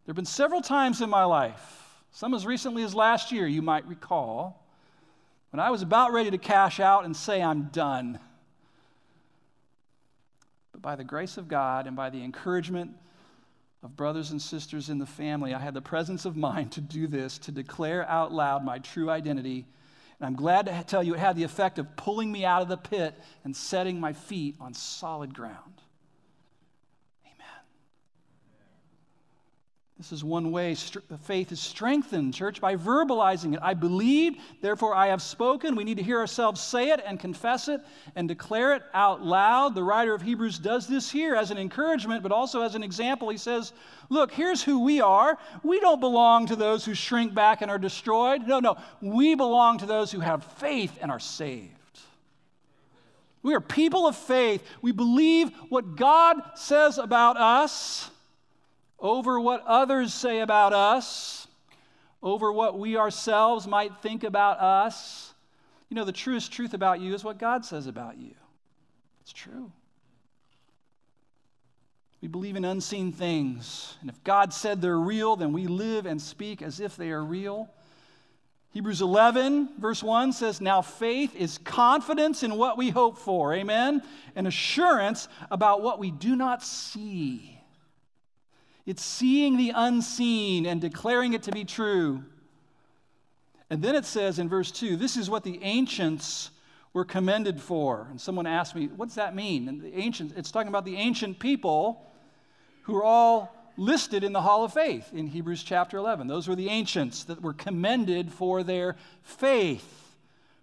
There 0.05 0.13
have 0.13 0.17
been 0.17 0.25
several 0.25 0.63
times 0.63 1.01
in 1.01 1.11
my 1.11 1.25
life, 1.25 2.01
some 2.13 2.33
as 2.33 2.47
recently 2.47 2.83
as 2.83 2.95
last 2.95 3.33
year, 3.33 3.47
you 3.47 3.61
might 3.61 3.87
recall, 3.87 4.60
when 5.51 5.61
I 5.61 5.71
was 5.71 5.83
about 5.83 6.13
ready 6.13 6.31
to 6.31 6.39
cash 6.39 6.81
out 6.81 7.05
and 7.05 7.17
say, 7.17 7.43
I'm 7.43 7.65
done. 7.65 8.19
But 10.73 10.83
by 10.83 10.97
the 10.97 11.05
grace 11.05 11.37
of 11.37 11.49
God 11.49 11.87
and 11.87 11.97
by 11.97 12.11
the 12.11 12.23
encouragement 12.23 12.93
of 13.83 13.97
brothers 13.97 14.31
and 14.31 14.41
sisters 14.41 14.91
in 14.91 14.99
the 14.99 15.07
family, 15.07 15.55
I 15.55 15.59
had 15.59 15.75
the 15.75 15.83
presence 15.83 16.25
of 16.25 16.37
mind 16.37 16.73
to 16.73 16.81
do 16.81 17.07
this, 17.07 17.39
to 17.39 17.53
declare 17.53 18.09
out 18.09 18.33
loud 18.33 18.65
my 18.65 18.79
true 18.79 19.11
identity. 19.11 19.67
And 20.19 20.27
I'm 20.27 20.37
glad 20.37 20.67
to 20.67 20.85
tell 20.87 21.03
you 21.03 21.15
it 21.15 21.21
had 21.21 21.37
the 21.37 21.45
effect 21.45 21.79
of 21.79 21.97
pulling 21.97 22.31
me 22.31 22.45
out 22.45 22.63
of 22.63 22.69
the 22.69 22.77
pit 22.77 23.15
and 23.43 23.57
setting 23.57 23.99
my 23.99 24.13
feet 24.13 24.57
on 24.61 24.75
solid 24.75 25.35
ground. 25.35 25.83
This 30.01 30.13
is 30.13 30.25
one 30.25 30.51
way 30.51 30.75
faith 31.25 31.53
is 31.53 31.61
strengthened, 31.61 32.33
church, 32.33 32.59
by 32.59 32.75
verbalizing 32.75 33.53
it. 33.53 33.61
I 33.63 33.75
believe, 33.75 34.33
therefore 34.63 34.95
I 34.95 35.09
have 35.09 35.21
spoken. 35.21 35.77
We 35.77 35.85
need 35.85 35.99
to 35.99 36.03
hear 36.03 36.19
ourselves 36.19 36.59
say 36.59 36.89
it 36.89 37.03
and 37.05 37.21
confess 37.21 37.69
it 37.69 37.83
and 38.17 38.27
declare 38.27 38.75
it 38.75 38.83
out 38.95 39.23
loud. 39.23 39.75
The 39.75 39.83
writer 39.83 40.15
of 40.15 40.23
Hebrews 40.23 40.59
does 40.59 40.87
this 40.87 41.11
here 41.11 41.35
as 41.35 41.51
an 41.51 41.59
encouragement, 41.59 42.23
but 42.23 42.33
also 42.33 42.63
as 42.63 42.75
an 42.75 42.83
example. 42.83 43.29
He 43.29 43.37
says, 43.37 43.75
Look, 44.09 44.33
here's 44.33 44.63
who 44.63 44.83
we 44.83 45.03
are. 45.03 45.37
We 45.63 45.81
don't 45.81 46.01
belong 46.01 46.47
to 46.47 46.57
those 46.57 46.83
who 46.83 46.95
shrink 46.95 47.35
back 47.35 47.61
and 47.61 47.71
are 47.71 47.79
destroyed. 47.79 48.49
No, 48.49 48.59
no. 48.59 48.79
We 49.03 49.35
belong 49.35 49.81
to 49.81 49.87
those 49.87 50.11
who 50.11 50.21
have 50.21 50.43
faith 50.45 50.97
and 51.03 51.11
are 51.11 51.21
saved. 51.21 51.75
We 53.43 53.55
are 53.55 53.61
people 53.61 54.07
of 54.07 54.17
faith. 54.17 54.67
We 54.81 54.93
believe 54.93 55.51
what 55.69 55.97
God 55.97 56.41
says 56.55 56.97
about 56.97 57.37
us 57.37 58.11
over 59.01 59.41
what 59.41 59.65
others 59.67 60.13
say 60.13 60.41
about 60.41 60.73
us, 60.73 61.47
over 62.23 62.53
what 62.53 62.79
we 62.79 62.97
ourselves 62.97 63.67
might 63.67 63.97
think 64.03 64.25
about 64.25 64.61
us. 64.61 65.33
You 65.89 65.97
know, 65.97 66.05
the 66.05 66.13
truest 66.13 66.53
truth 66.53 66.75
about 66.75 67.01
you 67.01 67.15
is 67.15 67.25
what 67.25 67.39
God 67.39 67.65
says 67.65 67.87
about 67.87 68.19
you. 68.19 68.35
It's 69.23 69.33
true. 69.33 69.73
We 72.21 72.29
believe 72.29 72.57
in 72.57 72.65
unseen 72.67 73.13
things. 73.13 73.97
And 74.03 74.11
if 74.11 74.23
God 74.25 74.53
said 74.53 74.83
they're 74.83 74.99
real, 74.99 75.37
then 75.37 75.53
we 75.53 75.67
live 75.67 76.05
and 76.05 76.21
speak 76.21 76.61
as 76.61 76.79
if 76.79 76.97
they 76.97 77.11
are 77.11 77.25
real. 77.25 77.71
Hebrews 78.73 79.01
11, 79.01 79.71
verse 79.79 80.03
1 80.03 80.33
says, 80.33 80.61
Now 80.61 80.83
faith 80.83 81.35
is 81.35 81.59
confidence 81.59 82.43
in 82.43 82.55
what 82.57 82.77
we 82.77 82.91
hope 82.91 83.19
for, 83.19 83.55
amen? 83.55 84.03
And 84.37 84.47
assurance 84.47 85.29
about 85.51 85.83
what 85.83 85.99
we 85.99 86.11
do 86.11 86.37
not 86.37 86.63
see. 86.63 87.60
It's 88.91 89.05
seeing 89.05 89.57
the 89.57 89.71
unseen 89.73 90.67
and 90.67 90.81
declaring 90.81 91.33
it 91.33 91.45
to 91.45 91.53
be 91.53 91.65
true. 91.65 92.25
And 93.71 93.81
then 93.81 93.95
it 93.95 94.05
says 94.05 94.41
in 94.41 94.49
verse 94.49 94.73
2, 94.73 94.97
This 94.97 95.17
is 95.17 95.31
what 95.31 95.45
the 95.45 95.63
ancients 95.63 96.51
were 96.93 97.05
commended 97.05 97.61
for. 97.61 98.09
And 98.11 98.21
someone 98.21 98.49
asked 98.49 98.75
me, 98.75 98.89
What 98.89 99.07
does 99.07 99.15
that 99.15 99.37
mean? 99.37 99.69
And 99.69 99.81
the 99.81 99.97
ancients, 99.97 100.35
it's 100.37 100.51
talking 100.51 100.71
about 100.71 100.85
the 100.85 100.97
ancient 100.97 101.39
people 101.39 102.05
who 102.83 102.97
are 102.97 103.05
all 103.05 103.55
listed 103.77 104.25
in 104.25 104.33
the 104.33 104.43
Hall 104.43 104.65
of 104.65 104.73
Faith 104.73 105.09
in 105.13 105.29
Hebrews 105.29 105.63
chapter 105.63 105.97
11. 105.97 106.27
Those 106.27 106.49
were 106.49 106.57
the 106.57 106.69
ancients 106.69 107.23
that 107.25 107.41
were 107.41 107.55
commended 107.55 108.33
for 108.33 108.65
their 108.65 108.97
faith, 109.23 110.17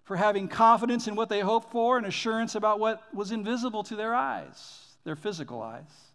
for 0.04 0.18
having 0.18 0.48
confidence 0.48 1.08
in 1.08 1.14
what 1.14 1.30
they 1.30 1.40
hoped 1.40 1.72
for 1.72 1.96
and 1.96 2.04
assurance 2.04 2.54
about 2.54 2.78
what 2.78 3.02
was 3.14 3.32
invisible 3.32 3.84
to 3.84 3.96
their 3.96 4.14
eyes, 4.14 4.96
their 5.04 5.16
physical 5.16 5.62
eyes. 5.62 6.07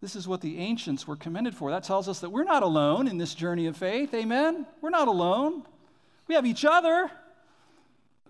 This 0.00 0.14
is 0.14 0.28
what 0.28 0.40
the 0.40 0.58
ancients 0.58 1.06
were 1.06 1.16
commended 1.16 1.54
for. 1.54 1.70
That 1.70 1.84
tells 1.84 2.08
us 2.08 2.20
that 2.20 2.30
we're 2.30 2.44
not 2.44 2.62
alone 2.62 3.08
in 3.08 3.18
this 3.18 3.34
journey 3.34 3.66
of 3.66 3.76
faith. 3.76 4.12
Amen? 4.14 4.66
We're 4.80 4.90
not 4.90 5.08
alone. 5.08 5.62
We 6.28 6.34
have 6.34 6.46
each 6.46 6.64
other. 6.64 7.10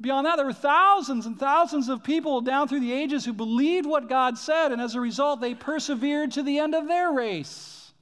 Beyond 0.01 0.27
that, 0.27 0.37
there 0.37 0.47
were 0.47 0.53
thousands 0.53 1.27
and 1.27 1.39
thousands 1.39 1.89
of 1.89 2.05
people 2.05 2.41
down 2.41 2.69
through 2.69 2.81
the 2.81 2.93
ages 2.93 3.25
who 3.25 3.33
believed 3.33 3.87
what 3.87 4.09
God 4.09 4.37
said, 4.37 4.71
and 4.71 4.81
as 4.81 4.95
a 4.95 5.01
result, 5.01 5.41
they 5.41 5.55
persevered 5.55 6.33
to 6.33 6.43
the 6.43 6.59
end 6.59 6.75
of 6.75 6.87
their 6.87 7.11
race. 7.13 7.93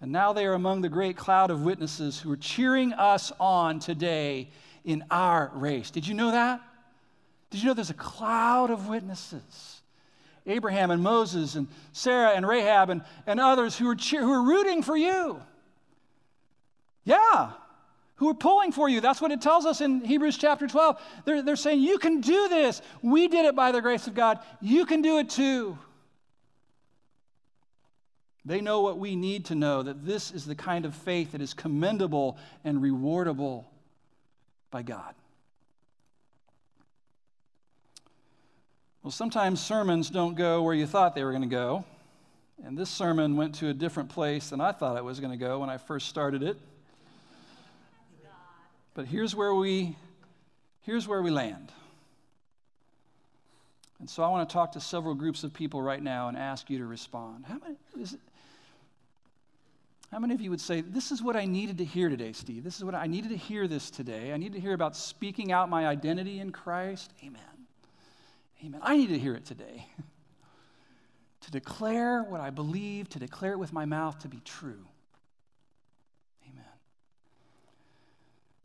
And 0.00 0.12
now 0.12 0.32
they 0.32 0.46
are 0.46 0.52
among 0.52 0.82
the 0.82 0.88
great 0.88 1.16
cloud 1.16 1.50
of 1.50 1.64
witnesses 1.64 2.20
who 2.20 2.30
are 2.30 2.36
cheering 2.36 2.92
us 2.92 3.32
on 3.40 3.80
today 3.80 4.50
in 4.84 5.04
our 5.10 5.50
race. 5.54 5.90
Did 5.90 6.06
you 6.06 6.14
know 6.14 6.30
that? 6.30 6.60
Did 7.50 7.60
you 7.60 7.68
know 7.68 7.74
there's 7.74 7.90
a 7.90 7.94
cloud 7.94 8.70
of 8.70 8.88
witnesses? 8.88 9.73
Abraham 10.46 10.90
and 10.90 11.02
Moses 11.02 11.54
and 11.54 11.68
Sarah 11.92 12.30
and 12.30 12.46
Rahab 12.46 12.90
and, 12.90 13.02
and 13.26 13.40
others 13.40 13.78
who 13.78 13.88
are, 13.88 13.94
cheer, 13.94 14.20
who 14.20 14.32
are 14.32 14.42
rooting 14.42 14.82
for 14.82 14.96
you. 14.96 15.40
Yeah, 17.04 17.52
who 18.16 18.28
are 18.30 18.34
pulling 18.34 18.72
for 18.72 18.88
you. 18.88 19.00
That's 19.00 19.20
what 19.20 19.32
it 19.32 19.40
tells 19.40 19.66
us 19.66 19.80
in 19.80 20.04
Hebrews 20.04 20.38
chapter 20.38 20.66
12. 20.66 21.00
They're, 21.24 21.42
they're 21.42 21.56
saying, 21.56 21.80
You 21.80 21.98
can 21.98 22.20
do 22.20 22.48
this. 22.48 22.80
We 23.02 23.28
did 23.28 23.44
it 23.46 23.56
by 23.56 23.72
the 23.72 23.80
grace 23.80 24.06
of 24.06 24.14
God. 24.14 24.38
You 24.60 24.86
can 24.86 25.02
do 25.02 25.18
it 25.18 25.30
too. 25.30 25.78
They 28.46 28.60
know 28.60 28.82
what 28.82 28.98
we 28.98 29.16
need 29.16 29.46
to 29.46 29.54
know 29.54 29.82
that 29.82 30.04
this 30.04 30.30
is 30.30 30.44
the 30.44 30.54
kind 30.54 30.84
of 30.84 30.94
faith 30.94 31.32
that 31.32 31.40
is 31.40 31.54
commendable 31.54 32.36
and 32.62 32.82
rewardable 32.82 33.64
by 34.70 34.82
God. 34.82 35.14
Well, 39.04 39.10
sometimes 39.10 39.60
sermons 39.60 40.08
don't 40.08 40.34
go 40.34 40.62
where 40.62 40.72
you 40.72 40.86
thought 40.86 41.14
they 41.14 41.24
were 41.24 41.30
going 41.30 41.42
to 41.42 41.48
go. 41.48 41.84
And 42.64 42.76
this 42.76 42.88
sermon 42.88 43.36
went 43.36 43.54
to 43.56 43.68
a 43.68 43.74
different 43.74 44.08
place 44.08 44.48
than 44.48 44.62
I 44.62 44.72
thought 44.72 44.96
it 44.96 45.04
was 45.04 45.20
going 45.20 45.30
to 45.30 45.36
go 45.36 45.58
when 45.58 45.68
I 45.68 45.76
first 45.76 46.08
started 46.08 46.42
it. 46.42 46.56
But 48.94 49.04
here's 49.04 49.34
where 49.34 49.54
we 49.54 49.96
here's 50.82 51.06
where 51.06 51.20
we 51.20 51.30
land. 51.30 51.70
And 54.00 54.08
so 54.08 54.22
I 54.22 54.28
want 54.28 54.48
to 54.48 54.52
talk 54.52 54.72
to 54.72 54.80
several 54.80 55.14
groups 55.14 55.44
of 55.44 55.52
people 55.52 55.82
right 55.82 56.02
now 56.02 56.28
and 56.28 56.36
ask 56.36 56.70
you 56.70 56.78
to 56.78 56.86
respond. 56.86 57.44
How 57.46 57.58
many, 57.58 57.76
it, 57.96 58.18
how 60.10 60.18
many 60.18 60.32
of 60.32 60.40
you 60.40 60.48
would 60.48 60.60
say, 60.60 60.80
This 60.80 61.12
is 61.12 61.22
what 61.22 61.36
I 61.36 61.44
needed 61.44 61.76
to 61.78 61.84
hear 61.84 62.08
today, 62.08 62.32
Steve? 62.32 62.64
This 62.64 62.78
is 62.78 62.84
what 62.84 62.94
I 62.94 63.06
needed 63.06 63.30
to 63.32 63.36
hear 63.36 63.68
this 63.68 63.90
today. 63.90 64.32
I 64.32 64.38
need 64.38 64.54
to 64.54 64.60
hear 64.60 64.72
about 64.72 64.96
speaking 64.96 65.52
out 65.52 65.68
my 65.68 65.86
identity 65.86 66.40
in 66.40 66.52
Christ. 66.52 67.12
Amen. 67.22 67.53
Amen. 68.62 68.80
I 68.82 68.96
need 68.96 69.08
to 69.08 69.18
hear 69.18 69.34
it 69.34 69.44
today. 69.44 69.86
to 71.42 71.50
declare 71.50 72.22
what 72.22 72.40
I 72.40 72.50
believe, 72.50 73.08
to 73.10 73.18
declare 73.18 73.52
it 73.52 73.58
with 73.58 73.72
my 73.72 73.84
mouth 73.84 74.18
to 74.20 74.28
be 74.28 74.40
true. 74.44 74.86
Amen. 76.50 76.64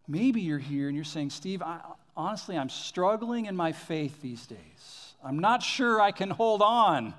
Maybe 0.07 0.41
you're 0.41 0.59
here 0.59 0.87
and 0.87 0.95
you're 0.95 1.03
saying, 1.03 1.31
Steve, 1.31 1.61
I, 1.61 1.81
honestly, 2.15 2.57
I'm 2.57 2.69
struggling 2.69 3.47
in 3.47 3.55
my 3.55 3.73
faith 3.73 4.21
these 4.21 4.45
days. 4.47 5.13
I'm 5.23 5.39
not 5.39 5.61
sure 5.61 5.99
I 5.99 6.11
can 6.11 6.29
hold 6.29 6.61
on. 6.61 7.13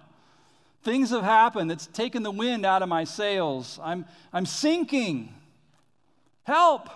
Things 0.82 1.10
have 1.10 1.24
happened 1.24 1.70
that's 1.70 1.86
taken 1.86 2.22
the 2.22 2.30
wind 2.30 2.64
out 2.64 2.82
of 2.82 2.88
my 2.88 3.04
sails. 3.04 3.78
I'm, 3.82 4.06
I'm 4.32 4.46
sinking. 4.46 5.34
Help. 6.44 6.88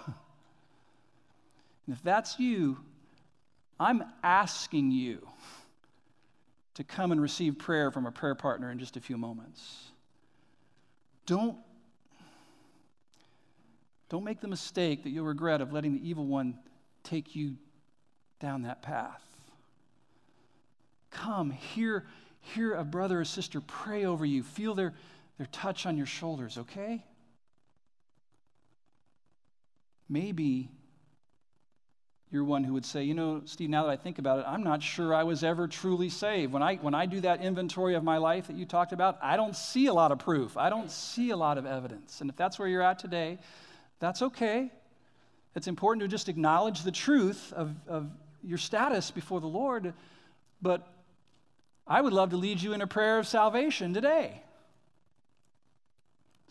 And 1.87 1.95
if 1.95 2.03
that's 2.03 2.39
you, 2.39 2.79
I'm 3.79 4.03
asking 4.23 4.91
you 4.91 5.29
to 6.75 6.85
come 6.85 7.13
and 7.13 7.21
receive 7.21 7.59
prayer 7.59 7.91
from 7.91 8.07
a 8.07 8.13
prayer 8.13 8.35
partner 8.35 8.71
in 8.71 8.79
just 8.79 8.97
a 8.97 9.01
few 9.01 9.17
moments. 9.17 9.91
Don't 11.27 11.57
don't 14.09 14.25
make 14.25 14.41
the 14.41 14.49
mistake 14.49 15.03
that 15.03 15.11
you'll 15.11 15.25
regret 15.25 15.61
of 15.61 15.73
letting 15.73 15.93
the 15.95 16.09
evil 16.09 16.27
one 16.27 16.59
take 17.03 17.35
you 17.35 17.57
down 18.39 18.63
that 18.63 18.83
path. 18.83 19.23
Come, 21.11 21.51
hear, 21.51 22.05
hear 22.41 22.75
a 22.75 22.85
brother 22.85 23.21
or 23.21 23.25
sister 23.25 23.61
pray 23.61 24.05
over 24.05 24.25
you. 24.25 24.43
Feel 24.43 24.75
their, 24.75 24.95
their 25.39 25.47
touch 25.47 25.87
on 25.87 25.97
your 25.97 26.07
shoulders, 26.07 26.59
okay? 26.59 27.05
Maybe 30.09 30.69
you're 32.35 32.43
one 32.43 32.65
who 32.65 32.73
would 32.73 32.85
say, 32.85 33.05
you 33.05 33.15
know, 33.15 33.43
Steve, 33.45 33.71
now 33.71 33.85
that 33.85 33.91
I 33.91 33.97
think 33.97 34.19
about 34.19 34.41
it, 34.41 34.45
I'm 34.49 34.65
not 34.65 34.83
sure 34.83 35.15
I 35.15 35.23
was 35.23 35.45
ever 35.45 35.69
truly 35.69 36.09
saved. 36.09 36.53
When 36.53 36.65
I, 36.65 36.75
when 36.75 36.93
I 36.93 37.07
do 37.07 37.21
that 37.21 37.41
inventory 37.41 37.95
of 37.95 38.03
my 38.03 38.17
life 38.17 38.49
that 38.49 38.57
you 38.57 38.67
talked 38.67 38.93
about, 38.93 39.19
I 39.23 39.37
don't 39.37 39.55
see 39.55 39.87
a 39.87 39.95
lot 39.95 40.11
of 40.11 40.19
proof. 40.19 40.57
I 40.57 40.69
don't 40.69 40.91
see 40.91 41.31
a 41.31 41.37
lot 41.37 41.59
of 41.59 41.65
evidence. 41.65 42.21
And 42.21 42.29
if 42.29 42.35
that's 42.35 42.59
where 42.59 42.67
you're 42.67 42.83
at 42.83 42.99
today, 42.99 43.39
that's 44.01 44.21
okay. 44.21 44.73
It's 45.55 45.69
important 45.69 46.03
to 46.03 46.09
just 46.09 46.29
acknowledge 46.29 46.83
the 46.83 46.91
truth 46.91 47.53
of, 47.53 47.73
of 47.87 48.11
your 48.43 48.59
status 48.59 49.13
before 49.13 49.41
the 49.41 49.47
Lord, 49.47 49.95
but 50.61 50.85
I 51.87 52.01
would 52.01 52.13
love 52.13 52.31
to 52.31 52.37
lead 52.37 52.61
you 52.61 52.73
in 52.73 52.83
a 52.83 52.87
prayer 52.89 53.21
of 53.21 53.29
salvation 53.29 53.95
today. 53.95 54.43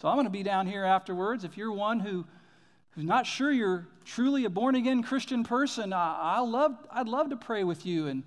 So 0.02 0.08
I'm 0.08 0.16
going 0.16 0.28
to 0.28 0.32
be 0.32 0.44
down 0.44 0.66
here 0.66 0.86
afterwards. 0.86 1.44
If 1.44 1.58
you're 1.58 1.74
one 1.74 2.00
who, 2.00 2.24
who's 2.96 3.06
not 3.06 3.26
sure 3.26 3.52
you're 3.52 3.88
truly 4.06 4.46
a 4.46 4.50
born 4.50 4.76
again 4.76 5.04
Christian 5.04 5.44
person, 5.44 5.94
I, 5.94 6.40
love, 6.40 6.76
I'd 6.92 7.08
love 7.08 7.30
to 7.30 7.38
pray 7.38 7.64
with 7.64 7.86
you 7.86 8.08
and 8.08 8.24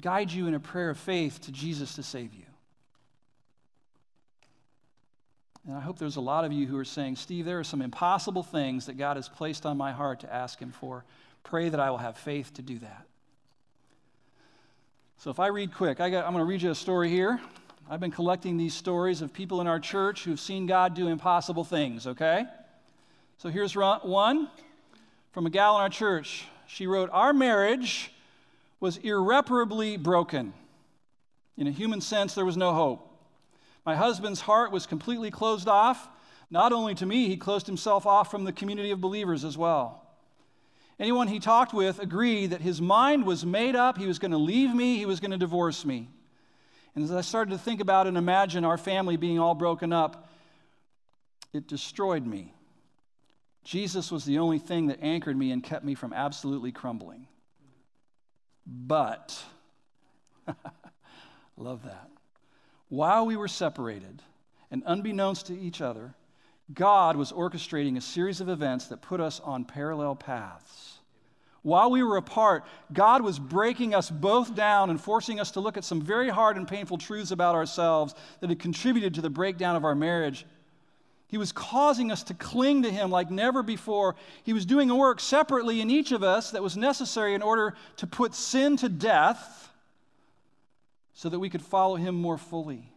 guide 0.00 0.30
you 0.30 0.46
in 0.46 0.54
a 0.54 0.60
prayer 0.60 0.90
of 0.90 0.98
faith 0.98 1.40
to 1.42 1.52
Jesus 1.52 1.94
to 1.94 2.02
save 2.02 2.34
you. 2.34 2.44
And 5.66 5.76
I 5.76 5.80
hope 5.80 5.98
there's 5.98 6.16
a 6.16 6.20
lot 6.20 6.44
of 6.44 6.52
you 6.52 6.66
who 6.66 6.76
are 6.76 6.84
saying, 6.84 7.16
Steve, 7.16 7.44
there 7.44 7.60
are 7.60 7.64
some 7.64 7.82
impossible 7.82 8.42
things 8.42 8.86
that 8.86 8.98
God 8.98 9.16
has 9.16 9.28
placed 9.28 9.64
on 9.64 9.76
my 9.76 9.92
heart 9.92 10.20
to 10.20 10.32
ask 10.32 10.58
Him 10.58 10.72
for. 10.72 11.04
Pray 11.44 11.68
that 11.68 11.78
I 11.78 11.90
will 11.90 11.98
have 11.98 12.16
faith 12.16 12.52
to 12.54 12.62
do 12.62 12.78
that. 12.80 13.06
So 15.18 15.30
if 15.30 15.38
I 15.38 15.48
read 15.48 15.72
quick, 15.72 16.00
I 16.00 16.06
I'm 16.06 16.32
going 16.32 16.38
to 16.38 16.44
read 16.44 16.62
you 16.62 16.72
a 16.72 16.74
story 16.74 17.08
here. 17.08 17.40
I've 17.88 18.00
been 18.00 18.10
collecting 18.10 18.56
these 18.56 18.74
stories 18.74 19.22
of 19.22 19.32
people 19.32 19.60
in 19.60 19.68
our 19.68 19.78
church 19.78 20.24
who've 20.24 20.40
seen 20.40 20.66
God 20.66 20.94
do 20.94 21.06
impossible 21.06 21.62
things, 21.62 22.08
okay? 22.08 22.44
So 23.42 23.48
here's 23.48 23.74
one 23.74 24.48
from 25.32 25.46
a 25.46 25.50
gal 25.50 25.74
in 25.74 25.82
our 25.82 25.88
church. 25.88 26.44
She 26.68 26.86
wrote, 26.86 27.10
Our 27.12 27.32
marriage 27.32 28.12
was 28.78 28.98
irreparably 28.98 29.96
broken. 29.96 30.52
In 31.56 31.66
a 31.66 31.72
human 31.72 32.00
sense, 32.00 32.36
there 32.36 32.44
was 32.44 32.56
no 32.56 32.72
hope. 32.72 33.10
My 33.84 33.96
husband's 33.96 34.42
heart 34.42 34.70
was 34.70 34.86
completely 34.86 35.32
closed 35.32 35.66
off. 35.66 36.08
Not 36.52 36.72
only 36.72 36.94
to 36.94 37.04
me, 37.04 37.26
he 37.26 37.36
closed 37.36 37.66
himself 37.66 38.06
off 38.06 38.30
from 38.30 38.44
the 38.44 38.52
community 38.52 38.92
of 38.92 39.00
believers 39.00 39.44
as 39.44 39.58
well. 39.58 40.06
Anyone 41.00 41.26
he 41.26 41.40
talked 41.40 41.74
with 41.74 41.98
agreed 41.98 42.50
that 42.50 42.60
his 42.60 42.80
mind 42.80 43.26
was 43.26 43.44
made 43.44 43.74
up. 43.74 43.98
He 43.98 44.06
was 44.06 44.20
going 44.20 44.30
to 44.30 44.38
leave 44.38 44.72
me, 44.72 44.98
he 44.98 45.06
was 45.06 45.18
going 45.18 45.32
to 45.32 45.36
divorce 45.36 45.84
me. 45.84 46.08
And 46.94 47.02
as 47.02 47.10
I 47.10 47.22
started 47.22 47.50
to 47.50 47.58
think 47.58 47.80
about 47.80 48.06
and 48.06 48.16
imagine 48.16 48.64
our 48.64 48.78
family 48.78 49.16
being 49.16 49.40
all 49.40 49.56
broken 49.56 49.92
up, 49.92 50.28
it 51.52 51.66
destroyed 51.66 52.24
me. 52.24 52.54
Jesus 53.64 54.10
was 54.10 54.24
the 54.24 54.38
only 54.38 54.58
thing 54.58 54.88
that 54.88 54.98
anchored 55.02 55.36
me 55.36 55.52
and 55.52 55.62
kept 55.62 55.84
me 55.84 55.94
from 55.94 56.12
absolutely 56.12 56.72
crumbling. 56.72 57.28
But, 58.66 59.42
love 61.56 61.84
that 61.84 62.08
while 62.92 63.24
we 63.24 63.36
were 63.36 63.48
separated 63.48 64.20
and 64.70 64.82
unbeknownst 64.84 65.46
to 65.46 65.58
each 65.58 65.80
other, 65.80 66.12
God 66.74 67.16
was 67.16 67.32
orchestrating 67.32 67.96
a 67.96 68.02
series 68.02 68.42
of 68.42 68.50
events 68.50 68.88
that 68.88 69.00
put 69.00 69.18
us 69.18 69.40
on 69.40 69.64
parallel 69.64 70.14
paths. 70.14 70.98
While 71.62 71.90
we 71.90 72.02
were 72.02 72.18
apart, 72.18 72.64
God 72.92 73.22
was 73.22 73.38
breaking 73.38 73.94
us 73.94 74.10
both 74.10 74.54
down 74.54 74.90
and 74.90 75.00
forcing 75.00 75.40
us 75.40 75.52
to 75.52 75.60
look 75.60 75.78
at 75.78 75.84
some 75.84 76.02
very 76.02 76.28
hard 76.28 76.58
and 76.58 76.68
painful 76.68 76.98
truths 76.98 77.30
about 77.30 77.54
ourselves 77.54 78.14
that 78.40 78.50
had 78.50 78.58
contributed 78.58 79.14
to 79.14 79.22
the 79.22 79.30
breakdown 79.30 79.74
of 79.74 79.86
our 79.86 79.94
marriage. 79.94 80.44
He 81.32 81.38
was 81.38 81.50
causing 81.50 82.12
us 82.12 82.22
to 82.24 82.34
cling 82.34 82.82
to 82.82 82.90
Him 82.90 83.10
like 83.10 83.30
never 83.30 83.62
before. 83.62 84.16
He 84.42 84.52
was 84.52 84.66
doing 84.66 84.90
a 84.90 84.94
work 84.94 85.18
separately 85.18 85.80
in 85.80 85.88
each 85.88 86.12
of 86.12 86.22
us 86.22 86.50
that 86.50 86.62
was 86.62 86.76
necessary 86.76 87.32
in 87.32 87.40
order 87.40 87.74
to 87.96 88.06
put 88.06 88.34
sin 88.34 88.76
to 88.76 88.90
death 88.90 89.72
so 91.14 91.30
that 91.30 91.38
we 91.38 91.48
could 91.48 91.62
follow 91.62 91.96
Him 91.96 92.16
more 92.16 92.36
fully. 92.36 92.92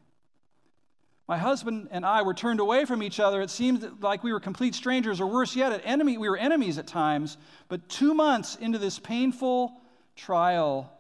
My 1.30 1.38
husband 1.38 1.88
and 1.92 2.06
I 2.06 2.24
were 2.24 2.34
turned 2.34 2.60
away 2.60 2.84
from 2.84 3.02
each 3.02 3.22
other. 3.22 3.42
It 3.42 3.52
seemed 3.52 3.90
like 4.02 4.22
we 4.22 4.34
were 4.34 4.42
complete 4.42 4.76
strangers, 4.76 5.22
or 5.22 5.28
worse 5.28 5.56
yet, 5.56 5.82
enemy, 5.86 6.18
we 6.18 6.28
were 6.28 6.36
enemies 6.36 6.78
at 6.78 6.88
times. 6.88 7.38
But 7.70 7.88
two 7.88 8.14
months 8.14 8.58
into 8.58 8.78
this 8.78 9.00
painful 9.00 9.80
trial 10.18 10.92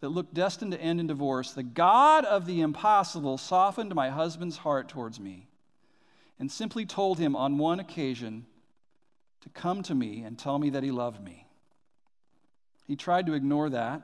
that 0.00 0.10
looked 0.10 0.34
destined 0.34 0.72
to 0.72 0.80
end 0.80 1.00
in 1.00 1.06
divorce, 1.06 1.52
the 1.52 1.62
God 1.62 2.26
of 2.26 2.44
the 2.44 2.60
impossible 2.60 3.38
softened 3.38 3.94
my 3.94 4.10
husband's 4.10 4.58
heart 4.58 4.90
towards 4.90 5.18
me 5.18 5.48
and 6.38 6.50
simply 6.50 6.84
told 6.86 7.18
him 7.18 7.36
on 7.36 7.58
one 7.58 7.80
occasion 7.80 8.46
to 9.42 9.48
come 9.48 9.82
to 9.82 9.94
me 9.94 10.22
and 10.22 10.38
tell 10.38 10.58
me 10.58 10.70
that 10.70 10.82
he 10.82 10.90
loved 10.90 11.22
me. 11.22 11.46
He 12.86 12.96
tried 12.96 13.26
to 13.26 13.34
ignore 13.34 13.70
that, 13.70 14.02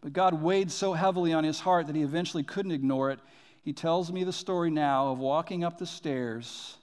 but 0.00 0.12
God 0.12 0.42
weighed 0.42 0.70
so 0.70 0.92
heavily 0.92 1.32
on 1.32 1.44
his 1.44 1.60
heart 1.60 1.86
that 1.86 1.96
he 1.96 2.02
eventually 2.02 2.42
couldn't 2.42 2.72
ignore 2.72 3.10
it 3.10 3.20
he 3.62 3.72
tells 3.72 4.12
me 4.12 4.24
the 4.24 4.32
story 4.32 4.70
now 4.70 5.12
of 5.12 5.18
walking 5.18 5.62
up 5.62 5.78
the 5.78 5.86
stairs, 5.86 6.76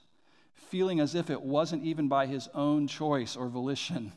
feeling 0.54 0.98
as 0.98 1.14
if 1.14 1.28
it 1.28 1.42
wasn't 1.42 1.84
even 1.84 2.08
by 2.08 2.26
his 2.26 2.48
own 2.54 2.86
choice 2.86 3.36
or 3.36 3.48
volition. 3.48 4.12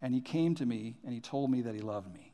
And 0.00 0.14
he 0.14 0.20
came 0.20 0.54
to 0.56 0.66
me 0.66 0.96
and 1.04 1.12
he 1.12 1.20
told 1.20 1.50
me 1.50 1.62
that 1.62 1.74
he 1.74 1.80
loved 1.80 2.12
me. 2.14 2.32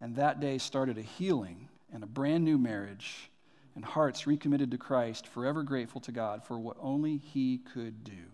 And 0.00 0.16
that 0.16 0.40
day 0.40 0.58
started 0.58 0.98
a 0.98 1.02
healing 1.02 1.68
and 1.92 2.02
a 2.02 2.08
brand 2.08 2.44
new 2.44 2.58
marriage 2.58 3.30
and 3.76 3.84
hearts 3.84 4.26
recommitted 4.26 4.72
to 4.72 4.78
Christ, 4.78 5.28
forever 5.28 5.62
grateful 5.62 6.00
to 6.00 6.12
God 6.12 6.42
for 6.42 6.58
what 6.58 6.76
only 6.80 7.18
he 7.18 7.58
could 7.58 8.02
do. 8.02 8.32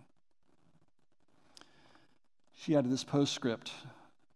She 2.55 2.75
added 2.75 2.91
this 2.91 3.03
postscript 3.03 3.71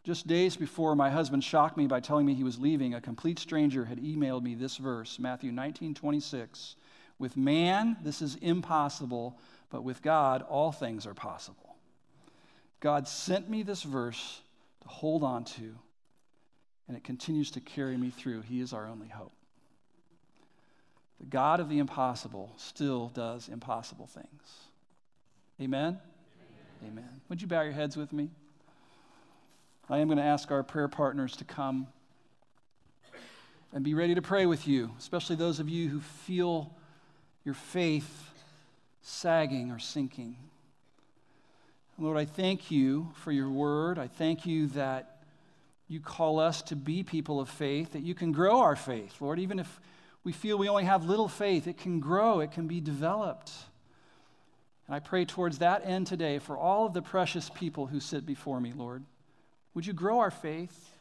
just 0.03 0.25
days 0.25 0.55
before 0.55 0.95
my 0.95 1.09
husband 1.09 1.43
shocked 1.43 1.75
me 1.75 1.85
by 1.85 1.99
telling 1.99 2.25
me 2.25 2.33
he 2.33 2.43
was 2.43 2.59
leaving, 2.59 2.93
a 2.93 3.01
complete 3.01 3.39
stranger 3.39 3.83
had 3.83 3.97
emailed 3.97 4.41
me 4.41 4.55
this 4.55 4.77
verse, 4.77 5.19
Matthew 5.19 5.51
19, 5.51 5.93
26. 5.93 6.77
With 7.19 7.35
man, 7.35 7.97
this 8.03 8.21
is 8.21 8.35
impossible, 8.35 9.37
but 9.69 9.83
with 9.83 10.01
God, 10.01 10.43
all 10.43 10.71
things 10.71 11.05
are 11.05 11.13
possible. 11.13 11.75
God 12.79 13.05
sent 13.05 13.49
me 13.49 13.63
this 13.63 13.83
verse 13.83 14.41
to 14.81 14.87
hold 14.87 15.23
on 15.23 15.43
to, 15.43 15.75
and 16.87 16.95
it 16.95 17.03
continues 17.03 17.51
to 17.51 17.59
carry 17.59 17.97
me 17.97 18.09
through. 18.09 18.43
He 18.43 18.61
is 18.61 18.71
our 18.71 18.87
only 18.87 19.09
hope. 19.09 19.36
The 21.20 21.26
God 21.26 21.59
of 21.59 21.70
the 21.70 21.80
impossible 21.80 22.53
still 22.57 23.09
does 23.09 23.49
impossible 23.49 24.07
things. 24.07 24.68
Amen? 25.59 25.99
Amen. 26.84 26.91
Amen. 26.91 27.22
Would 27.30 27.41
you 27.41 27.47
bow 27.47 27.61
your 27.61 27.74
heads 27.74 27.97
with 27.97 28.13
me? 28.13 28.30
I 29.89 29.99
am 29.99 30.07
going 30.07 30.18
to 30.18 30.24
ask 30.24 30.51
our 30.51 30.63
prayer 30.63 30.88
partners 30.88 31.36
to 31.38 31.43
come 31.43 31.88
and 33.74 33.84
be 33.84 33.93
ready 33.93 34.15
to 34.15 34.22
pray 34.22 34.45
with 34.45 34.68
you, 34.68 34.91
especially 34.99 35.36
those 35.36 35.59
of 35.59 35.70
you 35.70 35.89
who 35.89 35.99
feel 35.99 36.76
your 37.43 37.55
faith 37.55 38.30
sagging 39.01 39.72
or 39.72 39.80
sinking. 39.80 40.36
Lord, 41.97 42.18
I 42.18 42.26
thank 42.26 42.70
you 42.70 43.11
for 43.15 43.32
your 43.32 43.49
word. 43.49 43.97
I 43.97 44.07
thank 44.07 44.45
you 44.45 44.68
that 44.68 45.22
you 45.88 45.99
call 45.99 46.39
us 46.39 46.61
to 46.63 46.76
be 46.76 47.01
people 47.01 47.39
of 47.39 47.49
faith, 47.49 47.93
that 47.93 48.03
you 48.03 48.13
can 48.13 48.32
grow 48.32 48.59
our 48.59 48.76
faith. 48.76 49.15
Lord, 49.22 49.39
even 49.39 49.57
if 49.57 49.80
we 50.28 50.34
feel 50.34 50.57
we 50.57 50.67
only 50.67 50.84
have 50.84 51.05
little 51.05 51.30
faith, 51.30 51.67
it 51.67 51.78
can 51.78 52.01
grow, 52.01 52.41
it 52.41 52.51
can 52.51 52.67
be 52.67 52.82
developed. 52.82 53.49
And 54.86 54.93
I 54.93 54.99
pray 54.99 55.23
towards 55.23 55.59
that 55.59 55.86
end 55.86 56.05
today 56.05 56.38
for 56.38 56.57
all 56.57 56.86
of 56.86 56.93
the 56.93 57.01
precious 57.01 57.49
people 57.49 57.88
who 57.88 58.01
sit 58.01 58.25
before 58.25 58.59
me, 58.59 58.73
Lord. 58.75 59.05
Would 59.73 59.86
you 59.86 59.93
grow 59.93 60.19
our 60.19 60.30
faith? 60.30 60.91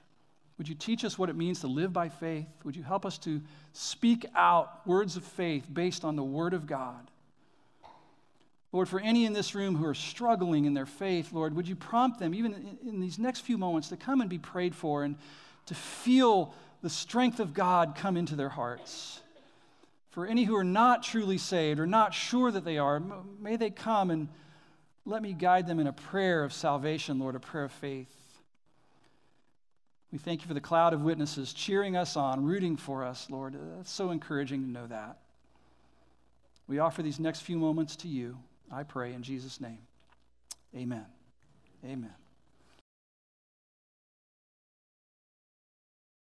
Would 0.58 0.68
you 0.68 0.76
teach 0.76 1.04
us 1.04 1.18
what 1.18 1.28
it 1.28 1.34
means 1.34 1.58
to 1.62 1.66
live 1.66 1.92
by 1.92 2.08
faith? 2.08 2.46
Would 2.62 2.76
you 2.76 2.84
help 2.84 3.04
us 3.04 3.18
to 3.18 3.42
speak 3.72 4.26
out 4.36 4.86
words 4.86 5.16
of 5.16 5.24
faith 5.24 5.66
based 5.72 6.04
on 6.04 6.14
the 6.14 6.22
Word 6.22 6.54
of 6.54 6.68
God? 6.68 7.10
Lord, 8.70 8.88
for 8.88 9.00
any 9.00 9.24
in 9.24 9.32
this 9.32 9.56
room 9.56 9.74
who 9.74 9.86
are 9.86 9.94
struggling 9.94 10.66
in 10.66 10.74
their 10.74 10.86
faith, 10.86 11.32
Lord, 11.32 11.56
would 11.56 11.66
you 11.66 11.74
prompt 11.74 12.20
them, 12.20 12.32
even 12.32 12.78
in, 12.86 13.00
these 13.00 13.18
next 13.18 13.40
few 13.40 13.58
moments, 13.58 13.88
to 13.88 13.96
come 13.96 14.20
and 14.20 14.30
be 14.30 14.38
prayed 14.38 14.76
for 14.76 15.02
and 15.02 15.16
to 15.66 15.74
feel 15.74 16.54
the 16.82 16.90
strength 16.90 17.40
of 17.40 17.54
God 17.54 17.94
come 17.96 18.16
into 18.16 18.36
their 18.36 18.48
hearts? 18.48 19.20
For 20.10 20.26
any 20.26 20.44
who 20.44 20.56
are 20.56 20.64
not 20.64 21.02
truly 21.02 21.38
saved 21.38 21.78
or 21.78 21.86
not 21.86 22.14
sure 22.14 22.50
that 22.50 22.64
they 22.64 22.78
are, 22.78 23.00
may 23.40 23.56
they 23.56 23.70
come 23.70 24.10
and 24.10 24.28
let 25.04 25.22
me 25.22 25.32
guide 25.32 25.66
them 25.66 25.78
in 25.78 25.86
a 25.86 25.92
prayer 25.92 26.42
of 26.42 26.52
salvation, 26.52 27.18
Lord, 27.18 27.34
a 27.34 27.40
prayer 27.40 27.64
of 27.64 27.72
faith. 27.72 28.12
We 30.10 30.18
thank 30.18 30.40
you 30.40 30.48
for 30.48 30.54
the 30.54 30.60
cloud 30.60 30.92
of 30.92 31.02
witnesses 31.02 31.52
cheering 31.52 31.96
us 31.96 32.16
on, 32.16 32.44
rooting 32.44 32.76
for 32.76 33.04
us, 33.04 33.28
Lord. 33.28 33.54
Uh, 33.54 33.80
it's 33.80 33.90
so 33.90 34.10
encouraging 34.10 34.62
to 34.62 34.70
know 34.70 34.86
that. 34.86 35.18
We 36.66 36.78
offer 36.78 37.02
these 37.02 37.20
next 37.20 37.40
few 37.40 37.58
moments 37.58 37.96
to 37.96 38.08
you, 38.08 38.38
I 38.72 38.82
pray, 38.82 39.12
in 39.12 39.22
Jesus' 39.22 39.60
name. 39.60 39.78
Amen. 40.74 41.06
Amen. 41.84 42.14